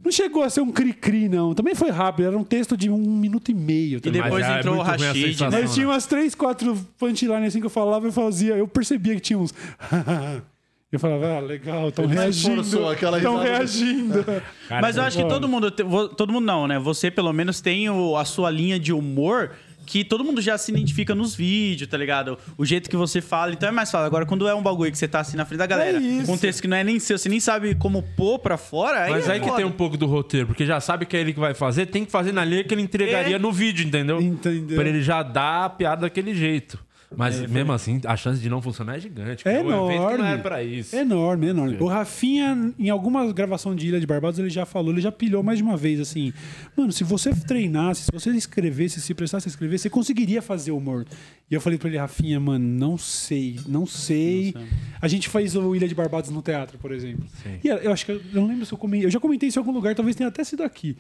[0.02, 1.52] Não chegou a ser um cri-cri, não.
[1.54, 4.00] Também foi rápido, era um texto de um minuto e meio.
[4.00, 5.26] tá E depois Mas é entrou o ruim a Rashid.
[5.26, 5.50] sensação.
[5.50, 5.60] né?
[5.60, 8.54] Mas tinha umas três, quatro punchlines assim que eu falava e fazia.
[8.56, 9.52] Eu percebia que tinha uns.
[10.90, 12.62] eu falava, ah, legal, estão reagindo.
[12.62, 14.24] Estão reagindo.
[14.68, 16.78] Cara, Mas eu acho que todo mundo, todo mundo não, né?
[16.78, 19.50] Você pelo menos tem o- a sua linha de humor
[19.86, 22.38] que todo mundo já se identifica nos vídeos, tá ligado?
[22.56, 24.06] O jeito que você fala, então é mais fácil.
[24.06, 26.30] Agora, quando é um bagulho que você tá assim na frente da galera, É isso.
[26.30, 29.10] um texto que não é nem seu, você nem sabe como pôr pra fora, aí
[29.10, 29.56] Mas é aí que foda.
[29.56, 32.04] tem um pouco do roteiro, porque já sabe que é ele que vai fazer, tem
[32.04, 33.38] que fazer na linha que ele entregaria É.
[33.38, 34.20] no vídeo, entendeu?
[34.20, 34.76] Entendeu.
[34.78, 36.78] Pra ele já dar a piada daquele jeito.
[37.16, 39.46] Mas mesmo assim, a chance de não funcionar é gigante.
[39.46, 40.18] É porque o evento enorme.
[40.18, 40.94] não é pra isso.
[40.94, 41.76] Enorme, enorme.
[41.80, 45.42] O Rafinha, em alguma gravação de Ilha de Barbados, ele já falou, ele já pilhou
[45.42, 46.32] mais de uma vez assim:
[46.76, 51.04] Mano, se você treinasse, se você escrevesse, se prestasse a escrever, você conseguiria fazer humor.
[51.50, 54.54] E eu falei pra ele, Rafinha, mano, não sei, não sei.
[55.02, 57.26] A gente fez o Ilha de Barbados no teatro, por exemplo.
[57.64, 59.06] E eu acho que eu não lembro se eu comentei.
[59.06, 60.96] Eu já comentei isso em algum lugar, talvez tenha até sido aqui.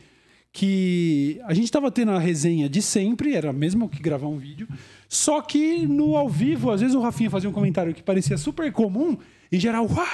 [0.52, 4.66] Que a gente tava tendo a resenha de sempre, era mesmo que gravar um vídeo.
[5.08, 8.70] Só que no ao vivo, às vezes o Rafinha fazia um comentário que parecia super
[8.72, 9.16] comum
[9.50, 10.06] e geral, uau!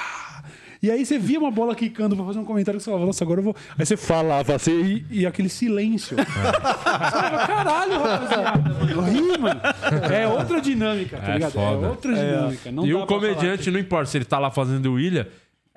[0.81, 3.23] E aí você via uma bola quicando pra fazer um comentário que você falava, nossa,
[3.23, 3.55] agora eu vou.
[3.79, 6.15] Aí você falava assim e, e aquele silêncio.
[6.15, 9.01] Você falava, Caralho, rapaziada, mano.
[9.01, 9.59] Ri, mano.
[10.13, 11.51] É outra dinâmica, tá É ligado?
[11.53, 11.85] foda.
[11.87, 12.71] É outra dinâmica.
[12.71, 15.27] Não e dá o comediante, não importa se ele tá lá fazendo o Ilha,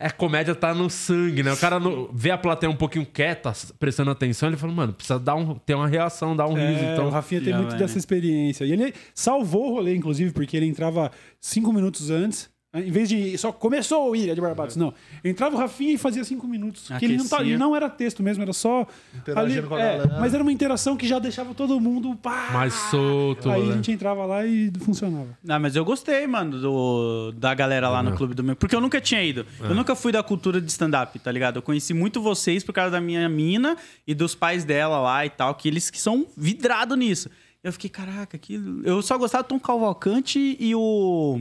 [0.03, 1.53] É, comédia tá no sangue, né?
[1.53, 5.19] O cara no- vê a plateia um pouquinho quieta, prestando atenção, ele fala, mano, precisa
[5.19, 6.83] dar um, ter uma reação, dar um riso.
[6.83, 8.65] É, Então, o Rafinha tem Já muito vai, dessa experiência.
[8.65, 12.49] E ele salvou o rolê, inclusive, porque ele entrava cinco minutos antes.
[12.73, 14.95] Em vez de só começou o Ilha de Barbados, não.
[15.25, 16.89] Entrava o Rafinha e fazia cinco minutos.
[17.01, 18.87] Que ele não, tá, ele não era texto mesmo, era só.
[19.13, 20.21] Interagindo com a é, galera.
[20.21, 22.15] Mas era uma interação que já deixava todo mundo.
[22.15, 23.51] Pá, mais solto.
[23.51, 23.73] Aí né?
[23.73, 25.37] a gente entrava lá e funcionava.
[25.49, 28.55] Ah, mas eu gostei, mano, do, da galera lá no Clube do Meu.
[28.55, 29.45] Porque eu nunca tinha ido.
[29.61, 31.57] Eu nunca fui da cultura de stand-up, tá ligado?
[31.57, 35.31] Eu conheci muito vocês por causa da minha mina e dos pais dela lá e
[35.31, 37.29] tal, que eles que são vidrados nisso.
[37.65, 38.61] Eu fiquei, caraca, que.
[38.85, 41.41] Eu só gostava do Tom Cavalcante e o.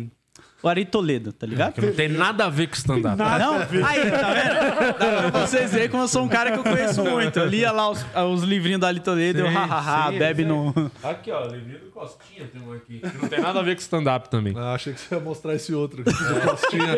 [0.61, 1.73] O Ari Toledo, tá ligado?
[1.73, 3.17] Que não tem nada a ver com stand-up.
[3.17, 3.53] Não?
[3.85, 4.99] Aí, tá vendo?
[4.99, 7.39] Dá pra vocês verem como eu sou um cara que eu conheço muito.
[7.39, 10.49] Eu lia lá os, os livrinhos do Ali Toledo e eu, hahaha, sim, bebe sim.
[10.49, 10.91] no.
[11.01, 12.99] Aqui, ó, livrinho do Costinha tem um aqui.
[12.99, 14.53] Que não tem nada a ver com stand-up também.
[14.57, 16.95] Ah, achei que você ia mostrar esse outro aqui, do Costinha.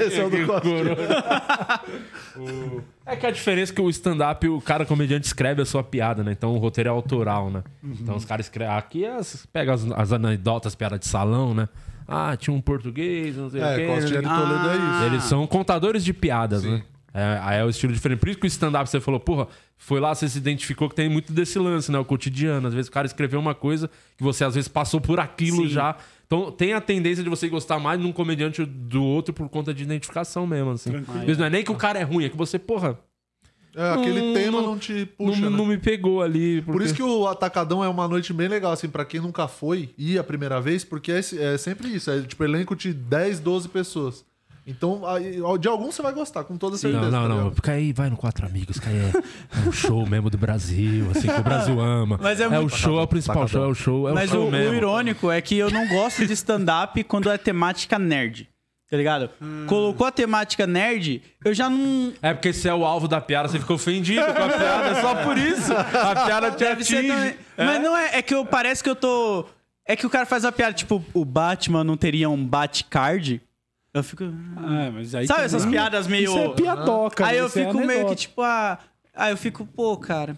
[0.04, 0.96] esse é o do Costinha.
[2.36, 5.82] O- É que a diferença é que o stand-up, o cara comediante escreve a sua
[5.84, 6.32] piada, né?
[6.32, 7.62] Então o roteiro é autoral, né?
[7.82, 8.74] Então os caras escrevem.
[8.74, 11.68] Aqui as, pega as, as anedotas, piada de salão, né?
[12.08, 13.86] Ah, tinha um português, não sei o É, quê.
[13.86, 14.34] Costinha de né?
[14.36, 15.04] Toledo é isso.
[15.06, 16.82] Eles são contadores de piadas, né?
[17.12, 18.18] É, aí é o estilo diferente.
[18.18, 19.48] Por isso que o stand-up você falou, porra,
[19.78, 21.98] foi lá, você se identificou que tem muito desse lance, né?
[21.98, 22.68] O cotidiano.
[22.68, 25.68] Às vezes o cara escreveu uma coisa que você às vezes passou por aquilo Sim.
[25.68, 25.96] já.
[26.26, 29.72] Então tem a tendência de você gostar mais de um comediante do outro por conta
[29.72, 30.90] de identificação mesmo, assim.
[31.24, 32.98] Vezes não é nem que o cara é ruim, é que você, porra,
[33.76, 35.56] É, aquele Não- tema não- não te puxa, não, né?
[35.58, 36.62] não me pegou ali.
[36.62, 39.90] Por isso que o Atacadão é uma noite bem legal, assim, pra quem nunca foi,
[39.98, 43.68] ir a primeira vez, porque é, é sempre isso, é tipo elenco de 10, 12
[43.68, 44.24] pessoas.
[44.68, 47.08] Então, aí, de algum você vai gostar, com toda certeza.
[47.08, 47.50] Não, não, tá não.
[47.52, 49.12] Fica aí, vai no Quatro Amigos, que aí é,
[49.64, 52.18] é um show mesmo do Brasil, assim, que o Brasil ama.
[52.20, 54.14] Mas é é muito- o show, é o principal show, é o show, é o
[54.14, 57.96] Mas show o, o irônico é que eu não gosto de stand-up quando é temática
[57.98, 58.48] nerd.
[58.88, 59.30] Tá ligado?
[59.66, 62.12] Colocou a temática nerd, eu já não.
[62.22, 65.00] É porque se é o alvo da piada, você ficou ofendido com a piada, é
[65.00, 65.72] só por isso.
[65.72, 67.08] A piada te Deve atinge.
[67.08, 67.34] também.
[67.56, 68.18] Mas não é.
[68.18, 69.44] É que eu parece que eu tô.
[69.84, 73.40] É que o cara faz uma piada, tipo, o Batman não teria um Batcard.
[73.92, 74.24] Eu fico.
[74.56, 76.30] Ah, mas aí Sabe essas piadas meio.
[76.30, 77.26] Isso é piadoca.
[77.26, 78.78] Aí eu isso é fico meio que tipo, ah.
[79.14, 80.36] Aí eu fico, pô, cara.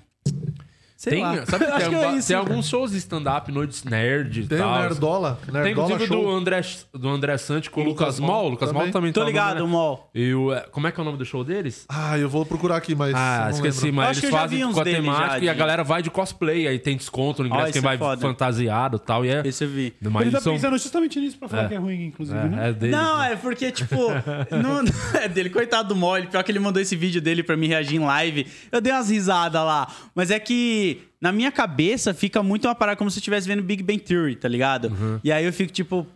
[1.01, 1.47] Sei Tem, lá.
[1.47, 2.27] sabe que tem, que é isso.
[2.27, 4.79] tem alguns shows de stand-up, noites nerd e Tem o tal.
[4.81, 6.25] Nerdola, Tem Nerdola inclusive Show.
[6.25, 6.61] do André,
[6.93, 8.29] do André Sante com o Lucas, Mol.
[8.29, 8.83] Mol Lucas também.
[8.83, 9.71] Mol também Tô tá ligado, né?
[9.71, 10.11] Mol.
[10.13, 11.87] E o, é, como é que é o nome do show deles?
[11.89, 13.97] Ah, eu vou procurar aqui, mas Ah, não esqueci, lembro.
[13.99, 15.55] mas Acho que eles eu já fazem vi uns com a temática já e a
[15.55, 18.21] galera vai de cosplay, aí tem desconto no ingresso, Ah, quem é vai foda.
[18.21, 19.25] fantasiado e tal.
[19.25, 19.43] E é.
[19.47, 19.95] Esse eu vi.
[20.03, 21.69] Mas Ele tá são- pensando justamente nisso pra falar É.
[21.69, 22.67] que é ruim, inclusive, né?
[22.67, 22.97] É, é deles.
[22.97, 23.95] Não, é porque, tipo,
[24.51, 24.83] não,
[25.23, 27.95] é dele, coitado do Mole, pior que ele mandou esse vídeo dele pra mim reagir
[27.95, 28.49] em live.
[28.73, 29.87] Eu dei umas risadas lá.
[30.13, 30.88] Mas é que
[31.21, 34.37] na minha cabeça fica muito uma parada como se eu estivesse vendo Big Bang Theory,
[34.37, 34.89] tá ligado?
[34.89, 35.21] Uhum.
[35.23, 36.07] E aí eu fico, tipo.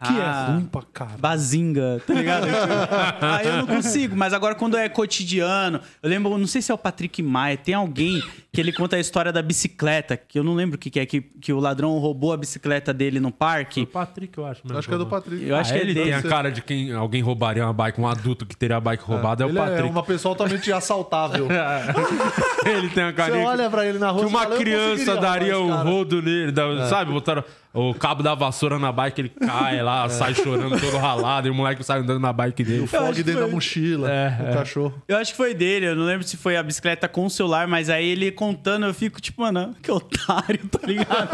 [0.00, 1.18] Que ah, é ruim pra caralho.
[1.18, 2.46] Bazinga, tá ligado?
[3.20, 6.74] Aí eu não consigo, mas agora quando é cotidiano, eu lembro, não sei se é
[6.74, 8.22] o Patrick Maia, tem alguém
[8.52, 11.04] que ele conta a história da bicicleta, que eu não lembro o que, que é,
[11.06, 13.84] que, que o ladrão roubou a bicicleta dele no O parque.
[13.86, 14.60] Patrick, eu acho.
[14.64, 14.78] mesmo.
[14.78, 15.44] Acho que é do Patrick.
[15.44, 18.00] Eu acho Ah, que é ele tem a cara de quem alguém roubaria uma bike,
[18.00, 19.80] um adulto que teria a bike roubada, é, o Ele Patrick.
[19.88, 21.48] é uma pessoa totalmente assaltável.
[22.64, 25.16] ele tem a Você carinha olha pra ele na rua que uma fala, "Eu criança
[25.16, 26.52] daria um cara." rodo nele,
[26.88, 27.10] sabe?
[27.12, 27.42] Botaram
[27.72, 31.54] o cabo da vassoura na bike, ele cai lá, sai chorando todo ralado, e o
[31.54, 32.82] moleque sai andando na bike dele.
[32.82, 35.02] O fog dentro foi- da mochila, É, o cachorro.
[35.06, 37.66] Eu acho que foi dele, eu não lembro se foi a bicicleta com o celular,
[37.68, 41.28] mas aí ele contando, eu fico tipo, mano, que otário, tá ligado?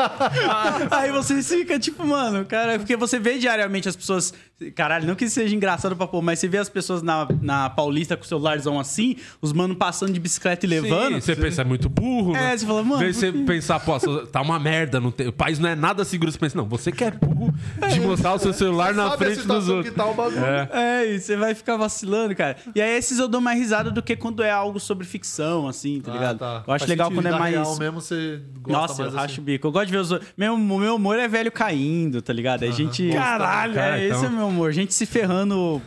[0.91, 4.35] aí você fica tipo, mano, cara, porque você vê diariamente as pessoas.
[4.75, 7.69] Caralho, não que isso seja engraçado pra pôr, mas você vê as pessoas na, na
[7.71, 11.15] Paulista com o celularzão assim, os mano passando de bicicleta e levando.
[11.15, 12.53] Sim, você pensa, é muito burro, né?
[12.53, 15.69] É, você fala, mano, você pensar, pô, tá uma merda, não tem- o país não
[15.69, 17.53] é nada seguro, você pensa, não, você que é burro
[17.93, 19.89] de mostrar o seu celular na Sabe a frente dos outros.
[19.91, 20.45] que tá o bagulho.
[20.45, 20.69] É.
[20.73, 22.57] É, e você vai ficar vacilando, cara.
[22.75, 26.01] E aí esses eu dou mais risada do que quando é algo sobre ficção, assim,
[26.01, 26.39] tá Ah, ligado?
[26.39, 26.65] tá.
[26.67, 27.55] Eu acho Faz legal quando é mais.
[27.55, 29.41] real mesmo você gosta Nossa, eu mais racho assim.
[29.41, 29.67] o bico.
[29.67, 30.11] Eu gosto de ver os.
[30.37, 32.65] Meu, o meu humor é velho caindo, tá ligado?
[32.65, 33.11] A gente.
[33.13, 34.17] Caralho, É, é, então.
[34.17, 34.73] esse é o meu humor.
[34.73, 35.81] Gente se ferrando.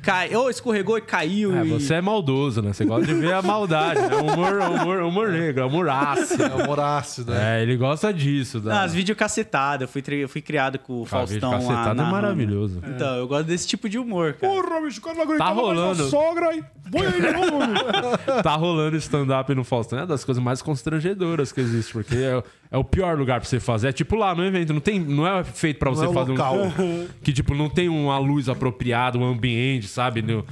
[0.00, 0.34] Cai...
[0.34, 1.56] Ou escorregou e caiu.
[1.56, 1.68] É, e...
[1.68, 2.72] você é maldoso, né?
[2.72, 4.16] Você gosta de ver a maldade, né?
[4.16, 6.44] Humor, humor, humor negro, humor ácido.
[6.44, 7.58] É humor ácido, né?
[7.58, 8.60] É, ele gosta disso.
[8.60, 8.74] Da...
[8.74, 9.82] Não, as vídeos cacetadas.
[9.82, 11.74] Eu fui, eu fui criado com o Cara, vídeo Faustão lá.
[11.82, 12.80] cacetado é maravilhoso.
[12.86, 14.52] Então, eu gosto desse tipo de humor, cara.
[14.52, 16.04] Porra, bicho, o cara não aguentava Tá mais rolando.
[16.04, 16.64] a sogra aí.
[16.90, 18.42] Põe aí de novo, meu.
[18.42, 19.98] Tá rolando stand-up no Faustão.
[19.98, 22.42] É uma das coisas mais constrangedoras que existe, porque é,
[22.72, 23.88] é o pior lugar pra você fazer.
[23.90, 26.56] É tipo lá no evento, não, tem, não é feito pra você é fazer local.
[26.56, 27.06] um.
[27.22, 30.22] Que, tipo, não tem uma luz apropriada, um ambiente, sabe?
[30.22, 30.44] No-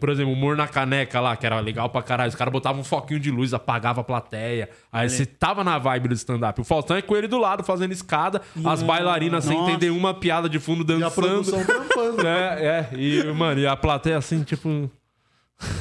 [0.00, 2.30] por exemplo, o humor na caneca lá, que era legal pra caralho.
[2.30, 4.68] Os caras botavam um foquinho de luz, apagava a plateia.
[4.90, 6.60] Aí você tava na vibe do stand-up.
[6.60, 9.70] O Faustão é com ele do lado, fazendo escada, as bailarinas sem Nossa.
[9.70, 11.14] entender uma piada de fundo E a dançando.
[11.14, 12.20] produção trampando.
[12.26, 12.96] É, é.
[12.98, 14.90] E, mano, e a plateia assim, tipo.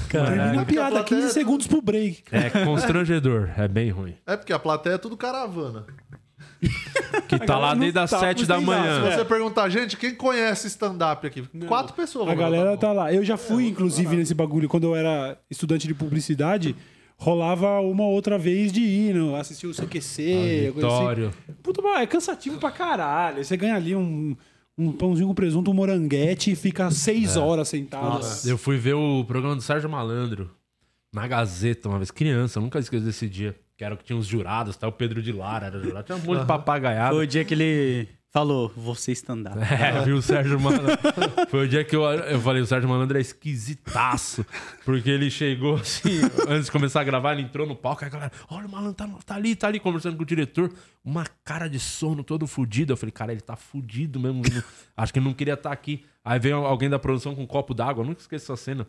[0.09, 2.23] Termina a piada, plateia 15 é segundos pro break.
[2.31, 3.49] É constrangedor.
[3.57, 4.15] É bem ruim.
[4.25, 5.85] É porque a plateia é tudo caravana.
[7.27, 8.81] Que tá lá desde não as tá 7 da acostumada.
[8.81, 9.11] manhã.
[9.11, 11.43] Se você perguntar, gente, quem conhece stand-up aqui?
[11.67, 12.27] Quatro pessoas.
[12.29, 13.13] A galera tá lá.
[13.13, 16.75] Eu já fui, inclusive, nesse bagulho, quando eu era estudante de publicidade,
[17.17, 20.97] rolava uma outra vez de ir, no- assistir o CQC, coisa assim.
[20.97, 21.33] Vitório.
[21.63, 23.43] Puta, mas é cansativo pra caralho.
[23.43, 24.35] Você ganha ali um,
[24.79, 28.25] um pãozinho com presunto, um moranguete e fica seis horas sentado.
[28.45, 30.49] Eu fui ver o programa do Sérgio Malandro
[31.13, 33.55] na Gazeta uma vez, criança, eu nunca esqueço desse dia.
[33.75, 34.87] Que era o que tinha os jurados, tá?
[34.87, 36.05] O Pedro de Lara era jurado.
[36.05, 37.15] Tinha um monte de papagaiado.
[37.15, 39.57] Foi o dia que ele falou, você stand-up.
[39.69, 40.97] É, viu o Sérgio Malandro.
[41.49, 44.45] Foi o dia que eu, eu falei, o Sérgio Malandro é esquisitaço.
[44.85, 48.11] Porque ele chegou assim, antes de começar a gravar, ele entrou no palco, aí a
[48.11, 50.71] galera, olha o malandro, tá, tá ali, tá ali, conversando com o diretor.
[51.03, 52.93] Uma cara de sono todo fudido.
[52.93, 54.41] Eu falei, cara, ele tá fudido mesmo.
[54.95, 56.05] Acho que ele não queria estar aqui.
[56.23, 58.87] Aí veio alguém da produção com um copo d'água, nunca esqueço essa cena.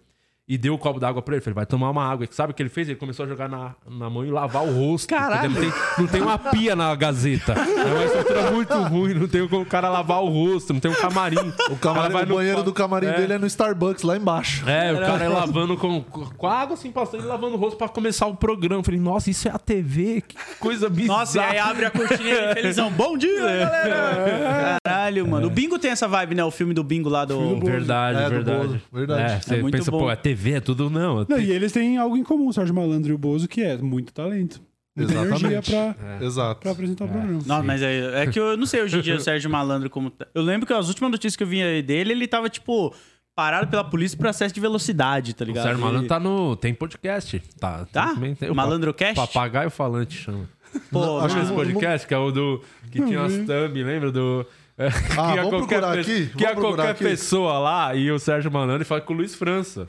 [0.52, 1.40] E deu o copo d'água pra ele.
[1.44, 2.26] Falei, vai tomar uma água.
[2.28, 2.88] E sabe o que ele fez?
[2.88, 5.08] Ele começou a jogar na, na mão e lavar o rosto.
[5.10, 5.48] Caralho.
[5.48, 7.52] Não tem, não tem uma pia na Gazeta.
[7.52, 9.14] É uma estrutura muito ruim.
[9.14, 11.36] Não tem como o cara lavar o rosto, não tem um camarim.
[11.70, 13.12] O, camarim, vai o no banheiro pa- do camarim É.
[13.12, 14.68] dele é no Starbucks, lá embaixo.
[14.68, 17.76] É, o cara é lavando com, com a água assim, passando e lavando o rosto
[17.76, 18.80] pra começar o programa.
[18.80, 20.20] Eu Falei, nossa, isso é a TV?
[20.26, 21.20] Que coisa bizarra.
[21.20, 22.90] Nossa, e aí abre a cortina e felizão.
[22.90, 24.78] Bom dia, galera!
[24.84, 25.46] Caralho, mano.
[25.46, 26.44] O Bingo tem essa vibe, né?
[26.44, 27.60] O filme do Bingo lá do...
[27.60, 28.58] Verdade, É, do verdade.
[28.66, 29.22] Bozo, verdade.
[29.32, 29.98] É, você É muito pensa, bom.
[30.00, 31.26] pô, é TV, é tudo não.
[31.28, 33.76] Não, e eles têm algo em comum, o Sérgio Malandro e o Bozo, que é
[33.76, 34.60] muito talento.
[34.96, 35.44] Muita Exatamente.
[35.46, 35.62] energia
[35.96, 36.60] pra, Exato.
[36.62, 37.40] pra apresentar o programa.
[37.46, 40.10] Não, mas é, é que eu não sei hoje em dia o Sérgio Malandro como.
[40.10, 40.26] tá.
[40.34, 42.92] Eu lembro que as últimas notícias que eu vi dele, ele tava, tipo,
[43.36, 45.64] parado pela polícia por excesso de velocidade, tá O ligado?
[45.64, 46.56] Sérgio Malandro tá no.
[46.56, 47.40] Tem podcast.
[47.58, 47.86] Tá?
[47.92, 48.14] Tá?
[48.14, 49.14] Também tem o Malandrocast?
[49.14, 50.48] pa- Papagaio falante chama.
[50.90, 52.62] Pô, Acho Acho que esse podcast, que é o do.
[52.90, 54.44] Que tinha as thumb, lembra do.
[55.18, 56.26] Ah, que procurar pe- aqui?
[56.26, 57.04] Que procurar qualquer aqui?
[57.04, 59.86] pessoa lá e o Sérgio Malandro fala com o Luiz França.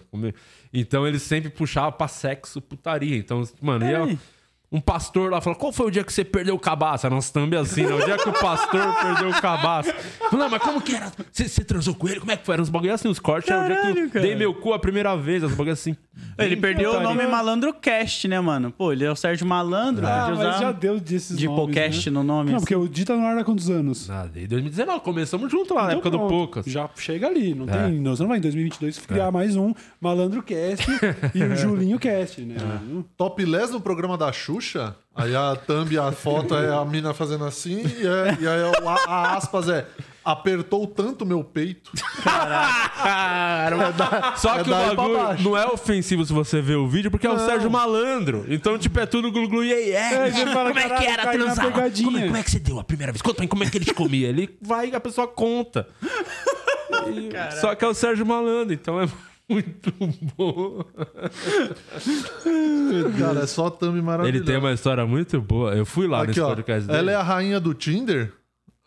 [0.73, 3.15] Então ele sempre puxava pra sexo, putaria.
[3.17, 4.17] Então, mano, ia.
[4.71, 7.05] Um pastor lá falou: Qual foi o dia que você perdeu o cabaço?
[7.05, 7.93] Era umas thumb assim, né?
[7.93, 9.91] O dia que o pastor perdeu o cabaço.
[10.31, 11.11] Não, mas como que era?
[11.31, 12.19] Você, você transou com ele?
[12.19, 12.53] Como é que foi?
[12.53, 13.51] Eram uns bagulho assim, os cortes.
[13.51, 15.95] Era o dia que Caralho, eu dei meu cu a primeira vez, os bagulho assim.
[16.37, 18.71] Ele perdeu o nome Malandrocast, né, mano?
[18.71, 20.05] Pô, ele é o Sérgio Malandro.
[20.07, 22.13] Ah, mas usar já deu desses de nomes, podcast né?
[22.13, 22.49] no nome.
[22.51, 22.65] Não, assim.
[22.65, 24.09] porque o Dita no ar há quantos anos?
[24.09, 26.65] Ah, desde 2019, começamos junto lá, na Então época do pronto, Poucas.
[26.65, 27.83] Já chega ali, não É.
[27.87, 27.99] tem.
[27.99, 30.85] Não, você não vai em 2022 criar mais um Malandro Cast
[31.35, 32.55] e o Julinho Cast, né?
[33.17, 34.60] Topless no programa da Xuxa,
[35.15, 39.11] aí a thumb, a foto é a mina fazendo assim, e, é- e aí a,
[39.11, 39.85] a aspas é
[40.23, 41.91] apertou tanto meu peito.
[44.37, 47.29] Só É que o bagulho não é ofensivo se você ver o vídeo, porque é
[47.29, 48.45] o Sérgio Malandro.
[48.47, 49.91] Então, tipo, é tudo glu glu iê.
[49.91, 51.65] É, fala, Como é que "Caralho, era na transar?
[51.65, 51.71] lá?
[51.71, 53.21] pegadinha." Como, é- como é que você deu a primeira vez?
[53.21, 54.27] Conta pra mim como é que ele te comia.
[54.27, 55.87] Ele vai e a pessoa conta.
[57.07, 57.31] E-
[57.61, 59.07] Só que é o Sérgio Malandro, então é
[59.51, 59.93] muito
[60.37, 60.83] bom.
[63.19, 64.37] Cara, é só thumb maravilhosa.
[64.37, 65.73] Ele tem uma história muito boa.
[65.75, 66.99] Eu fui lá Aqui, nesse ó, podcast dele.
[66.99, 68.31] ela é a rainha do Tinder.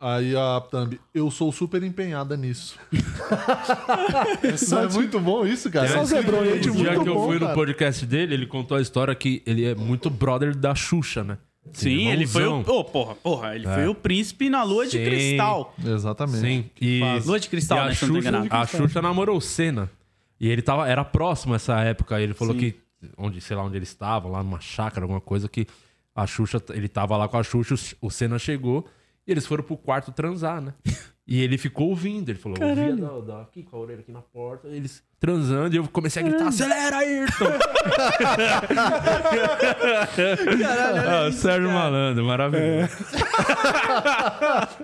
[0.00, 2.78] Aí a thumb, eu sou super empenhada nisso.
[4.44, 5.88] É muito bom isso, cara.
[5.88, 7.54] Só O dia muito que eu bom, fui no cara.
[7.54, 11.38] podcast dele, ele contou a história que ele é muito brother da Xuxa, né?
[11.72, 12.60] Sim, ele foi o.
[12.60, 15.04] Ô, porra, porra, ele foi o príncipe na lua de Sim.
[15.04, 15.74] cristal.
[15.82, 16.38] Exatamente.
[16.38, 19.90] Sim, e, Lua de cristal, e a né, tô Xuxa, a Xuxa namorou o Senna.
[20.40, 22.20] E ele tava, era próximo essa época.
[22.20, 22.60] Ele falou Sim.
[22.60, 22.80] que,
[23.16, 25.66] onde, sei lá onde eles estavam, lá numa chácara, alguma coisa, que
[26.14, 28.86] a Xuxa, ele tava lá com a Xuxa, o Senna chegou
[29.26, 30.74] e eles foram pro quarto transar, né?
[31.26, 34.20] E ele ficou ouvindo, ele falou, ouvia da, da- aqui com a orelha aqui na
[34.20, 37.46] porta, eles transando, e eu comecei a gritar, acelera, Ayrton!
[41.08, 42.90] ah, Sérgio Malandro, maravilhoso.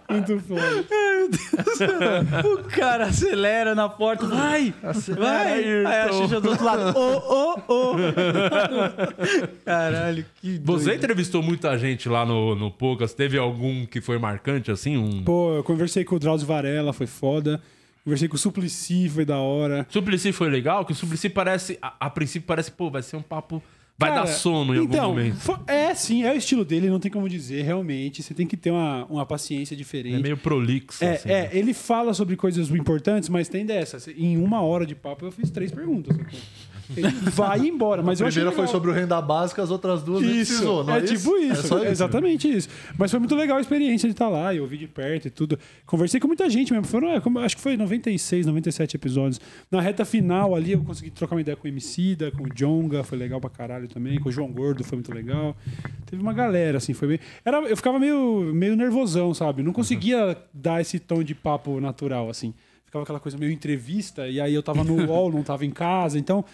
[0.08, 0.86] Muito foda.
[2.44, 4.72] O cara acelera na porta, vai!
[5.18, 5.52] vai!
[5.52, 6.22] Aí a Ayrton.
[6.22, 7.94] Xuxa do outro lado, ô, ô, ô!
[9.64, 10.96] Caralho, que Você doido.
[10.96, 13.12] entrevistou muita gente lá no, no Poucas.
[13.12, 14.96] Teve algum que foi marcante, assim?
[14.96, 15.22] Um...
[15.22, 17.60] Pô, eu conversei com o Drauzio Varela, foi foda.
[18.04, 19.86] Conversei com o Suplicy, foi da hora.
[19.90, 20.84] Suplicy foi legal?
[20.84, 21.78] Que o Suplicy parece...
[21.82, 23.62] A, a princípio parece, pô, vai ser um papo...
[23.98, 25.36] Vai Cara, dar sono em então, algum momento.
[25.36, 28.22] fo- É, sim, é o estilo dele, não tem como dizer, realmente.
[28.22, 30.16] Você tem que ter uma, uma paciência diferente.
[30.16, 31.28] É meio prolixo, É, assim.
[31.28, 31.34] né?
[31.34, 33.98] é, ele fala sobre coisas importantes, mas tem dessa.
[34.16, 36.16] Em uma hora de papo eu fiz três perguntas.
[36.96, 38.02] Ele vai embora.
[38.02, 40.98] Mas A primeira foi sobre o renda básica, as outras duas Isso, precisou, não é,
[40.98, 42.68] é tipo isso, É só exatamente isso.
[42.98, 45.58] Mas foi muito legal a experiência de estar lá, eu ouvi de perto e tudo.
[45.86, 49.40] Conversei com muita gente mesmo, foram, é, acho que foi 96, 97 episódios.
[49.70, 53.02] Na reta final ali eu consegui trocar uma ideia com o Emicida, com o Jonga,
[53.04, 55.56] foi legal pra caralho também, com o João Gordo, foi muito legal.
[56.06, 57.20] Teve uma galera, assim, foi meio...
[57.44, 59.62] Era, eu ficava meio, meio nervosão, sabe?
[59.62, 62.54] Não conseguia dar esse tom de papo natural, assim.
[62.84, 66.18] Ficava aquela coisa meio entrevista, e aí eu tava no UOL, não tava em casa,
[66.18, 66.44] então...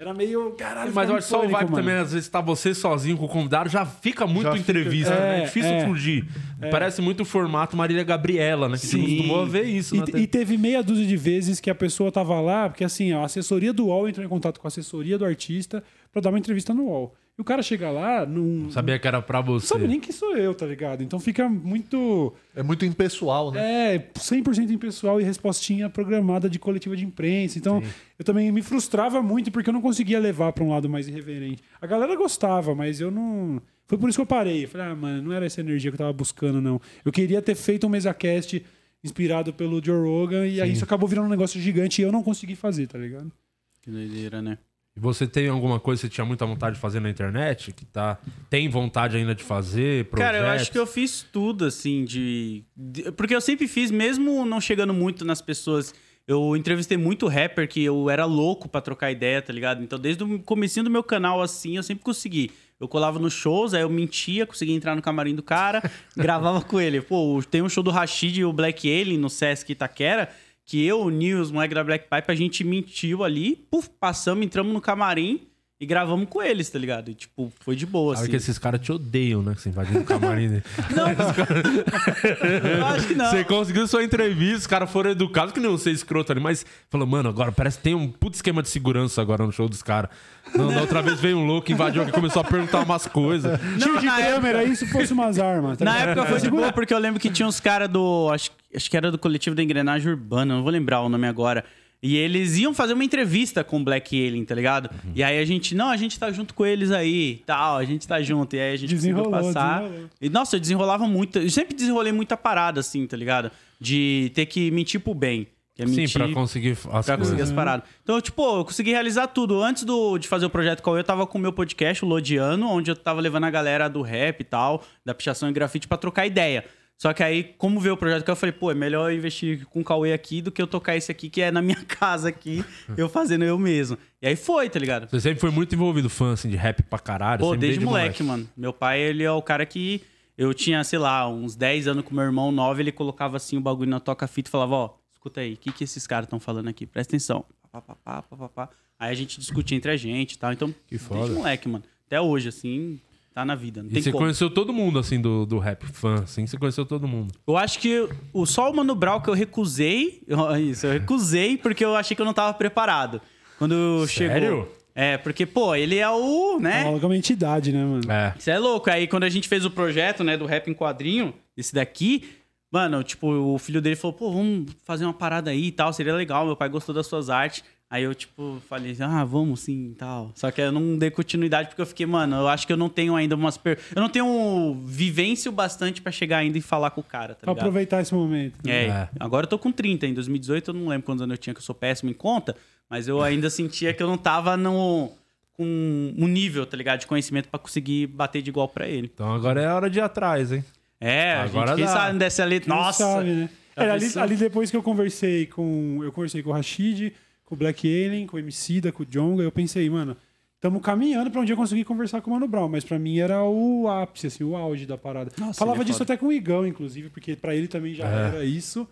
[0.00, 0.52] Era meio.
[0.52, 1.76] Caralho, Mas eu acho só o vibe mano.
[1.76, 5.14] também, às vezes, tá você sozinho com o convidado, já fica muito Já fica- entrevista,
[5.14, 5.40] né?
[5.40, 5.84] É É, difícil é.
[5.84, 6.26] fugir.
[6.70, 8.78] Parece muito o formato Marília Gabriela, né?
[8.78, 9.02] Que Sim.
[9.02, 10.04] você costumou ver isso, né?
[10.14, 13.22] E, e teve meia dúzia de vezes que a pessoa tava lá, porque assim, a
[13.24, 16.72] assessoria do UOL entrou em contato com a assessoria do artista pra dar uma entrevista
[16.72, 17.14] no UOL.
[17.40, 19.68] E o cara chega lá, não Sabia que era pra não você.
[19.68, 21.02] sabe nem quem sou eu, tá ligado?
[21.02, 22.34] Então fica muito.
[22.54, 23.94] É muito impessoal, né?
[23.94, 27.56] É, 100% impessoal e respostinha programada de coletiva de imprensa.
[27.56, 27.82] Então,
[28.18, 31.62] eu também me frustrava muito porque eu não conseguia levar pra um lado mais irreverente.
[31.80, 33.62] A galera gostava, mas eu não.
[33.86, 34.64] Foi por isso que eu parei.
[34.64, 36.78] Eu Falei, ah, mano, não era essa energia que eu tava buscando, não.
[37.02, 38.62] Eu queria ter feito um MesaCast
[39.02, 42.22] inspirado pelo Joe Rogan e aí isso acabou virando um negócio gigante e eu não
[42.22, 43.32] consegui fazer, tá ligado?
[43.80, 44.58] Que doideira, né?
[45.00, 47.72] Você tem alguma coisa que você tinha muita vontade de fazer na internet?
[47.72, 48.18] Que tá.
[48.50, 50.04] Tem vontade ainda de fazer?
[50.10, 50.62] Cara, eu projetos?
[50.62, 52.64] acho que eu fiz tudo, assim, de...
[52.76, 55.94] de- Porque eu sempre fiz, mesmo não chegando muito nas pessoas.
[56.28, 59.82] Eu entrevistei muito rapper que eu era louco pra trocar ideia, tá ligado?
[59.82, 62.50] Então, desde o comecinho do meu canal, assim, eu sempre consegui.
[62.78, 65.82] Eu colava nos shows, aí eu mentia, conseguia entrar no camarim do cara,
[66.16, 67.00] gravava com ele.
[67.00, 70.30] Pô, tem um show do Rashid e o Black Alien no Sesc Itaquera,
[70.70, 74.46] que eu, o Nil, os moleques da Black Pipe, a gente mentiu ali, puf, passamos,
[74.46, 75.49] entramos no camarim
[75.80, 77.10] e gravamos com eles, tá ligado?
[77.10, 78.30] E, tipo, foi de boa, Sabe assim.
[78.32, 79.54] que esses caras te odeiam, né?
[79.54, 80.62] Que você invadiu o camarim dele.
[82.78, 83.30] Eu acho que não.
[83.30, 87.06] Você conseguiu sua entrevista, os caras foram educados, que nem você escroto ali, mas falou,
[87.06, 90.10] mano, agora parece que tem um puto esquema de segurança agora no show dos caras.
[90.54, 93.58] Não, Da outra vez veio um louco, invadiu aqui, começou a perguntar umas coisas.
[93.78, 95.78] Tiro de na câmera aí se fosse umas armas.
[95.78, 96.08] tá Na ligado?
[96.10, 98.28] época foi de boa, porque eu lembro que tinha uns caras do.
[98.32, 101.64] Acho, acho que era do coletivo da engrenagem urbana, não vou lembrar o nome agora.
[102.02, 104.88] E eles iam fazer uma entrevista com o Black Alien, tá ligado?
[105.14, 108.08] E aí a gente, não, a gente tá junto com eles aí, tal, a gente
[108.08, 108.56] tá junto.
[108.56, 109.80] E aí a gente Desenrolou, conseguiu passar.
[109.82, 110.08] desenrolou.
[110.20, 111.38] E nossa, eu desenrolava muito.
[111.38, 113.50] Eu sempre desenrolei muita parada, assim, tá ligado?
[113.78, 115.46] De ter que mentir pro bem.
[115.74, 117.18] Que é Sim, mentir pra conseguir as pra coisas.
[117.18, 117.86] conseguir as paradas.
[118.02, 119.62] Então, tipo, eu consegui realizar tudo.
[119.62, 122.66] Antes do, de fazer o projeto Cauê, eu tava com o meu podcast, o Lodiano,
[122.68, 125.96] onde eu tava levando a galera do rap e tal, da pichação e grafite pra
[125.98, 126.64] trocar ideia.
[127.00, 129.64] Só que aí, como veio o projeto Cauê, eu falei, pô, é melhor eu investir
[129.68, 132.28] com o Cauê aqui do que eu tocar esse aqui, que é na minha casa
[132.28, 132.62] aqui,
[132.94, 133.96] eu fazendo eu mesmo.
[134.20, 135.08] E aí foi, tá ligado?
[135.08, 137.40] Você sempre foi muito envolvido, fã, assim, de rap pra caralho.
[137.40, 138.46] Pô, sempre desde moleque, mano.
[138.54, 140.02] Meu pai, ele é o cara que.
[140.36, 143.60] Eu tinha, sei lá, uns 10 anos com meu irmão 9, ele colocava assim o
[143.62, 146.68] bagulho na toca-fita e falava, ó, escuta aí, o que, que esses caras estão falando
[146.68, 146.86] aqui?
[146.86, 147.46] Presta atenção.
[147.72, 148.68] Pá, pá, pá, pá, pá.
[148.98, 150.52] Aí a gente discutia entre a gente e tal.
[150.52, 151.20] Então, foda.
[151.20, 151.84] desde moleque, mano.
[152.06, 153.00] Até hoje, assim,
[153.34, 153.82] tá na vida.
[153.82, 154.24] Não E tem você como.
[154.24, 157.32] conheceu todo mundo, assim, do, do rap fã, assim, você conheceu todo mundo.
[157.46, 160.22] Eu acho que o só o Mano Brown que eu recusei.
[160.60, 163.20] Isso, eu recusei porque eu achei que eu não tava preparado.
[163.58, 164.40] Quando Sério?
[164.48, 164.76] chegou.
[164.94, 166.82] É, porque, pô, ele é o, né?
[166.82, 168.10] É uma entidade, né, mano?
[168.10, 168.34] É.
[168.38, 168.90] Isso é louco.
[168.90, 172.28] Aí quando a gente fez o projeto, né, do rap em quadrinho, esse daqui,
[172.70, 176.14] mano, tipo, o filho dele falou, pô, vamos fazer uma parada aí e tal, seria
[176.14, 176.44] legal.
[176.44, 177.62] Meu pai gostou das suas artes.
[177.92, 180.30] Aí eu, tipo, falei, ah, vamos sim e tal.
[180.36, 182.88] Só que eu não dei continuidade porque eu fiquei, mano, eu acho que eu não
[182.88, 183.56] tenho ainda umas.
[183.56, 183.80] Per...
[183.96, 187.40] Eu não tenho vivência o bastante pra chegar ainda e falar com o cara, tá
[187.40, 187.64] Pra ligado?
[187.64, 188.58] aproveitar esse momento.
[188.64, 188.72] né?
[188.72, 189.08] É, É.
[189.18, 190.06] agora eu tô com 30.
[190.06, 192.54] Em 2018 eu não lembro quantos anos eu tinha, que eu sou péssimo em conta,
[192.88, 195.10] mas eu ainda sentia que eu não tava no,
[195.54, 197.00] com um nível, tá ligado?
[197.00, 199.10] De conhecimento pra conseguir bater de igual pra ele.
[199.12, 200.64] Então agora é hora de ir atrás, hein?
[201.00, 201.92] É, a Agora gente, quem dá.
[201.92, 202.72] sabe dessa letra.
[202.72, 203.02] Nossa!
[203.04, 203.50] sabe, né?
[203.74, 206.00] É, ali, ali depois que eu conversei com.
[206.04, 207.12] Eu conversei com o Rashid,
[207.50, 210.16] com o Black Alien, com o Emicida, com o Jonga, eu pensei, mano,
[210.54, 213.42] estamos caminhando pra um dia conseguir conversar com o Mano Brown, mas pra mim era
[213.42, 215.32] o ápice, assim, o auge da parada.
[215.36, 216.12] Nossa, Falava é disso foda.
[216.14, 218.28] até com o Igão, inclusive, porque pra ele também já É.
[218.28, 218.86] era isso.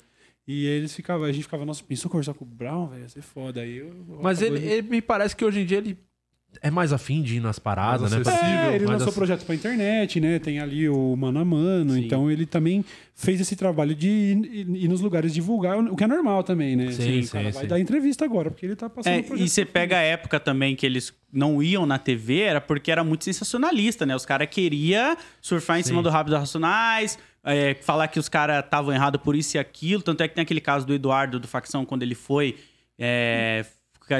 [0.47, 3.23] E eles ficavam, a gente ficava, nossa, pensou conversar com o Brown, velho, ia ser
[3.23, 3.61] foda.
[3.61, 5.97] Aí eu, Mas ele, ele me parece que hoje em dia ele
[6.63, 8.33] é mais afim de ir nas paradas, Mais né?
[8.33, 8.71] acessível.
[8.71, 10.39] É, ele mais lançou ac- projetos pra internet, né?
[10.39, 11.93] Tem ali o Mano a Mano.
[11.93, 12.05] Sim.
[12.05, 12.85] Então ele também
[13.15, 16.91] fez esse trabalho de ir, ir nos lugares divulgar, o que é normal também, né?
[16.91, 17.67] Sim, o cara sim, vai sim.
[17.69, 20.87] dar entrevista agora, porque ele tá passando É, e você pega a época também que
[20.87, 24.17] eles não iam na TV, era porque era muito sensacionalista, né?
[24.17, 28.93] Os caras queriam surfar em cima do Rápido Racionais, é, falar que os caras estavam
[28.93, 30.03] errados por isso e aquilo.
[30.03, 32.57] Tanto é que tem aquele caso do Eduardo, do Facção, quando ele foi.
[32.99, 33.65] é,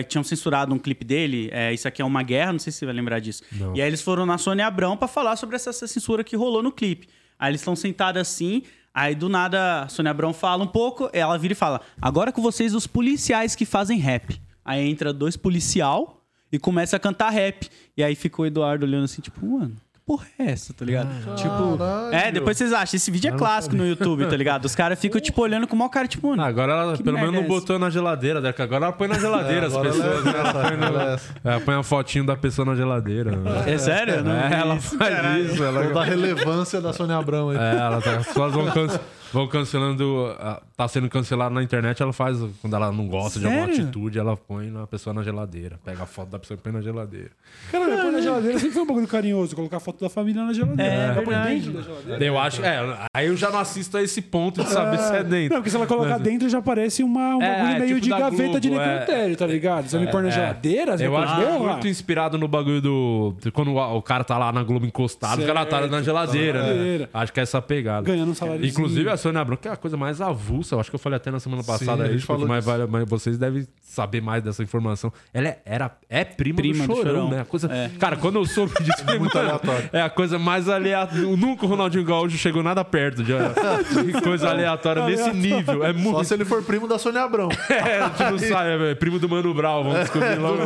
[0.09, 2.87] tinham censurado um clipe dele, é, Isso Aqui é uma Guerra, não sei se você
[2.87, 3.43] vai lembrar disso.
[3.53, 3.75] Não.
[3.77, 6.63] E aí eles foram na Sônia Abrão pra falar sobre essa, essa censura que rolou
[6.63, 7.09] no clipe.
[7.39, 8.63] Aí eles estão sentados assim,
[8.93, 12.43] aí do nada a Sônia Abrão fala um pouco, ela vira e fala: Agora com
[12.43, 14.41] vocês, os policiais que fazem rap.
[14.65, 17.69] Aí entra dois policial e começa a cantar rap.
[17.97, 19.77] E aí ficou o Eduardo olhando assim, tipo, mano,
[20.09, 21.09] porra é essa, tá ligado?
[21.37, 22.15] Tipo, Caralho.
[22.15, 22.97] é, depois vocês acham.
[22.97, 24.65] Esse vídeo é clássico no YouTube, tá ligado?
[24.65, 26.43] Os caras ficam, tipo, olhando com o maior cara, tipo, mano.
[26.43, 28.51] Ah, agora ela pelo menos merda não é botou na geladeira, né?
[28.51, 30.39] Que agora ela põe na geladeira as pessoas, ela é né?
[30.39, 31.35] Ela põe, essa, ela é na- essa.
[31.45, 33.33] ela põe a fotinho da pessoa na geladeira.
[33.33, 33.65] né?
[33.67, 34.25] É sério?
[34.25, 35.45] Não É, ela faz caralho.
[35.45, 35.63] isso.
[35.63, 35.83] Ela...
[35.93, 37.59] Da relevância da Sônia Abrão aí.
[37.59, 38.65] É, ela tá, as pessoas vão,
[39.33, 40.35] vão cancelando.
[40.39, 42.39] ah, Tá sendo cancelado na internet, ela faz.
[42.61, 43.83] Quando ela não gosta de alguma Sério?
[43.83, 45.77] atitude, ela põe a pessoa na geladeira.
[45.85, 47.31] Pega a foto da pessoa e põe na geladeira.
[47.73, 49.57] Cara, põe na geladeira sempre foi um bagulho carinhoso.
[49.57, 50.93] Colocar a foto da família na geladeira.
[50.93, 51.55] É, Põe verdade.
[51.57, 52.25] dentro da geladeira.
[52.25, 52.65] Eu acho.
[52.65, 55.49] É, aí eu já não assisto a esse ponto de saber se é dentro.
[55.55, 58.01] Não, porque se ela colocar Mas- dentro já parece uma, um É, bagulho é, meio
[58.01, 58.89] tipo de gaveta de Globo, é.
[59.01, 59.89] necrotério, tá ligado?
[59.89, 60.31] Você me põe na É.
[60.31, 63.35] geladeira, você Eu acho é muito inspirado no bagulho do.
[63.41, 66.69] de Quando o, cara tá lá na Globo encostado, o cara tá na geladeira, né?
[66.69, 67.11] geladeira.
[67.13, 68.07] Acho que é essa pegada.
[68.07, 68.65] Ganhando um salário.
[68.65, 70.75] Inclusive a Sônia Abrão, que é a coisa mais avulsa.
[70.75, 73.09] Eu acho que eu falei até na semana passada a aí, gente falou mas, mas
[73.09, 75.13] vocês devem saber mais dessa informação.
[75.35, 77.31] Ela é, era, é prima, Prima do, do chorão, Chorão.
[77.31, 77.41] né?
[77.41, 77.91] A coisa, É.
[77.99, 79.91] Cara, quando eu soube disso, foi Muito aleatório.
[79.93, 81.25] É a coisa mais aleatória.
[81.37, 85.85] Nunca o Ronaldinho Gaúcho chegou nada perto de, de coisa aleatória nesse nível.
[85.85, 86.25] É Só muito.
[86.25, 87.49] se ele for primo da Sônia Abrão.
[87.69, 90.59] É, a gente não sabe, é primo do Mano Brown, vamos descobrir logo.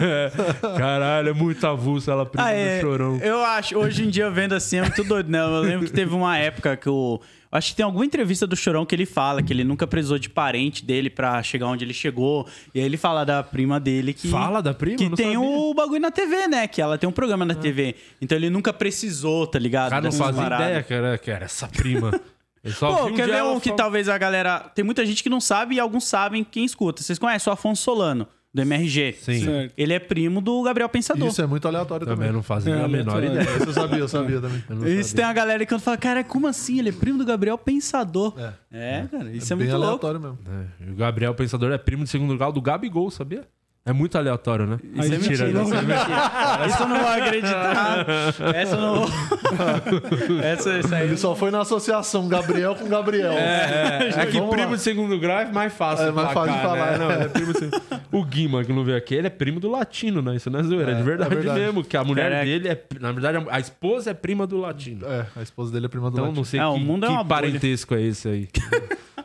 [0.00, 0.30] É.
[0.78, 3.18] Caralho, é muito avulso ela prima Ah, é, do chorão.
[3.22, 5.40] Eu acho, hoje em dia vendo assim é muito doido, né?
[5.40, 7.20] Eu lembro que teve uma época que o.
[7.52, 10.30] Acho que tem alguma entrevista do Chorão que ele fala que ele nunca precisou de
[10.30, 12.48] parente dele pra chegar onde ele chegou.
[12.74, 14.26] E aí ele fala da prima dele que.
[14.28, 14.96] Fala da prima?
[14.96, 15.40] Que Não tem sabia.
[15.40, 16.66] o bagulho na TV, né?
[16.66, 17.94] Que ela tem um programa na TV.
[18.22, 19.90] Então ele nunca precisou, tá ligado?
[19.90, 20.66] Cara não fazia paradas.
[20.66, 22.10] ideia que era, que era essa prima.
[22.64, 24.60] Ele só Pô, quer ver um que talvez a galera.
[24.72, 27.02] Tem muita gente que não sabe e alguns sabem quem escuta.
[27.02, 28.24] Vocês conhecem o Afonso Solano,
[28.54, 29.14] do MRG?
[29.20, 29.44] Sim.
[29.44, 29.74] Certo.
[29.76, 31.28] Ele é primo do Gabriel Pensador.
[31.28, 32.32] Isso é muito aleatório Também também.
[32.34, 33.42] não fazia É, a menor ideia.
[33.56, 34.62] Isso eu sabia, eu sabia também.
[34.68, 35.16] Eu Isso sabia.
[35.16, 36.78] tem uma galera que fala, cara, como assim?
[36.78, 38.34] Ele é primo do Gabriel Pensador.
[38.70, 40.06] É, cara, isso é, Bem muito louco.
[40.06, 40.38] aleatório mesmo.
[40.80, 43.44] É, e o Gabriel Pensador é primo de segundo lugar do Gabigol, sabia?
[43.84, 44.78] É muito aleatório, né?
[44.96, 45.44] Aí Isso é mentira.
[45.46, 45.52] mentira, né?
[45.54, 46.66] não, Mentira.
[46.68, 48.06] Isso eu não vou acreditar.
[48.54, 49.08] Essa eu não vou.
[50.42, 51.06] Essa, essa aí.
[51.08, 53.32] Ele só foi na associação Gabriel com Gabriel.
[53.32, 54.76] É, é que Vamos primo lá.
[54.76, 56.06] de segundo grau é mais fácil.
[56.06, 56.98] É mais fácil de placar, falar, né?
[56.98, 57.82] Não, é primo de segundo-
[58.12, 60.36] O Guima, que não veio aqui, ele é primo do latino, né?
[60.36, 61.60] Isso não é zoeira, é, de verdade, é verdade.
[61.60, 61.82] mesmo.
[61.84, 62.44] Que a mulher Caraca.
[62.44, 62.82] dele é.
[63.00, 65.04] Na verdade, a esposa é prima do latino.
[65.06, 66.36] É, a esposa dele é prima do Então latino.
[66.40, 67.28] não sei É, o que, mundo é uma bolha.
[67.42, 68.48] parentesco é esse aí.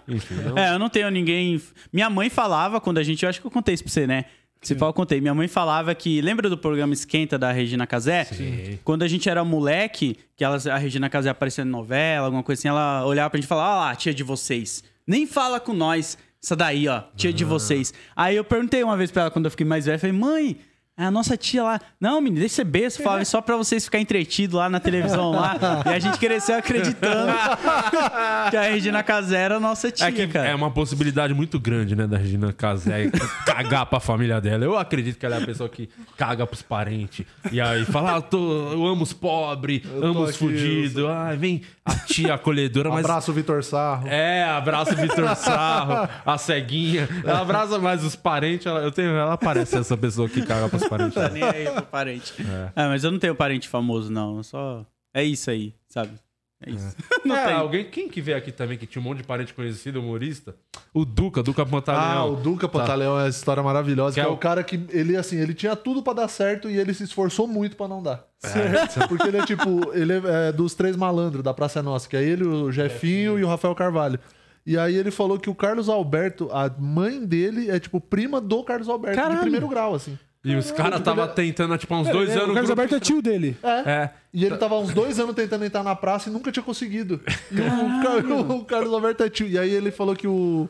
[0.07, 0.57] Enfim, não.
[0.57, 1.61] É, eu não tenho ninguém.
[1.93, 3.23] Minha mãe falava quando a gente.
[3.23, 4.25] Eu acho que eu contei isso pra você, né?
[4.61, 5.21] Se pau, eu contei.
[5.21, 6.21] Minha mãe falava que.
[6.21, 8.25] Lembra do programa Esquenta da Regina Casé?
[8.25, 8.79] Sim.
[8.83, 12.59] Quando a gente era moleque, que ela, a Regina Casé aparecia em novela, alguma coisa
[12.59, 14.83] assim, ela olhava pra gente e falava: Ó lá, tia de vocês.
[15.05, 16.17] Nem fala com nós.
[16.43, 17.93] Essa daí, ó, tia de vocês.
[18.15, 20.57] Aí eu perguntei uma vez pra ela quando eu fiquei mais velho, falei, mãe.
[20.97, 21.79] É A nossa tia lá.
[22.01, 23.03] Não, menino, deixa ser besta.
[23.03, 25.55] Falava só pra vocês ficarem entretidos lá na televisão lá.
[25.85, 27.31] e a gente cresceu acreditando
[28.49, 30.47] que a Regina Casé era a nossa tia, É que cara.
[30.49, 33.11] é uma possibilidade muito grande, né, da Regina Casé
[33.45, 34.63] cagar pra família dela.
[34.65, 37.25] Eu acredito que ela é a pessoa que caga pros parentes.
[37.51, 41.03] E aí fala, ah, eu, tô- eu amo os pobres, amo os fudidos.
[41.05, 43.05] Ah, vem a tia acolhedora, mas.
[43.05, 44.07] Abraço, Vitor Sarro.
[44.07, 47.07] É, abraça o Vitor Sarro, a ceguinha.
[47.23, 48.65] Ela abraça mais os parentes.
[48.65, 51.13] Ela, eu tenho, ela parece essa pessoa que caga pros parentes.
[51.15, 52.33] Tá nem aí pro parente.
[52.75, 52.87] É.
[52.87, 54.37] mas eu não tenho parente famoso, não.
[54.37, 54.85] Eu só.
[55.13, 56.11] É isso aí, sabe?
[56.59, 56.95] É isso.
[57.23, 57.53] Não É, tem.
[57.55, 60.55] alguém, quem que veio aqui também que tinha um monte de parente conhecido, humorista?
[60.91, 62.33] O Duca, Duca Ah, Pantaleão.
[62.33, 64.15] o Duca Pantaleão é uma história maravilhosa.
[64.15, 66.27] Que Que, é é o- o cara que, ele, assim, ele tinha tudo pra dar
[66.27, 68.25] certo e ele se esforçou muito pra não dar.
[68.39, 69.05] Certo.
[69.07, 72.17] Porque ele é tipo, ele é, é dos três malandros da Praça é Nossa, que
[72.17, 74.19] é ele, o Jefinho e o Rafael Carvalho.
[74.65, 78.63] E aí ele falou que o Carlos Alberto, a mãe dele é tipo prima do
[78.63, 79.35] Carlos Alberto, Caralho.
[79.35, 80.17] de primeiro grau, assim.
[80.45, 82.43] E os caras estavam tentando há tipo uns dois É, anos.
[82.49, 83.57] O Carlos grupo- Alberto é tio dele.
[83.63, 84.09] É.
[84.33, 87.19] E ele tava há uns dois anos tentando entrar na praça e nunca tinha conseguido.
[87.51, 89.47] E o, o Carlos Alberto é tio.
[89.47, 90.69] E aí ele falou que o,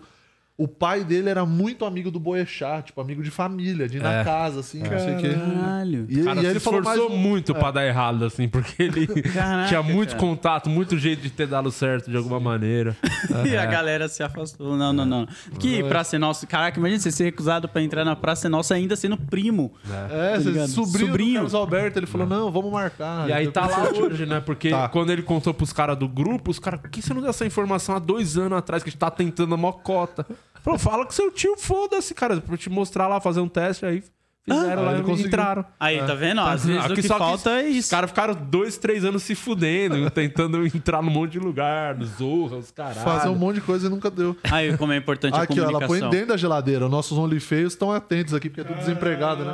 [0.57, 4.21] o pai dele era muito amigo do Boechat, tipo, amigo de família, de ir na
[4.21, 4.23] É.
[4.23, 5.29] casa, assim, não sei o quê.
[5.35, 6.05] Caralho.
[6.09, 8.47] E, O cara e se ele falou mais esforçou um- muito pra dar errado, assim,
[8.49, 10.19] porque ele Caraca, tinha muito cara.
[10.19, 12.97] contato, muito jeito de ter dado certo de alguma maneira.
[13.45, 14.75] E a galera se afastou.
[14.75, 15.27] Não, não, não.
[15.59, 16.47] Que Praça é Nossa.
[16.47, 19.71] Caraca, imagina você ser recusado pra entrar na Praça é Nossa ainda sendo primo.
[20.09, 20.67] É, Tá você- ligado?
[20.69, 21.31] sobrinho, Sobrinho.
[21.31, 21.99] do Carlos Alberto.
[21.99, 23.29] Ele falou, não, vamos marcar.
[23.29, 24.39] E aí tá lá hoje, né?
[24.39, 24.89] Porque Tá.
[24.89, 27.45] quando ele contou pros caras do grupo, os caras, por que você não deu essa
[27.45, 30.25] informação há dois anos atrás que a gente tá tentando a mocota?
[30.67, 33.85] Falou, fala com seu tio, foda-se, cara, pra eu te mostrar lá, fazer um teste,
[33.85, 34.03] aí
[34.45, 35.65] fizeram Ah, lá e entraram.
[35.79, 36.41] Aí, tá vendo?
[36.41, 37.89] Às vezes o Aqui que só falta é Os isso.
[37.89, 42.57] caras ficaram dois, três anos se fudendo, tentando entrar num monte de lugar, no Zorra,
[42.57, 42.97] os caras.
[42.97, 44.35] Fazer um monte de coisa e nunca deu.
[44.51, 45.99] Aí, como é importante a Aqui, ó, ela comunicação.
[46.01, 46.89] põe dentro da geladeira.
[46.89, 49.53] Nossos OnlyFeios estão atentos aqui, porque é tudo desempregado, né?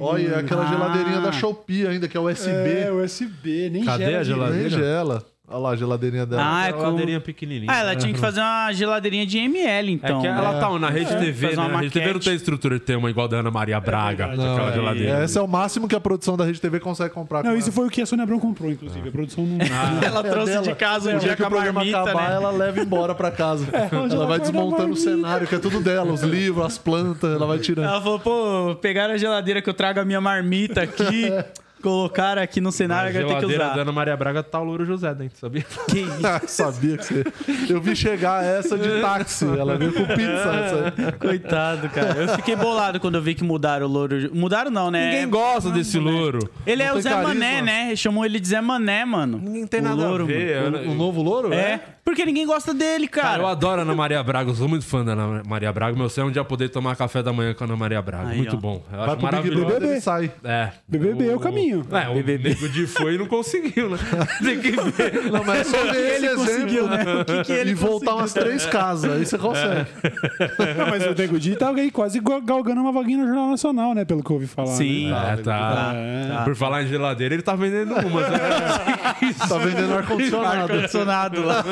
[0.00, 0.66] Olha, aquela Ah.
[0.68, 2.50] geladeirinha da Shopee ainda, que é USB.
[2.72, 4.68] É, USB, nem Cadê gela a geladeira?
[4.68, 5.24] Nem gela.
[5.54, 6.42] Olha lá a geladeirinha dela.
[6.44, 6.80] Ah, é com...
[6.80, 7.70] geladeirinha pequenininha.
[7.70, 10.20] Ah, ela tinha que fazer uma geladeirinha de ml, É então.
[10.20, 11.62] que ela tá na Rede TV, fazer né?
[11.68, 12.24] uma A Rede TV não maquete.
[12.26, 14.42] tem estrutura de ter uma igual da Ana Maria Braga, verdade.
[14.50, 15.24] aquela Não, é- geladeira.
[15.24, 17.44] Esse é o máximo que a produção da Rede TV consegue comprar.
[17.44, 17.74] Não, com isso ela.
[17.76, 19.08] foi o que a Sônia Abrão comprou, inclusive.
[19.08, 19.58] A produção não.
[20.04, 20.62] Ela É trouxe dela.
[20.64, 22.34] de casa um O dia que com o a programa marmita, acabar, né?
[22.34, 23.64] ela leva embora pra casa.
[23.64, 25.00] onde ela ela vai guarda a desmontando o marmita.
[25.00, 27.86] cenário, que é tudo dela, os livros, as plantas, ela vai tirando.
[27.86, 31.30] Ela falou, pô, pegaram a geladeira que eu trago a minha marmita aqui,
[31.84, 33.74] colocaram aqui no cenário, agora tem que usar.
[33.74, 35.64] da Ana Maria Braga tá o Louro José dentro, sabia?
[35.88, 36.48] Que isso?
[36.48, 37.24] Sabia que você.
[37.68, 39.44] Eu vi chegar essa de táxi.
[39.46, 40.22] Ela veio com pizza.
[40.22, 41.12] Essa aí.
[41.12, 42.22] Coitado, cara.
[42.22, 44.30] Eu fiquei bolado quando eu vi que mudaram o louro.
[44.34, 45.10] Mudaram não, né?
[45.10, 46.38] Ninguém gosta desse louro.
[46.66, 47.34] Ele é Não o tem Zé carisma.
[47.34, 47.96] Mané, né?
[47.96, 49.38] Chamou ele de Zé Mané, mano.
[49.38, 50.62] Ninguém tem O nada louro, a ver.
[50.62, 50.78] mano.
[50.78, 51.52] Ana- O novo louro?
[51.52, 53.42] É, porque ninguém gosta dele, Cara, cara.
[53.42, 55.96] eu adoro a Ana Maria Braga, eu sou muito fã da Ana Maria Braga.
[55.96, 58.28] Meu sonho é um dia poder tomar café da manhã com a Ana Maria Braga.
[58.30, 58.58] Aí, muito ó.
[58.58, 58.82] bom.
[58.92, 59.84] Eu Vai acho maravilhoso.
[59.84, 60.30] E sai.
[60.44, 60.70] É.
[60.88, 61.73] BBB é o caminho.
[61.90, 63.98] É, o Nego de foi e não conseguiu, né?
[64.42, 65.30] Tem que ver.
[65.30, 66.36] Não, mas é só ver esse exemplo.
[66.44, 67.04] conseguiu, né?
[67.20, 68.16] O que, que ele E voltar conseguiu?
[68.20, 69.12] umas três casas.
[69.12, 69.90] Aí você consegue.
[70.78, 73.94] Não, mas o Nego Di tá aí quase gal- galgando uma vaguinha no Jornal Nacional,
[73.94, 74.04] né?
[74.04, 74.68] Pelo que eu ouvi falar.
[74.74, 75.10] Sim.
[75.10, 75.32] Né?
[75.32, 75.92] É, tá.
[75.94, 76.44] É.
[76.44, 78.28] Por falar em geladeira, ele tá vendendo umas.
[78.30, 78.38] Né?
[79.48, 80.62] Tá vendendo ar-condicionado.
[80.62, 81.64] Ar-condicionado lá.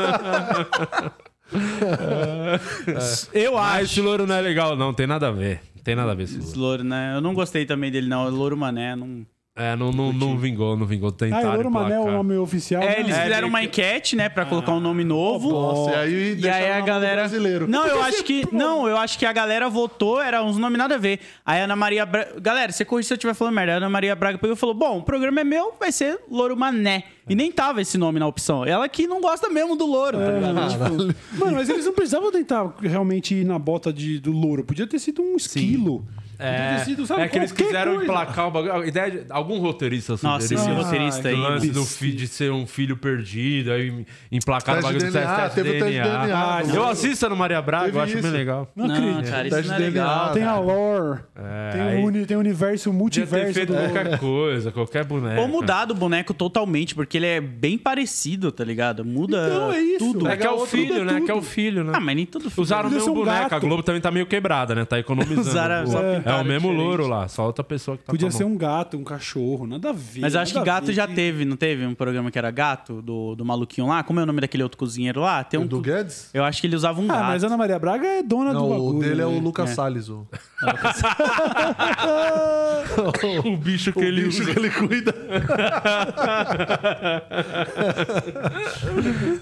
[3.33, 3.85] Eu Ah, acho.
[3.85, 4.93] esse louro não é legal, não.
[4.93, 5.61] Tem nada a ver.
[5.77, 6.61] Não tem nada a ver esse Esse louro.
[6.61, 7.13] louro, né?
[7.17, 8.27] Eu não gostei também dele, não.
[8.27, 9.27] O Louro Mané, não.
[9.55, 11.11] É, não, não, não vingou, não vingou.
[11.11, 12.83] Ah, Tentaram Louro Mané é o nome oficial.
[12.83, 13.01] É, né?
[13.01, 15.51] eles É, fizeram uma enquete, né, pra colocar um nome novo.
[15.53, 17.17] Nossa, e aí E aí a galera.
[17.17, 17.69] brasileiro.
[17.69, 18.49] Não, eu acho que.
[18.51, 21.21] Não, eu acho que a galera votou, era uns nomes nada a ver.
[21.45, 22.41] Aí a Ana Maria Braga.
[22.41, 23.75] Galera, você corrige se eu estiver falando merda.
[23.75, 26.57] A Ana Maria Braga pegou e falou: Bom, o programa é meu, vai ser Louro
[26.57, 27.05] Mané.
[27.29, 28.65] E nem tava esse nome na opção.
[28.65, 30.71] Ela que não gosta mesmo do louro, tá ligado?
[30.71, 34.65] Tipo, Mano, mas eles não precisavam tentar realmente ir na bota de, do louro.
[34.65, 35.99] Podia ter sido um esquilo.
[36.01, 38.05] Podia É, ter é que eles quiseram coisa.
[38.07, 38.73] emplacar o bagulho.
[38.75, 41.35] A ideia de algum roteirista Nossa, esse Ah, roteirista aí.
[41.35, 45.19] o lance do fi, de ser um filho perdido, aí emplacar o bagulho do teste,
[45.19, 46.03] DNA, teste o DNA.
[46.03, 48.69] DNA, Ah, eu assisto no Maria Braga, Teve eu acho bem legal.
[48.75, 49.31] Não Não, acredito.
[49.31, 50.33] cara, isso Teste não é legal.
[50.33, 51.21] Tem a lore.
[51.37, 55.05] É, tem, aí o uni, tem o universo ter multiverso feito do qualquer coisa, qualquer
[55.05, 55.41] boneco.
[55.41, 59.05] Ou mudar do boneco totalmente, porque ele é bem parecido, tá ligado?
[59.05, 59.99] Muda Então, é isso.
[59.99, 60.29] tudo.
[60.29, 61.21] É que é o filho, é né?
[61.21, 61.93] Que é o filho, né?
[61.95, 62.63] Ah, mas nem tudo filho.
[62.63, 63.55] Usaram o mesmo boneco.
[63.55, 63.59] A.
[63.59, 64.85] Globo também tá meio quebrada, né?
[64.85, 65.41] Tá economizando.
[65.49, 65.85] Usaram-
[66.33, 66.87] só é, o mesmo diferente.
[66.89, 69.93] louro lá, só outra pessoa que tá Podia ser um gato, um cachorro, nada a
[69.93, 70.21] ver.
[70.21, 70.93] Mas eu acho que gato ver.
[70.95, 74.03] já teve, não teve um programa que era gato, do, do maluquinho lá?
[74.03, 75.45] Como é o nome daquele outro cozinheiro lá?
[75.45, 75.65] Tem um.
[75.65, 76.31] O do Guedes?
[76.35, 77.25] Eu acho que ele usava um Ah, gato.
[77.27, 78.99] mas a Ana Maria Braga é dona do Não, bagulho.
[78.99, 79.27] o dele é né?
[79.27, 79.75] o Lucas É.
[79.75, 80.09] Salles.
[80.09, 80.27] O,
[83.45, 84.53] O bicho que o ele bicho usa.
[84.53, 85.15] que ele cuida.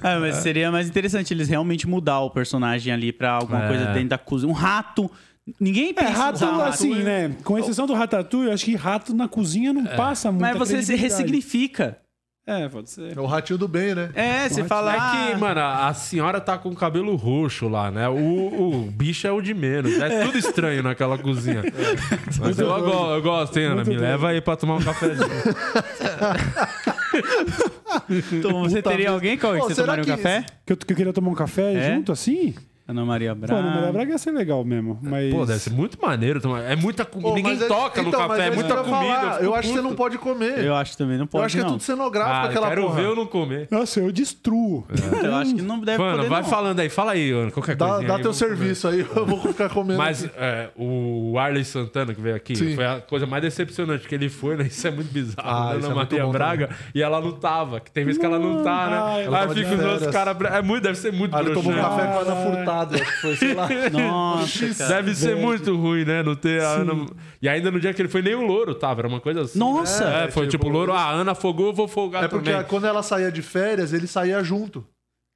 [0.02, 3.68] É, mas seria mais interessante eles realmente mudar o personagem ali pra alguma É.
[3.68, 4.50] coisa dentro da cozinha.
[4.50, 5.10] Um rato.
[5.58, 6.68] Ninguém É, pensa em rato, usar um rato.
[6.70, 7.32] assim, né?
[7.44, 10.42] Com exceção do Ratatouille, eu acho que rato na cozinha não passa muito.
[10.42, 11.98] Mas você se ressignifica.
[12.46, 13.16] É, pode ser.
[13.16, 14.10] É o ratinho do bem, né?
[14.14, 14.92] É, você Pode fala.
[14.94, 18.08] É ah, que, mano, a senhora tá com o cabelo roxo lá, né?
[18.08, 19.92] O, o bicho é o de menos.
[20.00, 21.62] É, tudo estranho naquela cozinha.
[22.40, 23.76] Mas eu, go- eu gosto, hein, Ana?
[23.84, 24.00] Me doido.
[24.00, 25.28] leva aí pra tomar um cafezinho.
[28.32, 30.44] então, você Puta teria alguém com Pô, você tomaria um que- café?
[30.66, 31.94] Que eu, que eu queria tomar um café É?
[31.94, 32.54] junto assim?
[32.90, 33.54] Ana Maria Pô, Braga.
[33.54, 34.98] a Ana Maria Braga ia ser legal mesmo.
[35.02, 35.32] Mas...
[35.32, 36.40] Pô, deve ser muito maneiro.
[36.40, 37.28] tomar- É muita comida.
[37.30, 39.14] Pô, Ninguém é- toca no então, mas café, é isso muita eu comida.
[39.14, 39.32] falar.
[39.32, 40.64] fico Eu acho que você não pode comer.
[40.64, 41.70] Eu acho também, não Eu pode acho que é não.
[41.72, 42.94] tudo cenográfico Ah, aquela quero porra.
[42.96, 43.68] ver eu não comer.
[43.70, 44.86] Nossa, eu destruo.
[45.22, 46.48] Eu acho que não deve Mano, poder vai não.
[46.48, 46.88] falando aí.
[46.88, 48.56] Fala aí, Ana, qualquer Dá, coisinha dá aí, teu vamos comer.
[48.56, 49.98] serviço aí, eu vou ficar comendo.
[49.98, 52.74] Mas é, o Arley Santana que veio aqui Sim.
[52.74, 54.64] foi a coisa mais decepcionante que ele foi, né?
[54.66, 55.48] Isso é muito bizarro.
[55.48, 55.76] Ah, né?
[55.84, 57.80] Ana é Maria Braga e ela não tava.
[57.80, 58.86] Que tem vezes que ela não tá,
[59.16, 59.24] né?
[59.24, 60.36] Ela Aí fica os outros caras.
[60.52, 62.34] É muito, deve ser muito Ah, ele tomou um café com a Ana
[62.80, 63.68] Furtado, acho que foi, sei lá.
[63.90, 64.94] Nossa, cara.
[64.96, 66.22] Deve ser muito ruim, né?
[66.22, 67.06] Não ter a Ana.
[67.40, 69.00] E ainda no dia que ele foi, nem o louro tava.
[69.00, 69.58] Era uma coisa assim.
[69.58, 70.04] Nossa!
[70.04, 72.50] É, foi tipo, tipo, o louro, ah, a Ana afogou, eu vou folgar É porque
[72.50, 72.66] também.
[72.66, 74.84] quando ela saía de férias, ele saía junto.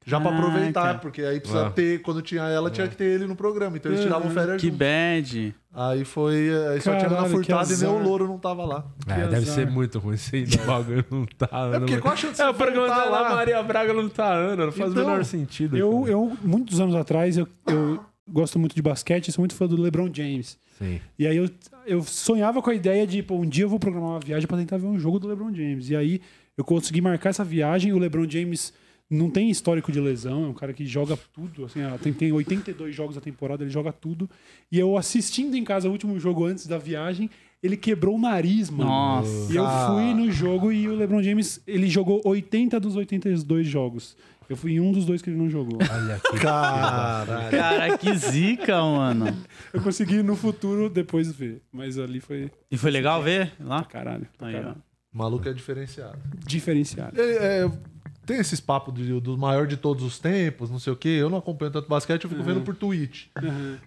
[0.04, 0.46] Já pra Caraca.
[0.48, 1.70] aproveitar, porque aí precisa Ah.
[1.70, 3.76] ter, quando tinha ela, tinha que ter ele no programa.
[3.76, 4.78] Então eles tiravam férias Que junto.
[4.78, 5.54] bad.
[5.72, 6.50] Aí foi.
[6.72, 8.84] Aí só tinha que Furtado e nem o louro não tava lá.
[9.08, 9.54] É, Que deve azar.
[9.54, 10.16] ser muito ruim.
[10.16, 11.48] Sei do bagulho não tá.
[11.50, 13.34] Ana, porque qual a chance de É, você o programa dela, lá?
[13.34, 14.66] Maria Braga não tá Ana.
[14.66, 15.76] Não faz Então, o menor sentido.
[15.76, 16.12] Eu, cara.
[16.12, 17.98] eu, muitos anos atrás, eu, eu
[18.28, 20.58] gosto muito de basquete, sou muito fã do LeBron James.
[20.78, 21.00] Sim.
[21.18, 21.48] E aí eu,
[21.86, 24.58] eu sonhava com a ideia de, pô, um dia eu vou programar uma viagem pra
[24.58, 25.88] tentar ver um jogo do LeBron James.
[25.88, 26.20] E aí
[26.58, 27.92] eu consegui marcar essa viagem.
[27.92, 28.72] O LeBron James
[29.10, 31.64] não tem histórico de lesão, é um cara que joga tudo.
[31.64, 34.28] Assim, tem, tem 82 jogos da temporada, ele joga tudo.
[34.72, 37.28] E eu assistindo em casa o último jogo antes da viagem,
[37.62, 38.90] ele quebrou o nariz, mano.
[38.90, 39.52] Nossa.
[39.52, 44.16] E eu fui no jogo e o LeBron James, ele jogou 80 dos 82 jogos.
[44.48, 45.78] Eu fui em um dos dois que ele não jogou.
[45.90, 46.38] Olha aqui.
[46.38, 47.50] Caralho.
[47.50, 49.26] Cara, que zica, mano.
[49.72, 51.62] Eu consegui no futuro depois ver.
[51.72, 53.82] Mas ali foi E foi legal ver lá?
[53.84, 54.26] caralho.
[54.36, 54.82] pra Aí, caralho.
[55.12, 56.18] O maluco é diferenciado.
[56.46, 57.18] Diferenciado.
[57.18, 57.70] Ele, é,
[58.26, 61.08] tem esses papos de- do maior de todos os tempos, não sei o quê.
[61.08, 63.26] Eu não acompanho tanto basquete, eu fico vendo por Twitch.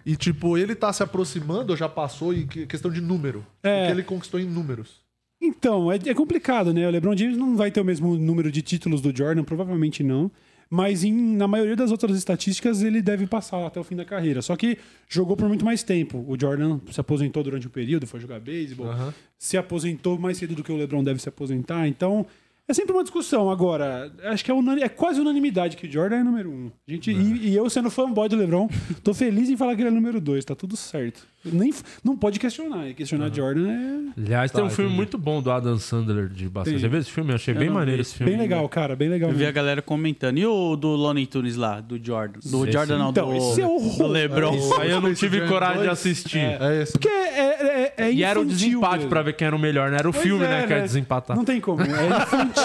[0.04, 3.44] E, tipo, ele tá se aproximando, ou já passou, em que- questão de número.
[3.62, 3.82] É.
[3.82, 5.00] O que ele conquistou em números.
[5.40, 6.86] Então, é, é complicado, né?
[6.86, 10.30] O LeBron James não vai ter o mesmo número de títulos do Jordan, provavelmente não.
[10.70, 14.42] Mas em- na maioria das outras estatísticas ele deve passar até o fim da carreira.
[14.42, 14.76] Só que
[15.08, 16.22] jogou por muito mais tempo.
[16.28, 18.86] O Jordan se aposentou durante um período, foi jogar beisebol.
[18.90, 19.14] Aham.
[19.38, 21.86] Se aposentou mais cedo do que o LeBron deve se aposentar.
[21.88, 22.26] Então,
[22.68, 23.50] é sempre uma discussão.
[23.50, 26.70] Agora, acho que é, unani- é quase unanimidade que o Jordan é número um.
[26.86, 28.68] A gente, e, e eu, sendo fanboy do LeBron,
[29.02, 30.44] tô feliz em falar que ele é número dois.
[30.44, 31.26] Tá tudo certo.
[31.44, 31.72] Nem,
[32.04, 32.88] não pode questionar.
[32.88, 34.96] E questionar Jordan é Aliás, tem Tá, um filme entendi.
[34.96, 36.72] muito bom do Adam Sandler de basquete.
[36.74, 36.80] Tem.
[36.82, 37.30] Você viu esse filme?
[37.30, 38.32] Eu achei Eu bem vi maneiro esse filme.
[38.32, 38.96] bem legal, cara.
[38.96, 39.30] Bem legal.
[39.30, 39.54] Eu vi a mesmo.
[39.54, 40.36] galera comentando.
[40.36, 42.40] E o do Looney Tunes lá, do Jordan?
[42.44, 44.54] Do Esse- Jordan não, Então, do, esse é horror- do LeBron.
[44.56, 45.92] Isso aí eu não tive coragem de 2.
[45.92, 46.38] assistir.
[46.40, 46.92] É esse.
[46.92, 49.08] Porque é, é, é E era o desempate mesmo.
[49.08, 49.98] pra ver quem era o melhor, né?
[50.00, 50.66] Era o Pois filme, é, né?
[50.66, 51.36] Que era desempatar.
[51.36, 51.80] Não tem como.
[51.82, 52.57] É infantil,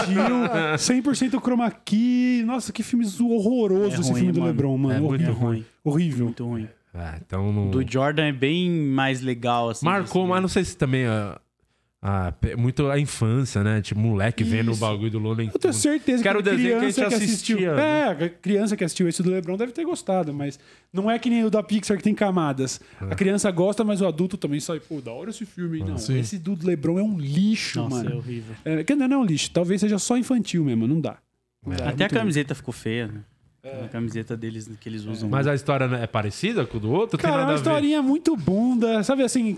[0.77, 2.43] 100% chroma key.
[2.45, 4.51] Nossa, que filme horroroso É esse ruim, filme do mano.
[4.51, 4.95] LeBron, mano.
[4.95, 5.33] É muito horrível.
[5.33, 5.65] ruim.
[5.83, 6.25] Horrível.
[6.25, 6.67] Muito ruim.
[6.93, 7.71] Ah, então não...
[7.71, 9.85] Do Jordan é bem mais legal, assim.
[9.85, 11.05] Marcou, mas não sei se também...
[11.05, 11.39] ah,
[12.05, 13.81] ah, pe- muito a infância, né?
[13.81, 14.81] Tipo, moleque vendo o Isso.
[14.81, 17.13] bagulho do Looney Eu tenho certeza Que era que o desenho que a criança gente
[17.23, 17.57] assistiu.
[17.57, 20.59] assistia, É, a criança que assistiu esse do LeBron deve ter gostado, mas
[20.91, 22.81] não é que nem o da Pixar que tem camadas.
[23.01, 23.05] É.
[23.13, 25.81] A criança gosta, mas o adulto também sai, pô, da hora esse filme.
[25.81, 25.87] aí.
[25.89, 26.19] Não, Sim.
[26.19, 28.17] esse do LeBron é um lixo, Nossa, é mano.
[28.17, 28.55] horrível.
[28.65, 31.17] É, que não é um lixo, talvez seja só infantil mesmo, não dá.
[31.65, 32.19] Não dá, é Até a muito ruim.
[32.19, 33.21] camiseta ficou feia, né?
[33.65, 35.29] A camiseta deles que eles usam.
[35.29, 37.17] Mas a história é parecida com o do outro?
[37.17, 39.01] Cara, é nada uma historinha muito bunda.
[39.03, 39.55] Sabe assim,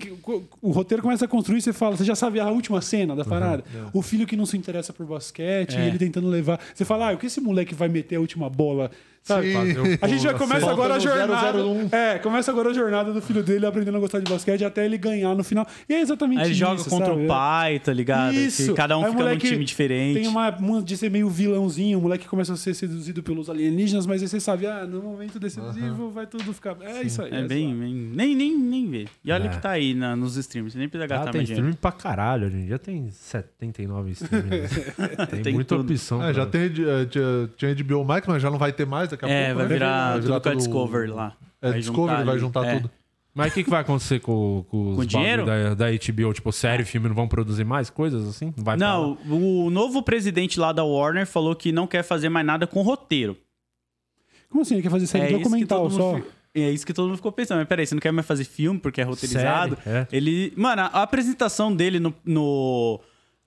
[0.61, 3.63] o, roteiro começa a construir, você fala, você já sabe a última cena da parada?
[3.93, 5.87] O filho que não se interessa por basquete, É.
[5.87, 6.59] ele tentando levar.
[6.73, 8.91] Você fala, ah, o que esse moleque vai meter a última bola?
[9.25, 9.47] Sabe?
[9.47, 9.53] Sim.
[9.53, 10.69] Fazer o A gente já começa assim.
[10.69, 11.57] agora a jornada.
[11.65, 11.89] 001.
[11.91, 14.99] É, começa agora a jornada do filho dele aprendendo a gostar de basquete até ele
[14.99, 15.65] ganhar no final.
[15.89, 16.59] E é exatamente Aí ele isso.
[16.59, 17.23] joga contra sabe?
[17.23, 18.35] o pai, tá ligado?
[18.35, 18.67] Isso.
[18.67, 20.19] Que cada um Aí fica num time diferente.
[20.19, 24.05] Tem uma, uma de ser meio vilãozinho, o moleque começa a ser seduzido pelos alienígenas,
[24.05, 26.77] mas aí você sabe, ah, no momento decisivo vai tudo ficar.
[26.81, 27.31] É isso aí.
[27.31, 29.05] É é bem, bem- nem, nem, nem vê.
[29.23, 29.49] E olha É.
[29.49, 30.71] que tá aí na- nos streams.
[30.73, 31.67] Você nem precisa Ah, gastar tem mais dinheiro.
[31.69, 32.45] streaming pra caralho.
[32.45, 34.45] Hoje em dia tem 79 streams.
[35.31, 35.91] tem, Tem muita tudo.
[35.91, 36.23] opção.
[36.23, 39.25] É, já tem, eh, tinha, tinha HBO Max, mas já não vai ter mais daqui
[39.25, 39.55] a É, pouco.
[39.59, 39.73] vai né?
[39.73, 41.35] virar tudo com a todo- Discovery lá.
[41.61, 42.75] É, Vai Discovery juntar vai juntar É.
[42.77, 42.91] tudo.
[43.33, 45.45] Mas o que, que vai acontecer com, com os Com dinheiro?
[45.45, 46.33] Da, da HBO?
[46.33, 48.53] Tipo, série e filme não vão produzir mais coisas assim?
[48.55, 52.45] Não vai Não, o novo presidente lá da Warner falou que não quer fazer mais
[52.45, 53.35] nada com roteiro.
[54.49, 54.75] Como assim?
[54.75, 56.15] Ele quer fazer série É documental só?
[56.15, 56.23] fi-
[56.53, 57.57] É isso que todo mundo ficou pensando.
[57.57, 59.77] Mas peraí, você não quer mais fazer filme porque é roteirizado?
[59.83, 60.07] Série, é.
[60.13, 60.53] Ele.
[60.55, 62.13] Mano, a a apresentação dele no.
[62.23, 63.01] no-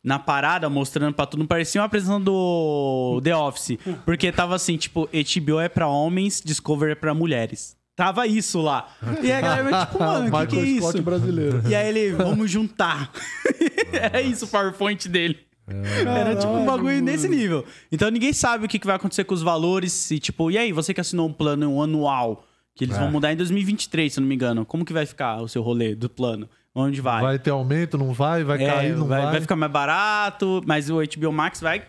[0.08, 3.78] Na parada, mostrando pra tudo, não parecia uma apresentação do The Office.
[4.06, 7.76] Porque tava assim, tipo, HBO é pra homens, Discovery é pra mulheres.
[7.94, 8.88] Tava isso lá.
[9.22, 11.02] E aí a galera, tipo, mano, o que, que é Scott isso?
[11.02, 11.62] brasileiro.
[11.68, 13.10] E aí ele, vamos juntar.
[13.92, 15.40] Era isso o PowerPoint dele.
[16.06, 17.62] Era tipo um bagulho nesse nível.
[17.92, 19.92] Então ninguém sabe o que vai acontecer com os valores.
[19.92, 23.00] Se, tipo, e aí, você que assinou um plano anual, que eles É.
[23.00, 24.64] vão mudar em 2023, se eu não me engano.
[24.64, 26.48] Como que vai ficar o seu rolê do plano?
[26.74, 27.22] Onde vai?
[27.22, 28.44] Vai ter aumento, não vai?
[28.44, 29.22] Vai É, cair, não vai?
[29.22, 31.82] vai, vai ficar mais barato, mas o HBO Max vai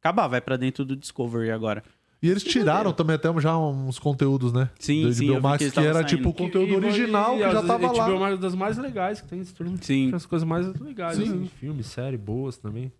[0.00, 1.82] acabar, vai pra dentro do Discovery agora.
[2.20, 4.68] E eles tiraram também até já uns conteúdos, né?
[4.78, 6.52] Sim, do sim, HBO Max, que que era tavam tipo o saindo.
[6.52, 8.04] conteúdo original que já tava lá.
[8.04, 9.78] HBO é uma das mais legais que tem streaming.
[9.80, 10.06] Sim.
[10.08, 11.18] Tem as coisas mais legais.
[11.18, 12.92] Assim, filme, série, boas também.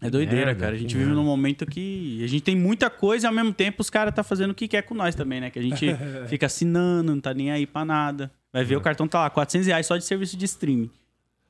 [0.00, 0.74] É doideira, merda, cara.
[0.76, 1.20] A gente que vive merda.
[1.20, 4.22] num momento que a gente tem muita coisa e ao mesmo tempo os caras tá
[4.22, 5.50] fazendo o que quer com nós também, né?
[5.50, 5.86] Que a gente
[6.28, 8.30] fica assinando, não tá nem aí pra nada.
[8.52, 8.64] Vai É.
[8.64, 10.90] ver o cartão tá lá, 400 reais só de serviço de streaming.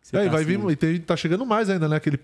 [0.03, 0.73] Você É, e tá vai vir, assinando.
[0.73, 1.97] e tem- tá chegando mais ainda, né?
[1.97, 2.17] Aquele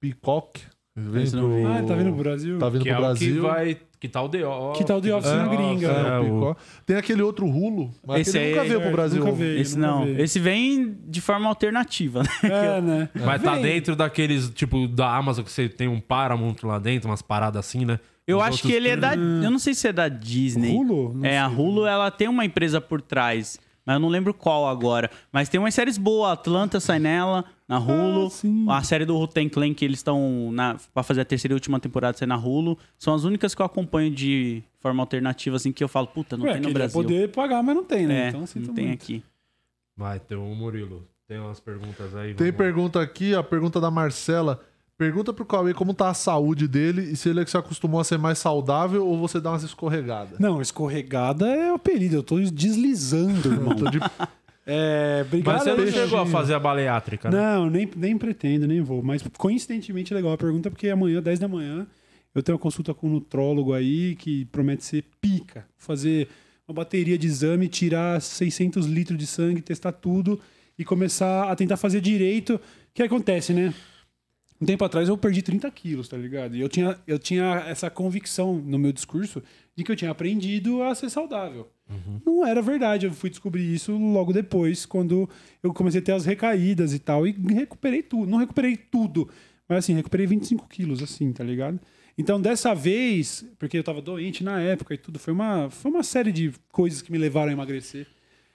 [0.00, 0.60] Peacock.
[0.96, 1.66] Vem pro-.
[1.66, 2.58] Ah, tá vindo pro Brasil?
[2.58, 3.32] Tá vindo que pro é Brasil.
[3.32, 3.78] o que vai...
[3.98, 4.78] Que tá o The Office.
[4.78, 5.88] Que tá o The Office na gringa.
[5.88, 6.60] É, É, o Peacock.
[6.86, 9.24] Tem aquele outro Rulo, mas Esse aquele nunca aí- veio pro é, Brasil.
[9.24, 9.58] nunca veio.
[9.60, 10.04] Esse nunca não.
[10.04, 10.20] vi.
[10.22, 12.28] Esse vem de forma alternativa, né?
[12.44, 13.08] É, né?
[13.14, 13.62] Vai estar Vem.
[13.62, 17.84] dentro daqueles, tipo, da Amazon, que você tem um Paramount lá dentro, umas paradas assim,
[17.86, 17.98] né?
[18.26, 19.14] Eu Os acho que ele é da.
[19.14, 20.70] Eu não sei se é da Disney.
[20.76, 21.14] Hulu?
[21.14, 21.58] Não é, a sei.
[21.58, 23.58] Hulu, ela tem uma empresa por trás.
[23.84, 25.10] Mas eu não lembro qual agora.
[25.30, 26.32] Mas tem umas séries boas.
[26.32, 28.30] Atlanta sai nela, na Hulu.
[28.30, 28.66] sim.
[28.68, 30.52] a série do Ruten Clan, que eles estão
[30.92, 32.78] pra fazer a terceira e última temporada sai na Hulu.
[32.98, 36.46] São as únicas que eu acompanho de forma alternativa, assim, que eu falo, puta, não
[36.46, 37.02] Ué, tem no Brasil.
[37.02, 38.26] poder pagar, mas não tem, né?
[38.26, 39.02] É, então, não tem muito.
[39.02, 39.22] aqui.
[39.96, 41.06] Vai ter o Murilo.
[41.26, 42.34] Tem umas perguntas aí.
[42.34, 44.60] Tem pergunta aqui, a pergunta da Marcela.
[44.96, 47.98] Pergunta pro Cauê como tá a saúde dele e se ele é que se acostumou
[48.00, 50.38] a ser mais saudável ou você dá umas escorregadas.
[50.38, 52.14] Não, escorregada é o apelido.
[52.16, 53.74] Eu tô deslizando, irmão.
[53.74, 53.98] Tô de-
[54.66, 55.58] É, Mas obrigado.
[55.64, 57.36] você não chegou a fazer a baleátrica, né?
[57.36, 59.02] Não, nem, nem pretendo, nem vou.
[59.02, 61.86] Mas coincidentemente é legal a pergunta, porque amanhã, 10 da manhã,
[62.34, 65.66] eu tenho uma consulta com um nutrólogo aí que promete ser pica.
[65.76, 66.28] Fazer
[66.68, 70.40] uma bateria de exame, tirar 600 litros de sangue, testar tudo
[70.78, 72.54] e começar a tentar fazer direito.
[72.54, 72.60] O
[72.94, 73.74] que acontece, né?
[74.64, 76.56] Um tempo atrás eu perdi 30 quilos, tá ligado?
[76.56, 79.42] E eu tinha, eu tinha essa convicção no meu discurso
[79.76, 81.70] de que eu tinha aprendido a ser saudável.
[82.24, 83.04] Não era verdade.
[83.04, 85.28] Eu fui descobrir isso logo depois, quando
[85.62, 87.26] eu comecei a ter as recaídas e tal.
[87.26, 88.30] E recuperei tudo.
[88.30, 89.28] Não recuperei tudo,
[89.68, 91.78] mas assim, recuperei 25 quilos, assim, tá ligado?
[92.16, 96.02] Então, dessa vez, porque eu tava doente na época e tudo, foi uma, foi uma
[96.02, 98.06] série de coisas que me levaram a emagrecer.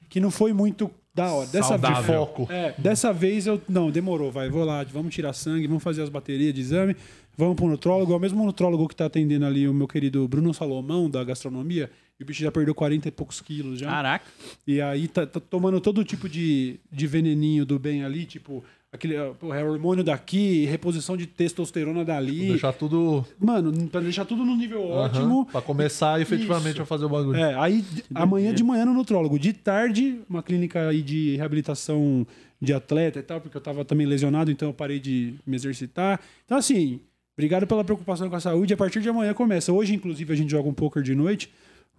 [0.10, 1.48] Que não foi muito da hora.
[1.48, 2.26] Dessa vez, Saudável.
[2.26, 2.48] Foco.
[2.52, 3.62] é, dessa vez eu.
[3.68, 4.50] Não, demorou, vai.
[4.50, 6.96] Vou lá, vamos tirar sangue, vamos fazer as baterias de exame,
[7.38, 8.14] vamos pro nutrólogo.
[8.14, 11.90] É o mesmo nutrólogo que tá atendendo ali o meu querido Bruno Salomão, da gastronomia.
[12.20, 13.88] E o bicho já perdeu 40 e poucos quilos já.
[13.88, 14.26] Caraca.
[14.68, 19.16] E aí tá, tá tomando todo tipo de, de veneninho do bem ali, tipo, aquele
[19.40, 22.50] porra, é hormônio daqui, reposição de testosterona dali.
[22.50, 25.46] Deixar tudo Mano, pra deixar tudo no nível ótimo.
[25.46, 26.82] Pra começar efetivamente Isso.
[26.82, 27.38] a fazer o bagulho.
[27.38, 27.84] É, aí
[28.14, 32.26] amanhã de manhã no nutrólogo, de tarde, uma clínica aí de reabilitação
[32.62, 36.20] de atleta e tal, porque eu tava também lesionado, então eu parei de me exercitar.
[36.46, 37.00] Então, assim,
[37.38, 38.74] obrigado pela preocupação com a saúde.
[38.74, 39.72] A partir de amanhã começa.
[39.72, 41.50] Hoje, inclusive, a gente joga um poker de noite.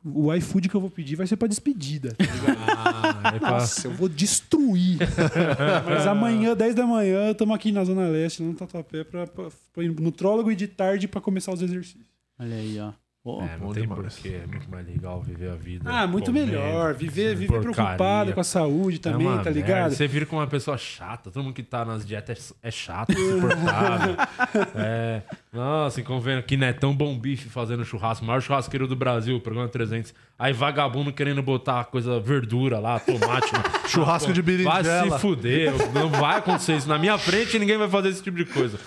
[0.04, 2.14] O iFood que eu vou pedir vai ser pra despedida.
[2.14, 2.58] tá ligado?
[2.66, 4.98] Ah, é Nossa, eu vou destruir.
[5.86, 9.84] Mas amanhã, 10 da manhã, estamos aqui na Zona Leste, no Tatuapé, pra, pra, pra
[9.84, 12.04] ir no nutrólogo e de tarde pra começar os exercícios.
[12.38, 12.92] Olha aí, ó.
[13.22, 14.14] Pô, É, não tem demais.
[14.14, 14.40] porquê.
[14.42, 15.90] É muito mais legal viver a vida.
[15.92, 16.94] Ah, muito comendo, melhor.
[16.94, 17.72] Viver, viver porcaria.
[17.74, 19.50] preocupado com a saúde também, É tá merda.
[19.50, 19.90] ligado?
[19.92, 21.30] Você vira com uma pessoa chata.
[21.30, 24.16] Todo mundo que tá nas dietas é, é chato, insuportável.
[24.74, 25.20] é.
[25.52, 29.68] Nossa, e convendo que Netão Bom Bife fazendo churrasco, o maior churrasqueiro do Brasil, programa
[29.68, 30.14] 300.
[30.38, 33.50] Aí vagabundo querendo botar coisa, verdura lá, tomate.
[33.90, 35.10] Churrasco de Vai berinjela.
[35.16, 35.72] se fuder.
[35.92, 36.88] Não vai acontecer isso.
[36.88, 38.78] Na minha frente ninguém vai fazer esse tipo de coisa.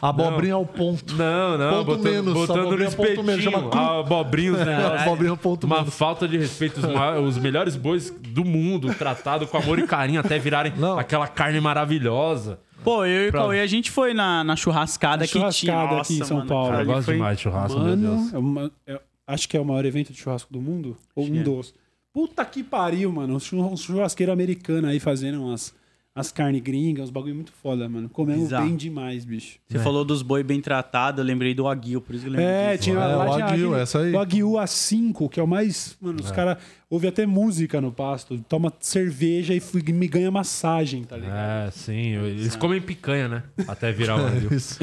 [0.00, 1.14] Abobrinha ao ponto.
[1.16, 1.70] Não, não.
[1.84, 3.50] Ponto botando, menos, botando no abobrinha ponto menos, espetinho.
[3.52, 3.70] chama.
[3.78, 4.76] Abobrinhos, né?
[5.02, 6.80] Abobrinha ao ponto Uma falta de respeito.
[6.80, 10.98] Os, os melhores bois do mundo, tratado com amor e carinho, até virarem Não.
[10.98, 12.58] aquela carne maravilhosa.
[12.82, 15.50] Pô, eu e o Pra- Cauê, a gente foi na, na churrascada Na que tinha.
[15.50, 16.70] churrascada aqui em Nossa, São mano, Paulo.
[16.70, 18.34] cara, Eu gosto foi- demais de churrasco, meu Mano, Deus.
[18.34, 20.96] é uma- é- acho que é o maior evento de churrasco do mundo.
[21.16, 21.42] Ou um é.
[21.42, 21.74] dos.
[22.12, 23.38] Puta que pariu, mano.
[23.52, 25.74] Um um churrasqueiro americano aí fazendo umas,
[26.16, 28.08] as carnes gringas, uns bagulho muito foda, mano.
[28.08, 28.66] Comemos Bizarro.
[28.66, 29.58] bem demais, bicho.
[29.68, 32.46] Você falou dos boi bem tratados, eu lembrei do Aguil, por isso que eu lembrei
[32.48, 32.84] É, disso.
[32.84, 34.12] tinha É, lá o Aguil, essa aí.
[34.12, 35.96] O Aguil A5, que é o mais.
[36.00, 36.58] Mano, os caras
[36.94, 41.68] ouvem até música no pasto, toma cerveja e fui- me ganha massagem, tá ligado?
[41.68, 42.12] É, sim.
[42.16, 43.42] Eles comem picanha, né?
[43.68, 44.52] Até virar o Aguil.
[44.52, 44.78] Isso.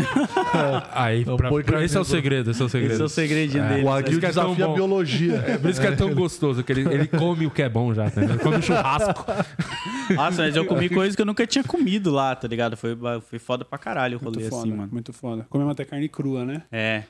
[0.94, 2.94] Aí, É pra- boi esse é o segredo, esse é o segredo.
[2.94, 3.70] Esse é o segredinho É.
[3.70, 3.84] dele.
[3.86, 4.74] O é tão desafia a bom.
[4.74, 5.36] biologia.
[5.48, 7.94] É por isso que é tão gostoso, que ele, ele come o que é bom
[7.94, 8.22] já, tá?
[8.24, 9.26] Ele come churrasco.
[10.16, 12.76] Nossa, mas eu comi coisa que eu nunca tinha comido lá, tá ligado?
[12.76, 14.90] Foi, foi foda pra caralho o Muito rolê foda, assim, mano.
[14.92, 15.46] muito foda.
[15.50, 16.64] Comemos até carne crua, né?
[16.72, 17.04] É.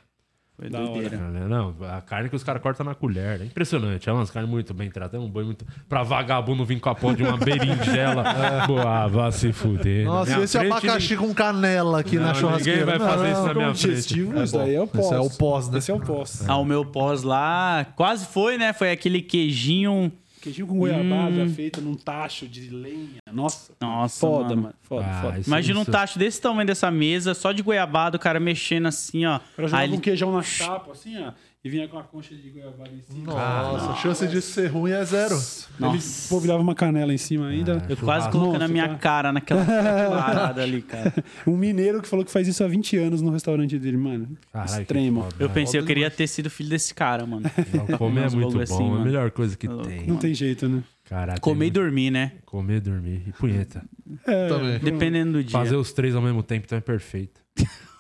[0.62, 1.18] Foi Da doideira.
[1.18, 3.42] Não, a carne que os caras cortam na colher.
[3.42, 4.08] É impressionante.
[4.08, 5.20] É umas carnes muito bem tratadas.
[5.20, 5.66] É um boi muito.
[5.90, 8.24] Pra vagabundo vir com a pó de uma berinjela.
[8.68, 10.06] Boa, vá se fuder.
[10.06, 12.86] Nossa, e esse frente, abacaxi com canela aqui Não, na ninguém churrasqueira?
[12.86, 14.44] vai fazer isso na minha digestivo, frente.
[14.46, 15.06] isso daí é o pós.
[15.06, 15.78] Esse é o pós, né?
[15.80, 16.44] Esse é o pós.
[16.48, 18.72] Ah, o meu pós lá quase foi, né?
[18.72, 20.12] Foi aquele queijinho.
[20.42, 23.18] Queijinho com goiabada feito num tacho de lenha.
[23.32, 23.74] Nossa.
[23.80, 24.62] Nossa, Foda, mano.
[24.64, 24.76] mano.
[24.82, 25.42] Foda, Ah, foda.
[25.46, 29.26] Imagina um isso- tacho desse tamanho dessa mesa, só de goiabada, o cara mexendo assim,
[29.26, 29.40] ó.
[29.58, 31.32] Jogava Aí ele- um queijão na chapa, assim, ó.
[31.64, 33.34] E vinha com a concha de goiabada em cima.
[33.34, 35.36] Nossa, a chance de ser ruim é zero.
[35.80, 37.74] Ele polvilhava uma canela em cima ainda.
[37.88, 38.32] Eu quase churrasco.
[38.32, 38.96] coloquei na Nossa, minha tá.
[38.96, 41.14] cara naquela parada ali, cara.
[41.46, 44.36] Um mineiro que falou que faz isso há 20 anos no restaurante dele, mano.
[44.52, 45.22] Caralho, Extremo.
[45.22, 45.36] foda.
[45.38, 47.44] Eu pensei, eu queria ter sido filho desse cara, mano.
[47.88, 48.60] Não, Comer é muito bom.
[48.64, 49.88] assim, é a melhor coisa que Tá louco.
[49.88, 50.08] tem.
[50.08, 50.82] Não tem jeito, né?
[51.08, 52.32] Cara, Comer e muito- dormir, né?
[52.44, 53.84] Comer, dormir e punheta.
[54.26, 54.80] É, Também.
[54.80, 55.52] Dependendo do dia.
[55.52, 57.40] Fazer os três ao mesmo tempo então é perfeito.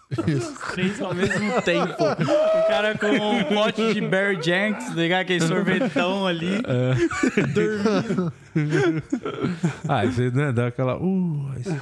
[0.73, 2.03] três ao mesmo tempo.
[2.03, 6.61] O cara com um pote de Bear Jenks, ligar aquele sorvetão ali.
[7.53, 8.33] Dormindo.
[9.87, 10.97] Ah, você né, dá aquela.
[10.97, 11.79] Uh, aí você-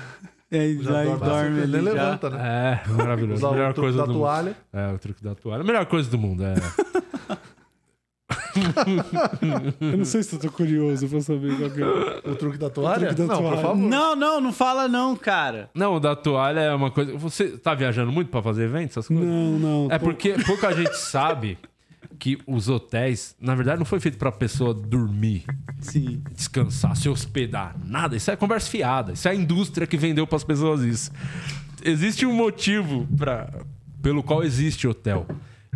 [0.51, 1.77] E aí Já dorme dorme já.
[1.79, 2.81] levanta, né?
[2.87, 3.45] É, maravilhoso.
[3.45, 4.19] Usar melhor o truque coisa da do mundo.
[4.21, 4.55] toalha.
[4.73, 5.61] É, o truque da toalha.
[5.61, 6.43] A melhor coisa do mundo.
[6.43, 6.53] É.
[9.79, 12.29] Eu não sei se eu tô curioso pra saber qual que é.
[12.29, 13.07] O truque da toalha?
[13.13, 13.55] truque da não, toalha.
[13.55, 13.77] por favor.
[13.77, 15.69] Não, não, não fala não, cara.
[15.73, 17.17] Não, o da toalha é uma coisa.
[17.17, 19.25] Você tá viajando muito pra fazer eventos, essas coisas?
[19.25, 19.87] Não, não.
[19.91, 21.57] É porque pouca gente sabe
[22.17, 25.45] que os hotéis, na verdade, não foi feito pra pessoa dormir,
[25.79, 26.21] Sim.
[26.33, 27.75] descansar, se hospedar.
[27.85, 28.15] Nada.
[28.15, 29.13] Isso é conversa fiada.
[29.13, 31.11] Isso é a indústria que vendeu pras pessoas isso.
[31.83, 33.49] Existe um motivo pra,
[34.01, 35.25] pelo qual existe hotel.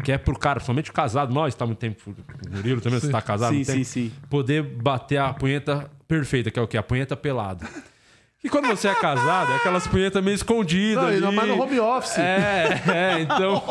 [0.03, 2.99] Que é pro cara, somente o casado, nós tá há muito tempo, o Murilo também,
[2.99, 4.11] você tá casado Sim, sim, sim.
[4.29, 6.77] poder bater a punheta perfeita, que é o quê?
[6.77, 7.67] A punheta pelada.
[8.43, 11.21] E quando você é casado, é aquelas punhetas meio escondidas.
[11.21, 11.35] Não, ali.
[11.37, 12.17] mais no home office.
[12.17, 13.63] É, é, então.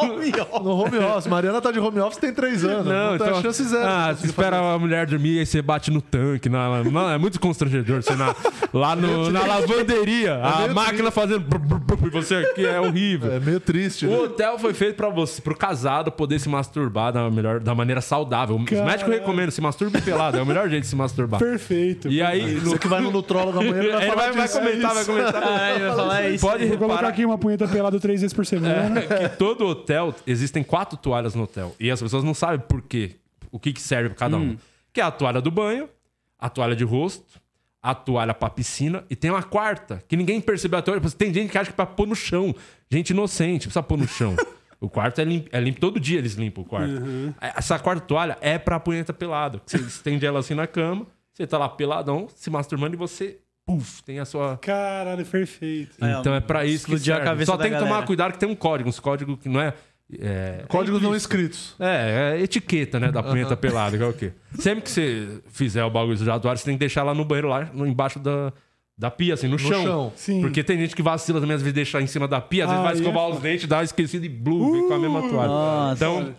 [0.62, 1.26] No home office.
[1.26, 2.86] Mariana tá de home office tem três anos.
[2.86, 3.36] Não, Não, então.
[3.36, 3.86] a chance zero.
[3.86, 6.48] Ah, você espera fazer a mulher dormir e você bate no tanque.
[6.48, 8.02] Na, não, é muito constrangedor.
[8.02, 8.34] Você na,
[8.72, 11.40] lá no, na lavanderia, a meio máquina fazendo.
[11.40, 13.30] brr, brr, brr, E você aqui é horrível.
[13.30, 14.16] É meio triste, O né?
[14.20, 18.56] hotel foi feito pra você, pro casado poder se masturbar da melhor, da maneira saudável.
[18.56, 18.86] Os Caralho.
[18.86, 21.38] médicos recomendam se masturbe pelado, é o melhor jeito de se masturbar.
[21.38, 22.08] Perfeito.
[22.08, 24.61] E aí, no, Você que vai no nutrólogo amanhã, ele vai vai.
[24.62, 25.70] Comentar, vai comentar.
[25.74, 26.46] Ele vai falar isso.
[26.46, 29.00] Pode Vou colocar reparar aqui uma punheta pelada três vezes por semana.
[29.02, 31.74] que todo hotel existem quatro toalhas no hotel.
[31.78, 33.16] E as pessoas não sabem por quê.
[33.50, 34.56] O que, que serve pra cada um.
[34.92, 35.88] Que é a toalha do banho,
[36.38, 37.40] a toalha de rosto,
[37.82, 41.16] a toalha pra piscina e tem uma quarta, que ninguém percebeu até hoje.
[41.16, 42.54] Tem gente que acha que é pra pôr no chão.
[42.90, 44.36] Gente inocente, precisa pôr no chão.
[44.80, 45.80] O quarto é limpo, é limpo.
[45.80, 46.92] Todo dia eles limpam o quarto.
[47.40, 49.60] Essa quarta toalha é pra punheta pelada.
[49.64, 54.02] Você estende ela assim na cama, você tá lá peladão, se masturbando e você, puf,
[54.02, 54.56] tem a sua.
[54.58, 55.96] Caralho, perfeito.
[56.04, 57.24] É, Então é pra isso que a serve.
[57.24, 58.06] cabeça Só da tem que tomar galera.
[58.06, 59.72] cuidado que tem um código, uns códigos que não é.
[60.20, 61.74] é Códigos não escritos.
[61.78, 63.10] é, é etiqueta, né?
[63.10, 64.32] Da punheta pelada, que é o quê?
[64.58, 67.48] Sempre que você fizer o bagulho de atuário, você tem que deixar lá no banheiro,
[67.48, 68.52] lá no, embaixo da,
[68.98, 69.82] da pia, assim, no, chão.
[69.82, 70.12] chão.
[70.16, 70.40] Sim.
[70.42, 72.80] Porque tem gente que vacila também, às vezes deixar em cima da pia, às vezes
[72.80, 74.98] Ah, vai aí escovar é os dentes, dá uma esquecida e blue, vem com a
[74.98, 75.48] mesma toalha.
[75.48, 75.94] Nossa.
[75.96, 76.34] Então,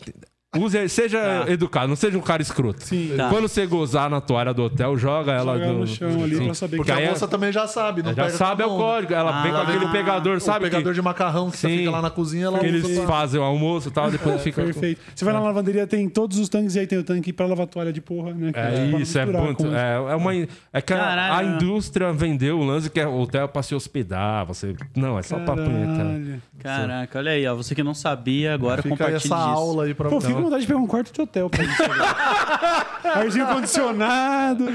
[0.57, 2.84] use, seja educado, não seja um cara escroto.
[2.84, 3.13] Sim.
[3.17, 3.30] Tá.
[3.30, 6.77] Quando você gozar na toalha do hotel, joga ela Joga no chão ali pra saber
[6.77, 8.71] Porque que a aí moça é- também já sabe, não já pega sabe é o
[8.71, 8.77] né?
[8.77, 9.13] código.
[9.13, 9.61] Ela vem com Ah.
[9.63, 10.65] aquele pegador, O sabe?
[10.65, 11.77] pegador que, de macarrão que você Sim.
[11.80, 14.61] fica lá na cozinha, ela que eles usa fazem o almoço e tal, depois fica.
[14.63, 15.01] Perfeito.
[15.15, 17.67] Você vai na lavanderia, tem todos os tanques e aí tem o tanque pra lavar
[17.67, 18.51] toalha de porra, né?
[18.51, 19.63] que É pra isso, é misturar muito.
[19.63, 20.34] com- É, é uma.
[20.35, 21.49] É que a, Caralho.
[21.49, 24.45] a indústria vendeu o lance que é hotel pra se hospedar.
[24.45, 24.75] Você.
[24.95, 25.93] Não, é só pra punheta.
[25.97, 26.41] Caralho.
[26.59, 27.55] Caraca, olha aí, ó.
[27.55, 30.42] Você que não sabia, agora Fica aí compartilhe essa aula aí pra Pô, fico com
[30.43, 31.83] vontade de pegar um quarto de hotel pra isso.
[33.15, 34.65] Arzinho condicionado.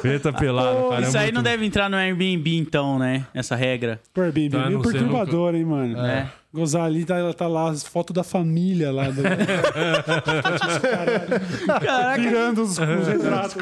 [0.00, 1.02] Punheta pelada, cara.
[1.02, 3.26] Isso é aí muito- não deve entrar no Airbnb, então, né?
[3.34, 4.00] Essa regra.
[4.14, 5.98] Pô, Airbnb, Tá, meio não sei, perturbador, hein, mano.
[5.98, 6.26] É.
[6.54, 9.10] Gozar ali, tá, tá lá as fotos da família lá.
[9.10, 9.20] Do...
[11.84, 12.22] Caraca.
[12.22, 13.56] Virando os, os retratos.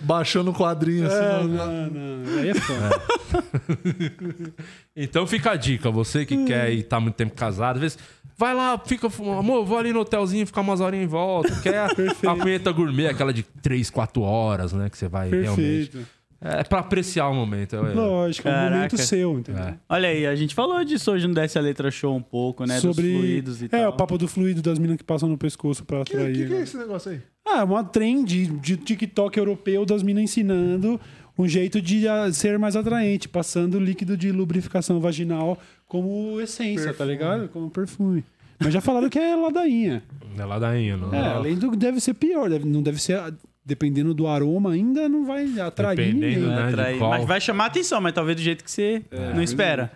[0.00, 1.16] baixando o quadrinho assim.
[1.16, 2.38] É, no- não, não.
[2.40, 3.02] Aí é foda.
[4.94, 7.98] Então fica a dica, você que quer ir tá muito tempo casado, às vezes.
[8.42, 9.06] Vai lá, fica.
[9.38, 11.60] Amor, vou ali no hotelzinho ficar umas horinhas em volta.
[11.62, 14.90] Quer a punheta gourmet, aquela de 3, 4 horas, né?
[14.90, 15.90] Que você vai realmente.
[15.90, 16.06] Perfeito.
[16.40, 17.76] É pra apreciar o momento.
[17.76, 19.62] é- Lógico, é um momento seu, entendeu?
[19.62, 19.78] É.
[19.88, 22.80] Olha aí, a gente falou disso hoje no Desce a Letra Show um pouco, né?
[22.80, 23.12] Sobre.
[23.12, 23.90] Dos fluidos e é, tal.
[23.90, 26.34] o papo do fluido das minas que passam no pescoço pra O que, atrair.
[26.36, 26.62] que, que é né?
[26.64, 27.20] esse negócio aí?
[27.46, 31.00] Ah, é uma trend de TikTok europeu das minas ensinando
[31.38, 35.56] um jeito de ah, ser mais atraente, passando líquido de lubrificação vaginal
[35.86, 37.48] como essência, tá ligado?
[37.50, 38.24] Como perfume.
[38.64, 40.02] Mas já falaram que é ladainha.
[40.36, 41.14] Não é ladainha, não.
[41.14, 43.20] É, além do que deve ser pior, deve- não deve ser.
[43.64, 46.42] Dependendo do aroma, ainda não vai atrair Dependendo, ninguém.
[46.48, 46.54] né?
[46.54, 46.98] Vai de atrair.
[46.98, 49.02] qual- Mas vai chamar atenção, mas talvez do jeito que você
[49.34, 49.92] não espera.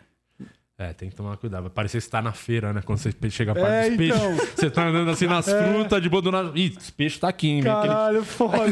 [0.78, 1.62] É, tem que tomar cuidado.
[1.62, 2.82] Vai parecer que você tá na feira, né?
[2.84, 4.14] Quando você chega perto É, dos peixes.
[4.20, 4.36] então.
[4.56, 6.52] Você tá andando assim nas frutas, de boa do nada.
[6.54, 7.62] Ih, esse peixe tá aqui, hein?
[7.62, 8.62] Vem aquele- Caralho, foda.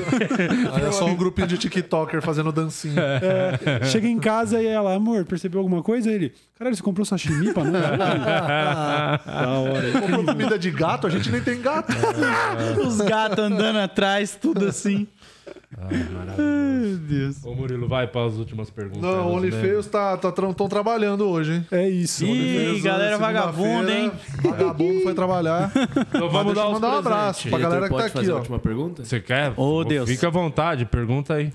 [0.75, 3.01] Aí é só um grupinho de TikToker fazendo dancinha.
[3.01, 6.13] É, chega em casa e ela, amor, percebeu alguma coisa?
[6.13, 7.73] Ele, caralho, você comprou sashimi pra nós?
[7.97, 9.93] da hora.
[10.01, 11.91] Comprou comida de gato, a gente nem tem gato.
[12.87, 15.07] Os gatos andando atrás, tudo assim.
[15.79, 16.65] Ai, maravilhoso.
[16.85, 17.45] Meu Deus.
[17.45, 19.03] Ô, Murilo, vai para as últimas perguntas.
[19.03, 19.49] Não, o né?
[19.49, 21.67] OnlyFans tá, tá, tra- tão trabalhando hoje, hein?
[21.71, 22.25] É isso.
[22.25, 24.13] Ih, OnlyFans, galera vagabunda, hein?
[24.43, 25.73] Vagabundo foi trabalhar.
[26.09, 28.39] Então vamos dar mandar um abraço pra galera que tá aqui, fazer a ó.
[28.39, 29.05] última pergunta?
[29.05, 29.53] Você quer?
[29.59, 30.09] Ô, Deus.
[30.09, 31.53] Fica à vontade, pergunta aí.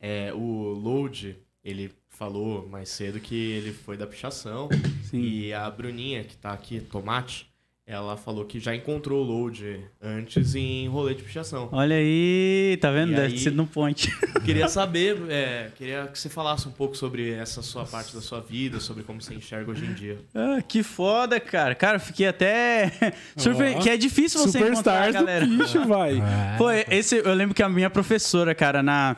[0.00, 4.68] É, o Load, ele falou mais cedo que ele foi da pichação.
[5.04, 5.20] Sim.
[5.20, 7.47] E a Bruninha, que tá aqui, Tomate,
[7.90, 11.70] ela falou que já encontrou o Load antes em rolê de pichação.
[11.72, 13.12] Olha aí, tá vendo?
[13.12, 13.38] E Deve aí?
[13.38, 14.14] ser no ponte.
[14.44, 18.42] Queria saber, é, queria que você falasse um pouco sobre essa sua parte da sua
[18.42, 20.18] vida, sobre como você enxerga hoje em dia.
[20.34, 21.74] Ah, que foda, cara.
[21.74, 22.92] Cara, eu fiquei até
[23.34, 23.80] surpreendido.
[23.80, 23.82] Ó.
[23.82, 25.46] Que é difícil você encontrar, Superstars do galera.
[25.46, 26.22] bicho, vai.
[26.58, 29.16] Pô, esse, eu lembro que a minha professora, cara, na.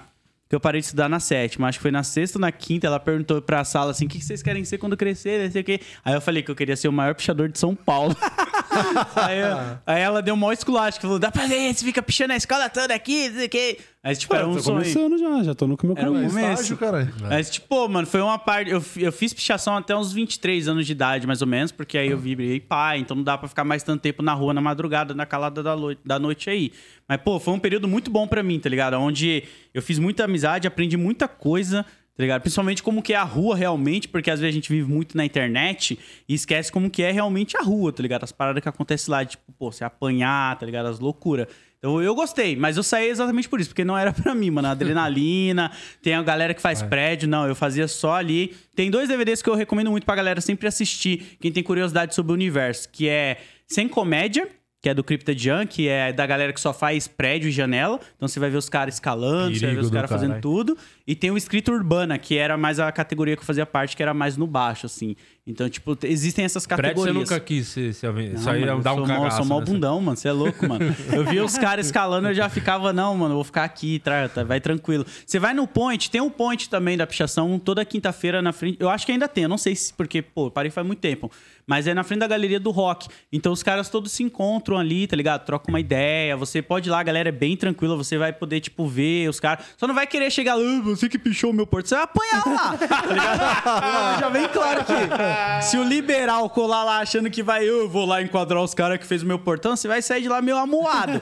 [0.51, 2.85] Que eu parei de estudar na sétima, acho que foi na sexta ou na quinta,
[2.85, 5.45] ela perguntou pra sala assim: o que vocês querem ser quando crescer?
[5.45, 5.81] Não sei o quê.
[6.05, 8.17] Aí eu falei que eu queria ser o maior pichador de São Paulo.
[9.15, 12.33] aí, eu- aí ela deu um maior esculacho, falou: dá pra ver, você fica pichando
[12.33, 13.79] a escola toda aqui, não sei o quê.
[14.03, 14.79] Aí, tipo, era um tô sonho.
[14.79, 16.39] começando já, já tô no meu Era um começo.
[16.39, 17.13] Estágio, caralho.
[17.21, 18.71] Mas, tipo, pô, mano, foi uma parte.
[18.71, 22.09] Eu, eu fiz pichação até uns 23 anos de idade, mais ou menos, porque aí
[22.11, 25.15] eu virei pai, então não dá pra ficar mais tanto tempo na rua na madrugada,
[25.15, 26.73] na calada da, da noite aí.
[27.11, 28.95] Mas, pô, foi um período muito bom pra mim, tá ligado?
[28.95, 29.43] Onde
[29.75, 31.83] eu fiz muita amizade, aprendi muita coisa.
[31.83, 32.43] Tá ligado?
[32.43, 35.25] Principalmente como que é a rua realmente, porque às vezes a gente vive muito na
[35.25, 38.23] internet e esquece como que é realmente a rua, tá ligado?
[38.23, 40.87] As paradas que acontecem lá, tipo, pô, você apanhar, tá ligado?
[40.87, 41.49] As loucuras.
[41.79, 44.69] Então eu gostei, mas eu saí exatamente por isso, porque não era pra mim, mano.
[44.69, 48.55] Adrenalina, tem a galera que faz prédio, não, eu fazia só ali.
[48.77, 52.31] Tem dois DVDs que eu recomendo muito pra galera sempre assistir, quem tem curiosidade sobre
[52.31, 54.47] o universo, que é Sem Comédia,
[54.83, 58.01] que é do Crypto Junk, que é da galera que só faz prédio e janela.
[58.17, 60.77] Então você vai ver os caras escalando, você vai ver Perigo os caras fazendo tudo.
[61.07, 64.03] E tem o Escrita Urbana, que era mais a categoria que eu fazia parte, que
[64.03, 65.17] era mais no baixo, assim.
[65.47, 67.31] Então, tipo, existem essas Prédio você categorias.
[67.31, 68.27] nunca quis se, se Não, mano,
[68.67, 69.37] eu dar um sou mó- cagaço.
[69.39, 70.17] Sou mó bundão, mano.
[70.17, 70.95] Você é louco, mano.
[71.13, 74.29] Eu via os caras escalando, eu já ficava, não, mano, eu vou ficar aqui, tra-
[74.29, 75.05] tá, vai tranquilo.
[75.27, 78.77] Você vai no point, tem um point também da pichação, toda quinta-feira na frente.
[78.81, 81.01] Eu acho que ainda tem, eu não sei se, porque, pô, eu parei faz muito
[81.01, 81.31] tempo.
[81.71, 83.07] Mas é na frente da galeria do rock.
[83.33, 85.45] Então os caras todos se encontram ali, tá ligado?
[85.45, 86.37] Trocam uma ideia.
[86.37, 87.95] Você pode ir lá, a galera é bem tranquila.
[87.97, 89.65] Você vai poder, tipo, ver os caras.
[89.77, 91.87] Só não vai querer chegar lá, "Ah, você que pichou o meu porto.
[91.87, 94.21] Você vai apanhar lá, tá ligado?
[94.21, 98.21] Já vem claro que se o liberal colar lá achando que vai, eu vou lá
[98.21, 101.21] enquadrar os caras que fez o meu portão, você vai sair de lá meio amuado.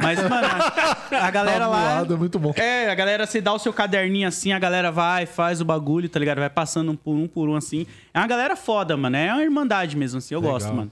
[0.00, 1.90] Mas, mano, a, a galera lá.
[1.94, 2.52] Amuado, é muito bom.
[2.54, 6.08] É, a galera, você dá o seu caderninho assim, a galera vai, faz o bagulho,
[6.08, 6.38] tá ligado?
[6.38, 7.84] Vai passando um por um por um assim.
[8.18, 9.16] É uma galera foda, mano.
[9.16, 10.34] É uma irmandade mesmo, assim.
[10.34, 10.54] Eu Legal.
[10.54, 10.90] gosto, mano.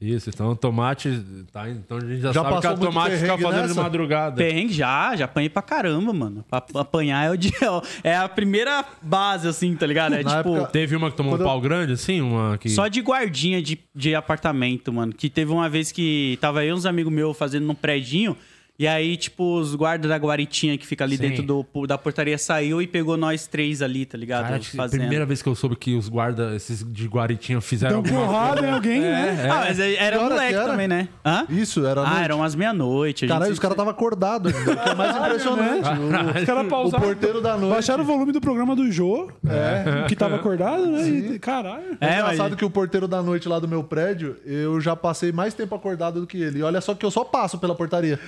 [0.00, 1.10] Isso, então o tomate.
[1.52, 3.82] Tá, então a gente já, Já sabe que muito tomate fica fazendo de nessa?
[3.82, 4.36] madrugada.
[4.36, 6.44] Perrengue já, já apanhei pra caramba, mano.
[6.48, 7.50] Pra apanhar é o dia.
[8.04, 10.14] É a primeira base, assim, tá ligado?
[10.14, 10.54] É Na tipo.
[10.54, 12.20] época- Teve uma que tomou Quando um eu- pau grande, assim?
[12.20, 12.68] Uma que.
[12.68, 15.12] Só de guardinha de, de apartamento, mano.
[15.12, 18.36] Que teve uma vez que tava eu e uns amigos meus fazendo num predinho.
[18.80, 21.22] E aí, tipo, os guardas da guaritinha que fica ali Sim.
[21.30, 24.44] dentro do, da portaria saiu e pegou nós três ali, tá ligado?
[24.44, 25.00] Cara, acho que Fazendo.
[25.00, 28.70] primeira vez que eu soube que os guardas, esses de Guaritinha, fizeram Deu porrada em
[28.70, 29.48] alguém, né?
[29.50, 30.68] Ah, mas era hora moleque que era?
[30.68, 31.08] também, né?
[31.26, 31.44] Hã?
[31.50, 32.02] Isso, era.
[32.02, 32.22] Ah, noite.
[32.22, 33.20] eram umas meia-noite.
[33.22, 34.76] gente Caralho, se- os caras estavam acordados ainda.
[34.76, 35.88] Que é mais impressionante.
[36.38, 37.04] Os caras O, o pausaram.
[37.04, 37.74] porteiro da noite.
[37.74, 39.28] Baixaram o volume do programa do Jô,
[40.06, 41.08] que tava acordado, né?
[41.08, 41.98] E, caralho.
[42.00, 44.94] É É, engraçado mas- que o porteiro da noite lá do meu prédio, eu já
[44.94, 46.60] passei mais tempo acordado do que ele.
[46.60, 48.20] E olha só que eu só passo pela portaria.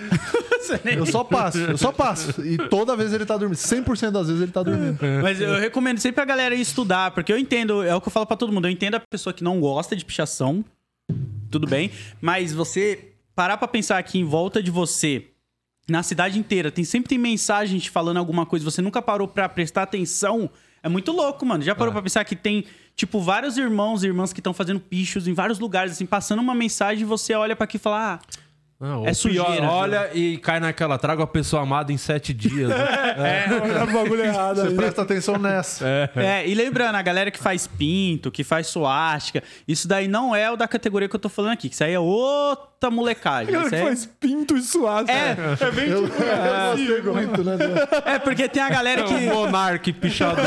[0.97, 2.45] Eu só passo, eu só passo.
[2.45, 3.59] E toda vez ele tá dormindo.
[3.59, 4.99] 100% das vezes ele tá dormindo.
[5.23, 8.13] Mas eu recomendo sempre a galera ir estudar, porque eu entendo, é o que eu
[8.13, 10.65] falo pra todo mundo, eu entendo a pessoa que não gosta de pichação,
[11.51, 11.91] tudo bem,
[12.21, 15.27] mas você parar pra pensar aqui em volta de você,
[15.89, 19.49] na cidade inteira, tem sempre tem mensagem te falando alguma coisa, você nunca parou pra
[19.49, 20.49] prestar atenção,
[20.83, 21.63] é muito louco, mano.
[21.63, 22.65] Já parou pra pensar que tem,
[22.97, 26.55] tipo, vários irmãos e irmãs que estão fazendo pichos em vários lugares, assim, passando uma
[26.55, 28.19] mensagem e você olha pra aqui e fala, ah,
[28.81, 30.97] Não, É o pior, sujeira, Olha e cai naquela.
[30.99, 32.71] Traga a pessoa amada em sete dias.
[32.71, 32.77] né?
[33.63, 35.87] Olha o bagulho errado Você presta atenção nessa.
[36.17, 40.51] É, e lembrando, a galera que faz pinto, que faz suástica, isso daí não é
[40.51, 43.53] o da categoria que eu tô falando aqui, que isso aí é outra molecagem.
[43.53, 45.11] Cara Isso que aí- faz pinto e suado.
[45.11, 47.57] É, é bem Eu, eu gostei muito, né?
[48.07, 49.13] é porque tem a galera É que.
[49.13, 50.43] um monarque pichador.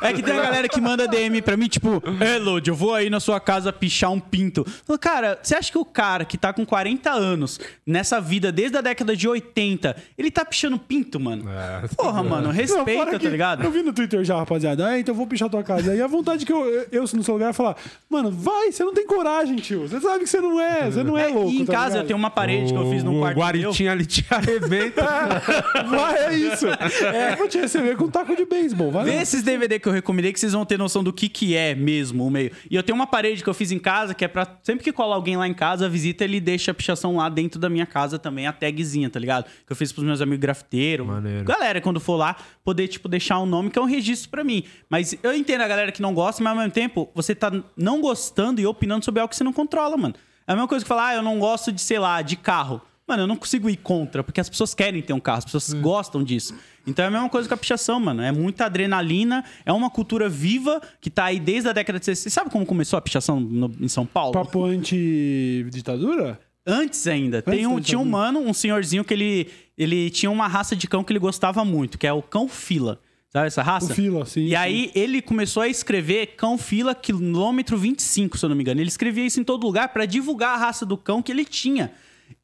[0.00, 2.94] É que tem a galera que manda DM pra mim, tipo, é, Lodi, eu vou
[2.94, 4.64] aí na sua casa pichar um pinto.
[4.86, 8.76] Falo, Cara, você acha que o cara que tá com 40 anos, nessa vida desde
[8.76, 11.44] a década de 80, ele tá pichando pinto, mano?
[11.48, 11.88] É.
[11.96, 13.64] Porra, mano, Não, respeita, que tá ligado?
[13.64, 14.86] Eu vi no Twitter já, rapaziada.
[14.86, 15.94] Ah, então eu vou pichar tua casa.
[15.94, 17.76] E a vontade que eu, eu, no seu lugar, é falar:
[18.08, 19.88] Mano, vai, você não tem coragem, tio.
[19.88, 20.90] Você sabe que você não é.
[20.90, 21.50] Você não é, louco.
[21.50, 22.06] e em tá casa eu ligado?
[22.08, 23.44] tenho uma parede que eu fiz no o quarto meu.
[23.44, 25.02] Guaritinha ali te arrebenta.
[25.88, 26.66] Vai, é isso.
[26.66, 28.90] É, vou te receber com um taco de beisebol.
[28.90, 29.22] Vai Vê lá.
[29.22, 32.26] esses DVD que eu recomendei que vocês vão ter noção do que que é mesmo
[32.26, 32.52] o meio.
[32.70, 34.92] E eu tenho uma parede que eu fiz em casa que é pra sempre que
[34.92, 38.46] cola alguém lá em casa, ele deixa a pichação lá dentro da minha casa também,
[38.46, 39.44] a tagzinha, tá ligado?
[39.66, 41.06] Que eu fiz pros meus amigos grafiteiros.
[41.06, 41.44] Maneiro.
[41.44, 44.64] Galera, quando for lá, poder, tipo, deixar um nome que é um registro pra mim.
[44.88, 48.00] Mas eu entendo a galera que não gosta, mas ao mesmo tempo, você tá não
[48.00, 50.14] gostando e opinando sobre algo que você não controla, mano.
[50.46, 52.80] É a mesma coisa que falar, ah, eu não gosto de, sei lá, de carro.
[53.12, 55.70] Mano, eu não consigo ir contra, porque as pessoas querem ter um carro, as pessoas
[55.74, 56.54] gostam disso.
[56.86, 58.22] Então é a mesma coisa com a pichação, mano.
[58.22, 62.22] É muita adrenalina, é uma cultura viva que tá aí desde a década de 60.
[62.22, 64.32] Você sabe como começou a pichação no- em São Paulo?
[64.32, 66.40] Papo anti-ditadura?
[66.66, 67.42] Antes ainda.
[67.42, 71.04] Tem um, tinha um mano, um senhorzinho que ele, ele tinha uma raça de cão
[71.04, 72.98] que ele gostava muito, que é o cão fila.
[73.30, 73.92] Sabe essa raça?
[73.92, 74.54] O fila, sim, E sim.
[74.54, 78.80] aí ele começou a escrever cão fila quilômetro 25, se eu não me engano.
[78.80, 81.90] Ele escrevia isso em todo lugar pra divulgar a raça do cão que ele tinha.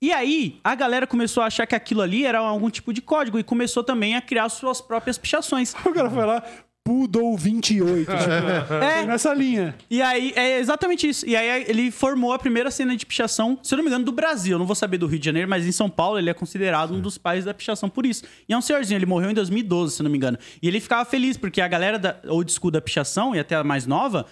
[0.01, 3.39] E aí a galera começou a achar que aquilo ali era algum tipo de código
[3.39, 5.75] e começou também a criar suas próprias pichações.
[5.85, 6.43] O cara foi lá,
[6.85, 8.01] Poodle 28.
[8.07, 8.13] tipo,
[8.83, 8.99] É.
[8.99, 9.75] foi nessa linha.
[9.91, 11.27] E aí, é exatamente isso.
[11.29, 14.13] E aí ele formou a primeira cena de pichação, se eu não me engano, do
[14.13, 14.53] Brasil.
[14.55, 16.95] Eu não vou saber do Rio de Janeiro, mas em São Paulo ele é considerado
[16.95, 18.23] um dos pais da pichação por isso.
[18.49, 20.39] E é um senhorzinho, ele morreu em 2012, se eu não me engano.
[20.63, 23.63] E ele ficava feliz, porque a galera da old school da pichação, e até a
[23.65, 24.25] mais nova,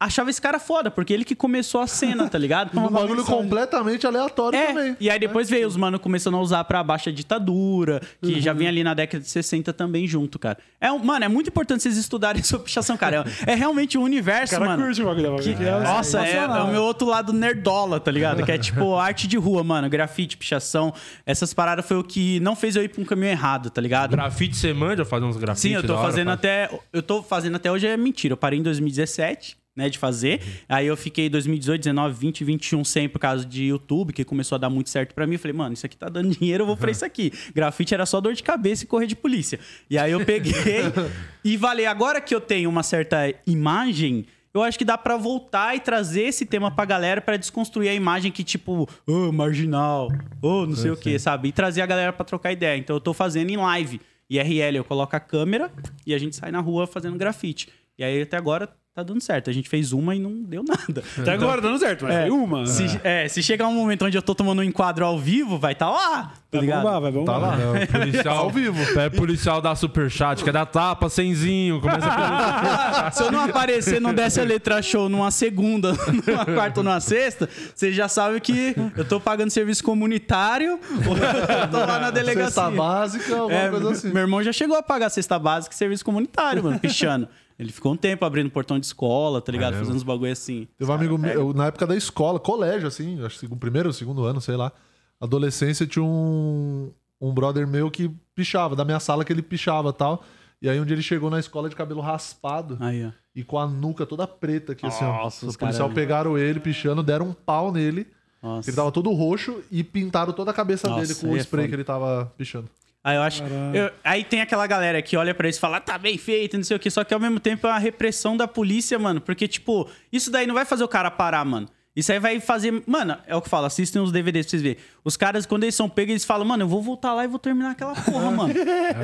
[0.00, 2.70] achava esse cara foda, porque ele que começou a cena, tá ligado?
[2.80, 4.96] Um bagulho completamente aleatório É, também.
[4.98, 8.70] e aí depois veio os mano começando a usar pra baixa ditadura, que já vinha
[8.70, 10.58] ali na década de 60 também junto, cara.
[10.80, 13.24] É, um- mano, é muito importante vocês estudarem sobre pichação, cara.
[13.46, 14.84] É, é realmente um universo, cara mano.
[14.84, 15.68] curte o bagulho, que- bagulho.
[15.68, 18.42] É nossa, é, é o meu outro lado nerdola, tá ligado?
[18.44, 19.88] Que é tipo arte de rua, mano.
[19.90, 20.94] Grafite, pichação.
[21.26, 24.12] Essas paradas foi o que não fez eu ir pra um caminho errado, tá ligado?
[24.12, 25.60] Grafite você manja fazer uns grafites?
[25.62, 26.38] Sim, eu tô hora, fazendo faz.
[26.38, 26.70] até.
[26.92, 28.32] Eu tô fazendo até hoje é mentira.
[28.32, 30.40] Eu parei em 2017, né, de fazer.
[30.68, 34.58] Aí eu fiquei 2018, 19, 20, 21 sem por causa de YouTube, que começou a
[34.58, 35.34] dar muito certo pra mim.
[35.34, 37.32] Eu falei, mano, isso aqui tá dando dinheiro, eu vou pra isso aqui.
[37.54, 39.58] Grafite era só dor de cabeça e correr de polícia.
[39.88, 40.52] E aí eu peguei
[41.42, 41.86] e valei.
[41.86, 44.26] Agora que eu tenho uma certa imagem.
[44.52, 47.94] Eu acho que dá pra voltar e trazer esse tema pra galera pra desconstruir a
[47.94, 50.08] imagem que, tipo, ô, marginal,
[50.42, 51.48] ô, não sei o que, sabe?
[51.48, 52.76] E trazer a galera pra trocar ideia.
[52.76, 54.00] Então eu tô fazendo em live.
[54.28, 55.72] IRL, eu coloco a câmera
[56.06, 57.68] e a gente sai na rua fazendo grafite.
[57.98, 59.48] E aí até agora tá dando certo.
[59.48, 61.02] A gente fez uma e não deu nada.
[61.18, 62.66] Até agora dando certo, mas É, foi uma.
[62.66, 65.74] Se, é, se chegar um momento onde eu tô tomando um enquadro ao vivo, vai
[65.74, 66.82] tá lá, tá Vai ligado?
[66.82, 67.40] bombar, vai bombar.
[67.40, 67.56] Tá lá.
[67.86, 69.00] Policial Ao vivo.
[69.00, 74.12] É policial da superchat, quer dar tapa, cenzinho, começa a Se eu não aparecer, não
[74.12, 75.92] desse a letra show numa segunda,
[76.26, 81.16] numa quarta ou numa sexta, você já sabe que eu tô pagando serviço comunitário, ou
[81.16, 82.50] eu tô lá na delegacia.
[82.50, 84.08] Cesta básica, alguma É, coisa assim.
[84.08, 87.28] Meu irmão já chegou a pagar cesta básica e serviço comunitário, mano, pichando.
[87.60, 89.76] Ele ficou um tempo abrindo portão de escola, tá ligado?
[89.76, 90.66] Fazendo uns bagulho assim.
[90.78, 93.90] Teve um amigo meu, eu, na época da escola, colégio, assim, acho que o primeiro
[93.90, 94.72] ou segundo ano, sei lá.
[95.20, 99.92] Adolescência tinha um, um brother meu que pichava, da minha sala que ele pichava e
[99.92, 100.24] tal.
[100.62, 103.10] E aí um dia ele chegou na escola de cabelo raspado Aí, ó.
[103.34, 105.24] e com a nuca toda preta aqui, assim, ó.
[105.24, 108.06] Nossa, Os policiais cara- pegaram ele pichando, deram um pau nele.
[108.42, 108.70] Nossa.
[108.70, 111.64] Ele tava todo roxo e pintaram toda a cabeça Nossa, dele com o é spray
[111.64, 111.68] foda.
[111.68, 112.70] que ele tava pichando.
[113.02, 113.42] Aí eu acho.
[113.74, 116.56] eu- aí tem aquela galera que olha pra isso e fala, "Ah, tá bem feito,
[116.56, 116.90] não sei o quê.
[116.90, 119.20] Só que ao mesmo tempo é uma repressão da polícia, mano.
[119.20, 121.66] Porque, tipo, isso daí não vai fazer o cara parar, mano.
[122.00, 122.82] Isso aí vai fazer.
[122.86, 124.78] Mano, é o que eu falo, assistem os DVDs pra vocês verem.
[125.04, 127.38] Os caras, quando eles são pegos, eles falam, mano, eu vou voltar lá e vou
[127.38, 128.54] terminar aquela porra, mano.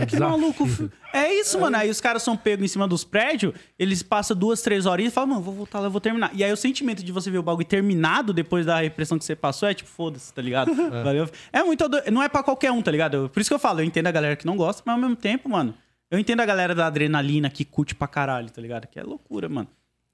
[0.08, 0.64] que maluco.
[1.12, 1.76] É isso, mano.
[1.76, 5.14] Aí os caras são pegos em cima dos prédios, eles passam duas, três horinhas e
[5.14, 6.30] falam, mano, vou voltar lá e vou terminar.
[6.34, 9.36] E aí o sentimento de você ver o bagulho terminado depois da repressão que você
[9.36, 10.74] passou é tipo, foda-se, tá ligado?
[11.04, 11.28] Valeu.
[11.52, 11.84] É muito.
[11.84, 13.30] ado- Não é pra qualquer um, tá ligado?
[13.32, 15.16] Por isso que eu falo, eu entendo a galera que não gosta, mas ao mesmo
[15.16, 15.74] tempo, mano,
[16.10, 18.86] eu entendo a galera da adrenalina que curte pra caralho, tá ligado?
[18.86, 19.68] Que é loucura, mano.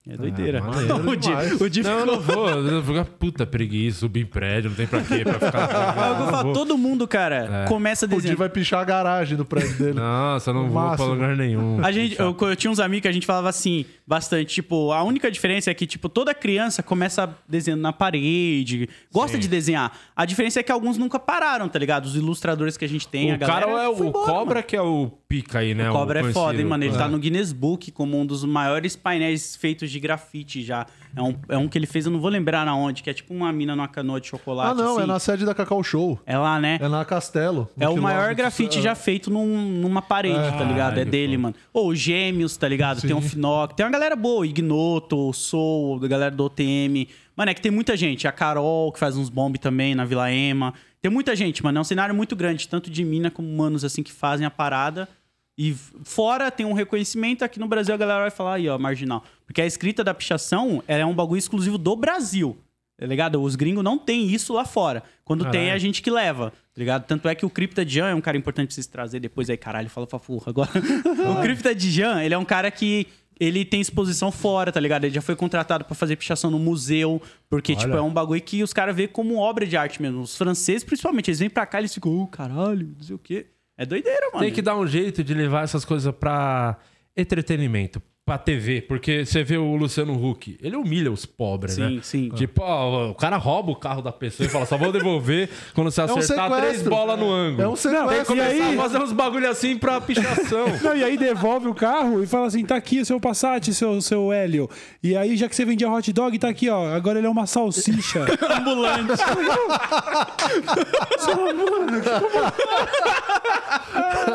[0.04, 0.60] É doideira.
[0.60, 1.30] maneiro o Di,
[1.62, 2.48] o Di Não, eu ficou não vou.
[2.48, 5.64] Eu vou ficar puta preguiça, subir em prédio, não tem pra quê, pra ficar.
[5.64, 5.68] O
[6.32, 6.52] que eu vou.
[6.52, 7.68] todo mundo, cara, É.
[7.68, 8.36] começa a O Di desenhar.
[8.36, 9.92] vai pichar a garagem do prédio dele.
[9.94, 11.08] Nossa, eu não vou pra máximo.
[11.10, 11.84] lugar nenhum.
[11.84, 15.04] A gente, eu, eu tinha uns amigos que a gente falava assim, bastante, tipo, a
[15.04, 19.92] única diferença é que, tipo, toda criança começa desenhando na parede, gosta de desenhar.
[20.16, 22.06] A diferença é que alguns nunca pararam, tá ligado?
[22.06, 24.66] Os ilustradores que a gente tem, a o galera cara é o embora, Cobra mano.
[24.66, 25.88] que é o pica aí, né?
[25.90, 26.82] O Cobra é foda, hein, mano?
[26.82, 26.98] Ele É.
[26.98, 30.86] tá no Guinness Book como um dos maiores painéis feitos de grafite já.
[31.14, 33.14] É um, é um que ele fez, eu não vou lembrar na onde, que é
[33.14, 34.72] tipo uma mina numa canoa de chocolate.
[34.72, 35.02] Ah, não, assim.
[35.02, 36.18] é na sede da Cacau Show.
[36.26, 36.78] É lá, né?
[36.80, 37.68] É na Castelo.
[37.78, 38.82] É um o maior grafite é.
[38.82, 40.92] já feito num- numa parede, tá ligado?
[40.92, 41.42] É Caralho, dele, foda.
[41.42, 41.54] mano.
[41.72, 43.00] Ou Gêmeos, tá ligado?
[43.00, 43.28] Tem o Sim.
[43.28, 43.74] Finoc.
[43.74, 47.08] Tem uma galera boa, Ignoto, Soul, a galera do OTM.
[47.36, 48.26] Mano, é que tem muita gente.
[48.28, 50.74] A Carol, que faz uns bomb também na Vila Ema.
[51.00, 51.78] Tem muita gente, mano.
[51.78, 55.08] É um cenário muito grande, tanto de mina como manos, assim, que fazem a parada.
[55.56, 59.22] E fora tem um reconhecimento, aqui no Brasil a galera vai falar aí, ó, marginal.
[59.46, 62.56] Porque a escrita da pichação é um bagulho exclusivo do Brasil.
[62.98, 63.42] Tá ligado?
[63.42, 65.02] Os gringos não tem isso lá fora.
[65.24, 66.50] Quando tem, é a gente que leva.
[66.50, 67.04] Tá ligado?
[67.04, 69.56] Tanto é que o Crypta Jan é um cara importante pra vocês trazer depois aí,
[69.56, 70.70] caralho, fala fafurra agora.
[71.36, 73.08] o Crypta Jan, ele é um cara que
[73.40, 75.04] ele tem exposição fora, tá ligado?
[75.04, 77.20] Ele já foi contratado pra fazer pichação no museu,
[77.50, 80.20] porque, tipo, é um bagulho que os caras veem como obra de arte mesmo.
[80.20, 83.18] Os franceses, principalmente, eles vêm pra cá e eles ficam, oh, caralho, não sei o
[83.18, 83.46] quê.
[83.82, 84.44] É doideira, mano.
[84.44, 86.78] Tem que dar um jeito de levar essas coisas pra
[87.16, 88.80] entretenimento, pra TV.
[88.82, 92.00] Porque você vê o Luciano Huck, ele humilha os pobres, Sim, né?
[92.02, 92.28] sim.
[92.30, 95.90] Tipo, ó, o cara rouba o carro da pessoa e fala, só vou devolver quando
[95.90, 96.90] você um acertar três sequestro.
[96.90, 97.62] bolas no ângulo.
[97.62, 98.08] É um sequestro.
[98.08, 98.78] Tem que começar aí?
[98.78, 100.66] a fazer uns bagulho assim pra pichação.
[100.82, 104.00] Não, e aí devolve o carro e fala assim: tá aqui o seu Passat, seu,
[104.00, 104.70] seu Hélio.
[105.02, 106.94] E aí, já que você vendia hot dog, tá aqui, ó.
[106.94, 108.24] Agora ele é uma salsicha.
[108.56, 109.12] ambulante.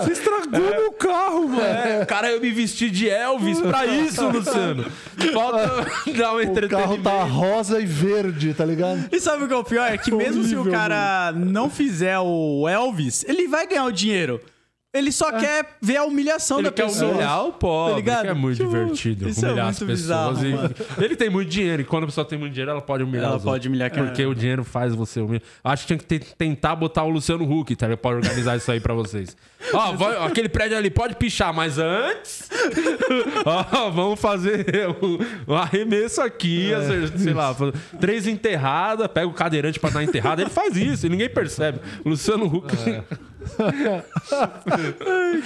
[0.03, 1.61] Você estragou meu carro, mano.
[1.61, 4.85] É, cara, eu me vesti de Elvis pra isso, Luciano.
[5.33, 5.85] Falta
[6.17, 6.69] dar um O entretenimento.
[6.69, 9.07] carro tá rosa e verde, tá ligado?
[9.11, 9.91] E sabe o que é o pior?
[9.91, 13.91] É que mesmo se o Horrível, cara não fizer o Elvis, ele vai ganhar o
[13.91, 14.41] dinheiro.
[14.98, 17.11] Ele só quer ver a humilhação Ele da quer pessoa.
[17.11, 20.40] humilhar o pobre, Tá que é muito Tipo, divertido isso é humilhar muito as pessoas.
[20.40, 23.03] bizarro, e- ele tem muito dinheiro, e quando a pessoa tem muito dinheiro, ela pode
[23.03, 25.41] humilhar Ela pode humilhar quem Porque o dinheiro faz você humilhar.
[25.64, 27.86] Acho que tinha que tentar botar o Luciano Huck, tá?
[27.86, 29.36] Ele pode organizar isso aí pra vocês.
[29.74, 32.49] Ó, vai- aquele prédio ali pode pichar, mas antes.
[33.45, 34.65] ó, vamos fazer
[35.48, 37.07] um, arremesso aqui, É.
[37.18, 37.56] sei lá,
[37.99, 40.41] três enterradas, pega o cadeirante pra dar enterrada.
[40.41, 41.80] Ele faz isso, e ninguém percebe.
[42.06, 42.68] O Luciano Huck.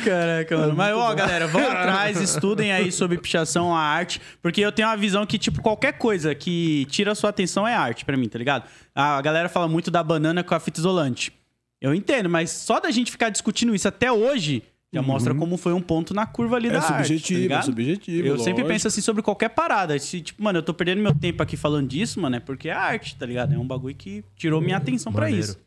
[0.03, 0.75] Caraca, mano.
[0.75, 4.97] Mas, ó, galera, vão atrás, estudem aí sobre pichação, a arte, porque eu tenho uma
[4.97, 8.37] visão que, tipo, qualquer coisa que tira a sua atenção é arte pra mim, tá
[8.37, 8.63] ligado?
[8.95, 11.31] A galera fala muito da banana com a fita isolante.
[11.79, 14.63] Eu entendo, mas só da gente ficar discutindo isso até hoje
[14.93, 16.87] já mostra como foi um ponto na curva ali É da arte.
[16.91, 18.67] tá subjetivo, é subjetivo, Eu sempre lógico.
[18.67, 19.97] penso assim sobre qualquer parada.
[19.97, 22.73] Se, tipo, mano, eu tô perdendo meu tempo aqui falando disso, mano, é porque é
[22.73, 23.53] arte, tá ligado?
[23.53, 25.45] É um bagulho que tirou minha atenção pra Maneiro.
[25.45, 25.57] isso.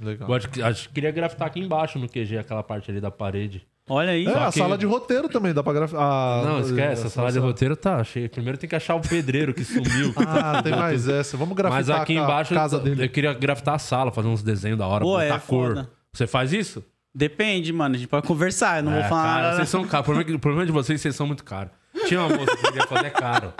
[0.00, 0.28] Legal.
[0.28, 3.10] Eu Acho que, acho que queria grafitar aqui embaixo no QG, aquela parte ali da
[3.10, 3.66] parede.
[3.88, 4.26] Olha aí.
[4.26, 6.42] É, a que- sala de roteiro também, dá pra graficar.
[6.44, 8.28] Não, esquece, a sala de roteiro tá cheia.
[8.28, 10.12] Primeiro tem que achar o pedreiro que sumiu.
[10.26, 11.36] Ah, tem mais essa.
[11.36, 13.04] Vamos grafitar Mas aqui a embaixo casa eu, dele.
[13.04, 15.74] eu queria grafitar a sala, fazer uns desenhos da hora, Pô, botar é cor.
[15.74, 15.90] foda.
[16.12, 16.82] Você faz isso?
[17.14, 17.94] Depende, mano.
[17.94, 18.78] A gente pode conversar.
[18.78, 19.56] Eu não É, vou falar cara, nada.
[19.56, 20.00] vocês são caros.
[20.00, 21.70] O problema, é que- o problema de vocês, vocês são muito caros.
[22.08, 23.52] Tinha uma moça que queria fazer caro.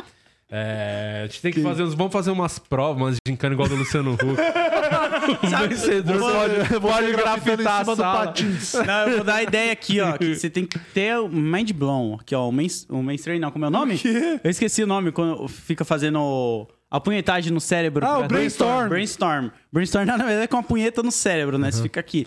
[0.50, 3.74] É, a gente tem que fazer, uns- vamos fazer umas provas, umas gincana igual do
[3.76, 4.24] Luciano Huck.
[5.64, 8.26] O vencedor pode, pode grafitar a sala.
[8.26, 8.74] patins.
[8.74, 10.16] Não, eu vou dar a ideia aqui, ó.
[10.16, 12.18] Que você tem que ter o mind blown.
[12.20, 12.48] Aqui, ó.
[12.48, 13.50] O, main, o mainstream, não.
[13.50, 14.00] Como é o nome?
[14.42, 18.06] Eu esqueci o nome quando fica fazendo a punhetagem no cérebro.
[18.06, 18.88] Ah, o brainstorm.
[18.88, 19.48] Brainstorm.
[19.72, 21.70] Brainstorm, na verdade, é com uma punheta no cérebro, né?
[21.70, 22.26] Você fica aqui.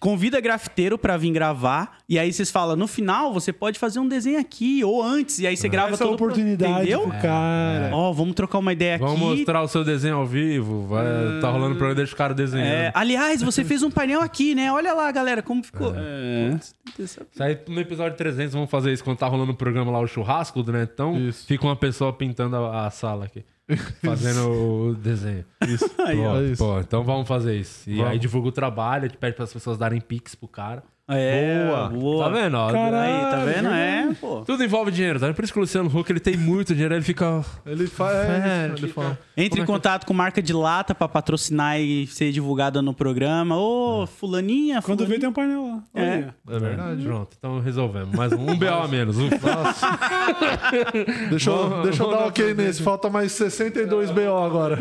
[0.00, 1.98] Convida grafiteiro pra vir gravar.
[2.08, 5.38] E aí vocês falam, no final, você pode fazer um desenho aqui ou antes.
[5.38, 7.02] E aí você grava Essa é todo o pro- oportunidade Entendeu?
[7.02, 7.90] pro cara.
[7.92, 9.24] Ó, vamos trocar uma ideia Vamos aqui.
[9.38, 10.86] mostrar o seu desenho ao vivo.
[10.88, 11.04] Vai,
[11.40, 12.66] tá rolando programa, deixa o cara desenhando.
[12.68, 14.72] É, aliás, você fez um painel aqui, né?
[14.72, 15.94] Olha lá, galera, como ficou.
[15.96, 16.58] É.
[16.98, 20.06] Isso aí no episódio 300 vamos fazer isso quando tá rolando o programa lá, o
[20.08, 21.16] churrasco do Netão.
[21.16, 21.46] Isso.
[21.46, 23.44] Fica uma pessoa pintando a, a sala aqui.
[24.04, 25.44] Fazendo o desenho.
[25.66, 25.90] Isso.
[25.98, 26.40] Aí, pô, ó.
[26.40, 26.64] Isso.
[26.64, 27.88] pô, então vamos fazer isso.
[27.90, 28.12] E Vamos.
[28.12, 30.82] aí divulga o trabalho, a gente pede para as pessoas darem pix pro cara.
[31.08, 31.88] É, Boa.
[31.88, 32.24] boa.
[32.24, 32.54] Tá vendo?
[32.56, 32.72] ó?
[32.72, 32.96] Caralho.
[33.14, 33.68] Aí, tá vendo?
[33.68, 34.40] É, pô.
[34.44, 35.32] Tudo envolve dinheiro, tá?
[35.32, 37.44] Por isso que o Luciano Huck ele tem muito dinheiro, ele fica.
[37.64, 38.16] Ele faz.
[38.28, 39.16] É, ele fala.
[39.36, 43.56] Entre em contato com marca de lata pra patrocinar e ser divulgada no programa.
[43.56, 45.20] Ô, fulaninha, Quando vê, fulaninha.
[45.20, 45.82] tem um painel lá.
[45.94, 46.02] É.
[46.16, 46.34] Olha.
[46.48, 47.02] É verdade.
[47.04, 48.12] Pronto, então resolvemos.
[48.12, 49.16] Mais um, um BO a menos.
[49.16, 49.28] Um...
[51.30, 52.82] Deixa eu, Vamos- deixa eu dar ok nesse.
[52.82, 54.78] Falta mais 62 BO agora.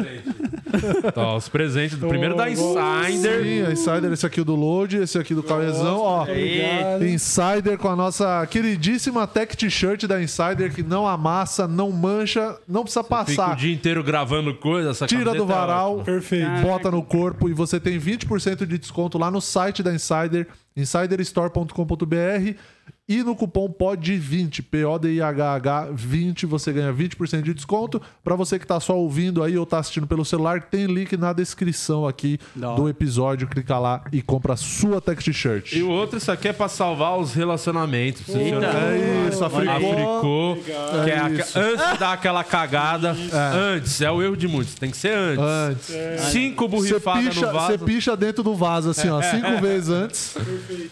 [1.06, 3.44] Então, os presentes do primeiro da Insider.
[3.44, 6.15] Sim, a Insider, esse aqui do Load, esse aqui do Cauezão, ó.
[7.14, 12.84] Insider com a nossa queridíssima Tech T-shirt da Insider, que não amassa, não mancha, não
[12.84, 13.56] precisa Fica o passar.
[13.56, 14.92] dia inteiro gravando coisa.
[14.92, 16.02] Essa Tira do é varal.
[16.04, 16.62] Perfeito.
[16.62, 22.56] bota no corpo e você tem 20% de desconto lá no site da Insider, insiderstore.com.br
[23.08, 28.02] e no cupom POD20, P-O-D-I-H-H 20, você ganha 20% de desconto.
[28.24, 31.32] Para você que tá só ouvindo aí ou tá assistindo pelo celular, tem link na
[31.32, 32.76] descrição aqui hora.
[32.76, 35.74] do episódio, clica lá e compra a sua Tech T-shirt.
[35.74, 38.24] E o outro, isso aqui é pra salvar os relacionamentos.
[38.24, 38.60] Pra você Eita.
[38.60, 39.76] senhor- É isso, africou.
[39.76, 40.56] Africou,
[41.04, 41.60] que é aque- isso.
[41.60, 43.16] antes de dar aquela cagada,
[43.76, 45.44] antes, é o erro de muitos, tem que ser antes.
[45.94, 46.22] Antes.
[46.32, 47.86] Cinco Você borrifadas picha, no você vaso.
[47.86, 50.36] picha dentro do vaso, assim, ó, cinco vezes antes.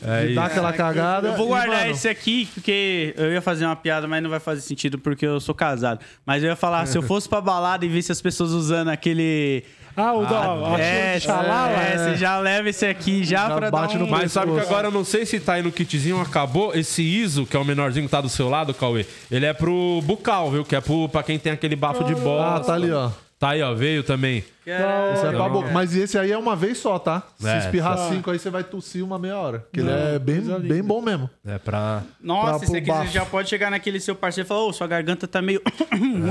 [0.04, 0.40] É Dá isso.
[0.40, 1.30] aquela cagada.
[1.30, 4.30] Eu vou e, guardar mano, esse aqui, porque eu ia fazer uma piada, mas não
[4.30, 6.00] vai fazer sentido porque eu sou casado.
[6.26, 9.64] Mas eu ia falar, se eu fosse pra balada e visse as pessoas usando aquele.
[9.96, 10.82] Ah, o da.
[10.82, 11.98] é, xalala, é, é.
[11.98, 14.10] você já leva esse aqui já, Já pra bate dar no um...
[14.10, 16.74] Mas sabe que agora eu não sei se tá aí no kitzinho, acabou.
[16.74, 20.02] Esse ISO, que é o menorzinho que tá do seu lado, Cauê, ele é pro
[20.04, 20.66] bucal, viu?
[20.66, 22.56] Que é pro, pra quem tem aquele bafo de bola.
[22.56, 23.12] Ah, tá ali, ó.
[23.44, 24.38] Tá aí, ó, veio também.
[24.38, 25.70] Isso é pra boca.
[25.74, 27.24] Mas esse aí é uma vez só, tá?
[27.38, 28.08] Se É, espirrar só.
[28.10, 29.68] cinco aí, você vai tossir uma meia hora.
[29.74, 31.30] Que ele é bem, bem bom mesmo.
[31.46, 32.04] É pra.
[32.22, 34.88] Nossa, pra- esse aqui você já pode chegar naquele seu parceiro e falar, ô, sua
[34.88, 35.62] garganta tá meio
[35.92, 36.22] ruim.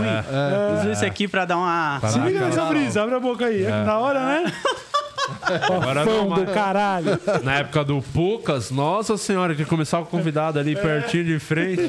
[0.81, 2.01] Usa esse aqui pra dar uma...
[2.09, 3.63] Se liga nessa brisa, abre a boca aí.
[3.63, 3.85] É.
[3.85, 4.51] Na hora, né?
[5.71, 7.19] Agora não, do caralho.
[7.43, 11.81] Na época do Pucas, nossa senhora, que começava o convidado ali pertinho de frente.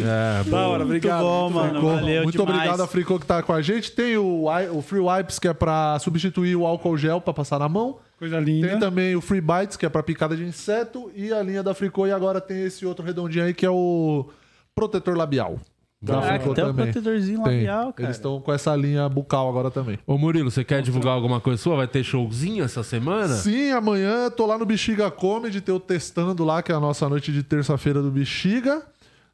[0.00, 0.62] É, Da boa.
[0.68, 1.20] hora, Muito obrigado.
[1.22, 1.70] bom, mano.
[1.72, 2.56] Fricô, Valeu Muito demais.
[2.56, 3.92] obrigado a Fricô que tá com a gente.
[3.92, 7.68] Tem o, o Free Wipes, que é pra substituir o álcool gel pra passar na
[7.68, 7.98] mão.
[8.18, 8.78] Coisa Tem linda.
[8.78, 11.10] também o Free Bites, que é pra picada de inseto.
[11.14, 12.06] E a linha da Fricô.
[12.06, 14.28] E agora tem esse outro redondinho aí, que é o
[14.74, 15.58] protetor labial.
[16.04, 16.84] Da Caraca, Fricô tem um também.
[16.92, 17.52] protetorzinho Tem.
[17.54, 18.08] labial, cara.
[18.08, 19.98] Eles estão com essa linha bucal agora também.
[20.06, 21.76] Ô Murilo, você quer divulgar alguma coisa sua?
[21.76, 23.34] Vai ter showzinho essa semana?
[23.34, 27.32] Sim, amanhã tô lá no Bexiga Comedy, tô testando lá, que é a nossa noite
[27.32, 28.82] de terça-feira do Bexiga.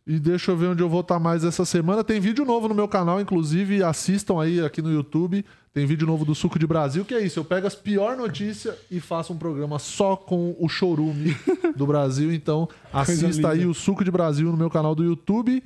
[0.07, 2.03] E deixa eu ver onde eu vou estar mais essa semana.
[2.03, 5.45] Tem vídeo novo no meu canal, inclusive assistam aí aqui no YouTube.
[5.73, 7.39] Tem vídeo novo do Suco de Brasil, que é isso.
[7.39, 11.37] Eu pego as pior notícias e faço um programa só com o chorume
[11.77, 12.33] do Brasil.
[12.33, 15.63] Então assista aí o Suco de Brasil no meu canal do YouTube.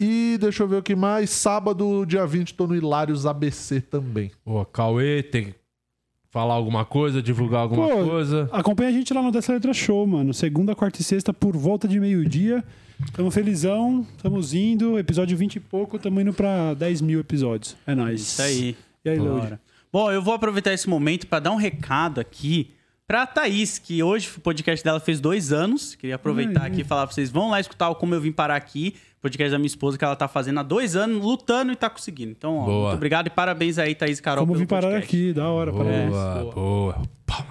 [0.00, 1.28] E deixa eu ver o que mais.
[1.28, 4.30] Sábado, dia 20, tô no Hilários ABC também.
[4.42, 5.54] Pô, Cauê, tem que
[6.30, 8.48] falar alguma coisa, divulgar alguma Pô, coisa.
[8.50, 10.32] Acompanha a gente lá no Dessa Letra Show, mano.
[10.32, 12.64] Segunda, quarta e sexta, por volta de meio-dia.
[13.12, 14.98] Tamo felizão, estamos indo.
[14.98, 17.76] Episódio 20 e pouco, tamo indo pra 10 mil episódios.
[17.86, 18.22] É nóis.
[18.22, 18.76] Isso aí.
[19.04, 19.18] E aí?
[19.18, 19.60] Bora.
[19.92, 22.70] Bom, eu vou aproveitar esse momento para dar um recado aqui
[23.10, 25.96] pra Thaís, que hoje o podcast dela fez dois anos.
[25.96, 28.54] Queria aproveitar aqui e falar pra vocês: vão lá escutar o Como Eu Vim Parar
[28.54, 31.90] Aqui, podcast da minha esposa que ela tá fazendo há dois anos, lutando e tá
[31.90, 32.30] conseguindo.
[32.30, 32.82] Então, ó, Boa.
[32.82, 34.42] muito obrigado e parabéns aí, Thaís e Carol.
[34.42, 35.08] Como pelo vim parar podcast.
[35.08, 36.10] aqui, da hora, parabéns.
[36.10, 37.02] Boa, boa.
[37.26, 37.44] Pau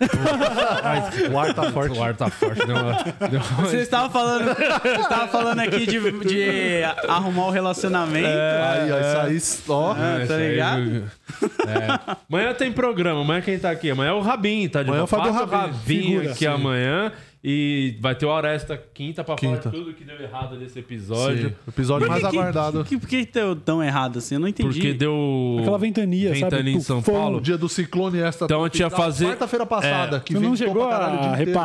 [0.00, 1.32] mandado.
[1.32, 1.98] O ar tá forte.
[1.98, 2.66] O ar tá forte.
[2.66, 2.92] Deu uma,
[3.28, 8.26] deu uma- Você estava falando, você estava falando aqui de, de arrumar o relacionamento.
[8.28, 9.92] Aí, ó, isso aí, ó.
[9.96, 11.10] Ah, É, tá ligado?
[11.66, 12.16] é.
[12.28, 13.20] Amanhã tem programa.
[13.20, 13.90] Amanhã quem tá aqui?
[13.90, 15.16] Amanhã é o Rabin, tá de Amanhã volta.
[15.32, 15.72] faz do Rabin,
[16.16, 16.46] Rabin aqui Sim.
[16.46, 17.12] amanhã.
[17.42, 19.62] E vai ter o Aresta quinta pra Quinta.
[19.62, 21.48] falar tudo que deu errado nesse episódio.
[21.48, 22.84] Sim, episódio mais que, aguardado.
[22.84, 24.34] Que, por que deu tão errado assim?
[24.34, 24.68] Eu não entendi.
[24.68, 25.56] Porque deu.
[25.60, 26.40] Aquela ventania, sabe?
[26.42, 27.00] Ventania em São.
[27.02, 27.38] Paulo.
[27.38, 28.44] O dia do ciclone esta.
[28.44, 30.18] Então, a gente ia fazer- Quarta-feira passada.
[30.18, 30.20] É.
[30.20, 31.58] que Você não chegou a inteiro.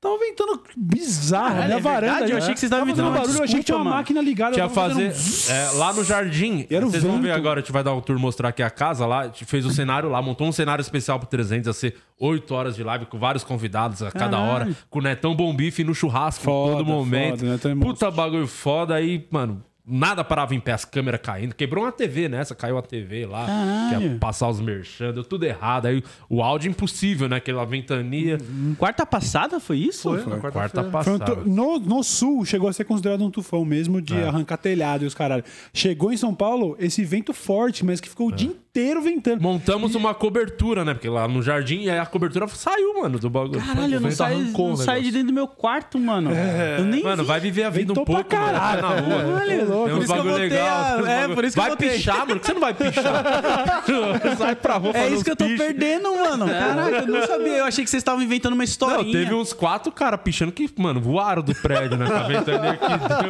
[0.00, 1.48] Tava ventando bizarro.
[1.48, 2.12] Caralho, Minha é varanda.
[2.12, 2.32] verdade?
[2.32, 3.96] Eu achei que vocês estavam uma barulho, eu achei que tinha uma mano.
[3.96, 4.52] máquina ligada.
[4.52, 6.66] Tinha eu tava fazer fazendo é, lá no jardim.
[6.70, 7.36] E era o Vocês vão ver vento.
[7.36, 9.22] agora, a gente vai dar um tour mostrar aqui a casa lá.
[9.22, 12.54] A gente fez o cenário lá, montou um cenário especial pro 300, ia ser 8
[12.54, 14.52] horas de live com vários convidados a cada Caralho.
[14.52, 17.38] hora, com o Netão Bombife no churrasco Foda, todo momento.
[17.40, 19.64] foda, Netão é Puta bagulho foda aí, mano.
[19.90, 21.54] Nada parava em pé, as câmeras caindo.
[21.54, 23.46] Quebrou uma TV nessa, caiu a TV lá.
[23.90, 25.86] Que ia passar os merchan, deu tudo errado.
[25.86, 27.36] Aí o áudio impossível, né?
[27.36, 28.38] Aquela ventania.
[28.76, 30.02] Quarta passada foi isso?
[30.10, 30.50] Foi, na Quarta
[30.82, 31.02] quarta-feira.
[31.04, 31.36] Foi um passada.
[31.42, 34.28] tu- no, no sul chegou a ser considerado um tufão mesmo de É.
[34.28, 35.44] arrancar telhado e os caralho.
[35.72, 39.42] Chegou em São Paulo esse vento forte, mas que ficou o dia inteiro ventando.
[39.42, 40.94] Montamos uma cobertura, né?
[40.94, 43.60] Porque lá no jardim, e aí a cobertura saiu, mano, do bagulho.
[43.60, 46.30] Caralho, eu não saí, não saí de dentro do meu quarto, mano.
[46.78, 47.28] Eu nem Mano, vi.
[47.28, 48.52] vai viver a vida Ventou um pouco, pra mano.
[48.52, 48.82] caralho.
[48.82, 49.40] Vai na rua.
[49.40, 49.84] Olha, louco.
[49.88, 51.04] Tem Por uns isso que eu bagulho botei legal.
[51.04, 51.90] a- é, por isso que eu vai botei.
[51.90, 52.28] pichar, mano?
[52.28, 53.84] Por que você não vai pichar?
[54.38, 55.58] Sai pra rua É isso que eu tô piches.
[55.60, 56.46] perdendo, mano.
[56.46, 57.56] Caraca, eu não sabia.
[57.58, 59.12] Eu achei que vocês estavam inventando uma Não, historinha.
[59.18, 62.06] teve uns quatro caras pichando que, mano, voaram do prédio, né?
[62.06, 62.88] Tá ventania aqui.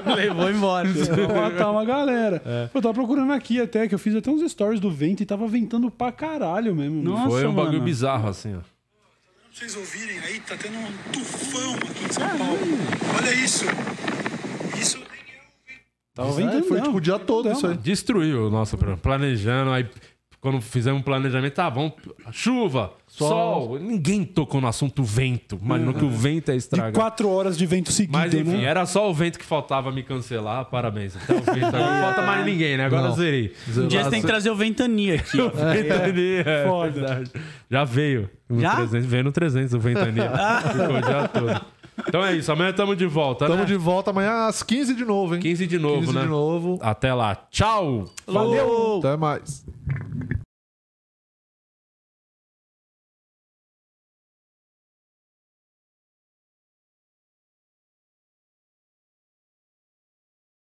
[0.14, 0.88] Levou embora.
[0.88, 2.42] Pra matar uma galera.
[2.44, 2.68] É.
[2.74, 5.37] Eu tava procurando aqui até, que eu fiz até uns stories do vento e tava
[5.46, 7.02] ventando pra caralho mesmo.
[7.02, 7.84] Nossa, Foi um bagulho mano.
[7.84, 8.60] bizarro, assim, ó.
[8.60, 8.66] Pra
[9.52, 12.58] vocês ouvirem aí, tá tendo um tufão aqui em São Paulo.
[13.16, 13.64] Olha isso.
[14.80, 15.06] Isso nem
[15.36, 15.40] é
[16.14, 16.64] Tava É, ventando.
[16.64, 16.84] foi não.
[16.86, 17.76] tipo o dia todo isso aí.
[17.76, 18.96] Destruiu o nosso plano.
[18.98, 19.88] Planejando, aí
[20.40, 21.92] quando fizemos um planejamento, tá, vamos.
[22.30, 23.78] Chuva, sol.
[23.78, 25.58] Ninguém tocou no assunto vento.
[25.60, 26.92] Imaginou que o vento é De estragar.
[26.92, 28.64] quatro horas de vento seguido, Mas enfim, né?
[28.64, 30.64] era só o vento que faltava me cancelar.
[30.66, 31.16] Parabéns.
[31.16, 31.72] Até o vento.
[31.72, 32.84] Não falta mais ninguém, né?
[32.84, 33.14] Agora Não.
[33.16, 33.52] zerei.
[33.76, 35.48] Um dia você tem que trazer o Ventania aqui, ó.
[35.48, 36.90] Ventania, é, Foda.
[36.92, 37.30] verdade.
[37.70, 38.30] Já veio.
[38.50, 38.76] Já?
[38.76, 40.30] 300, veio no 300 o Ventania.
[40.72, 41.77] Ficou o dia todo.
[42.06, 42.50] Então é isso.
[42.52, 43.64] Amanhã tamo de volta, Tamo né?
[43.64, 45.40] de volta amanhã às 15 de novo, hein?
[45.40, 46.20] 15 de novo, 15 né?
[46.22, 46.78] de novo.
[46.80, 47.34] Até lá.
[47.50, 48.04] Tchau!
[48.26, 48.98] Valeu!
[48.98, 49.64] Até mais.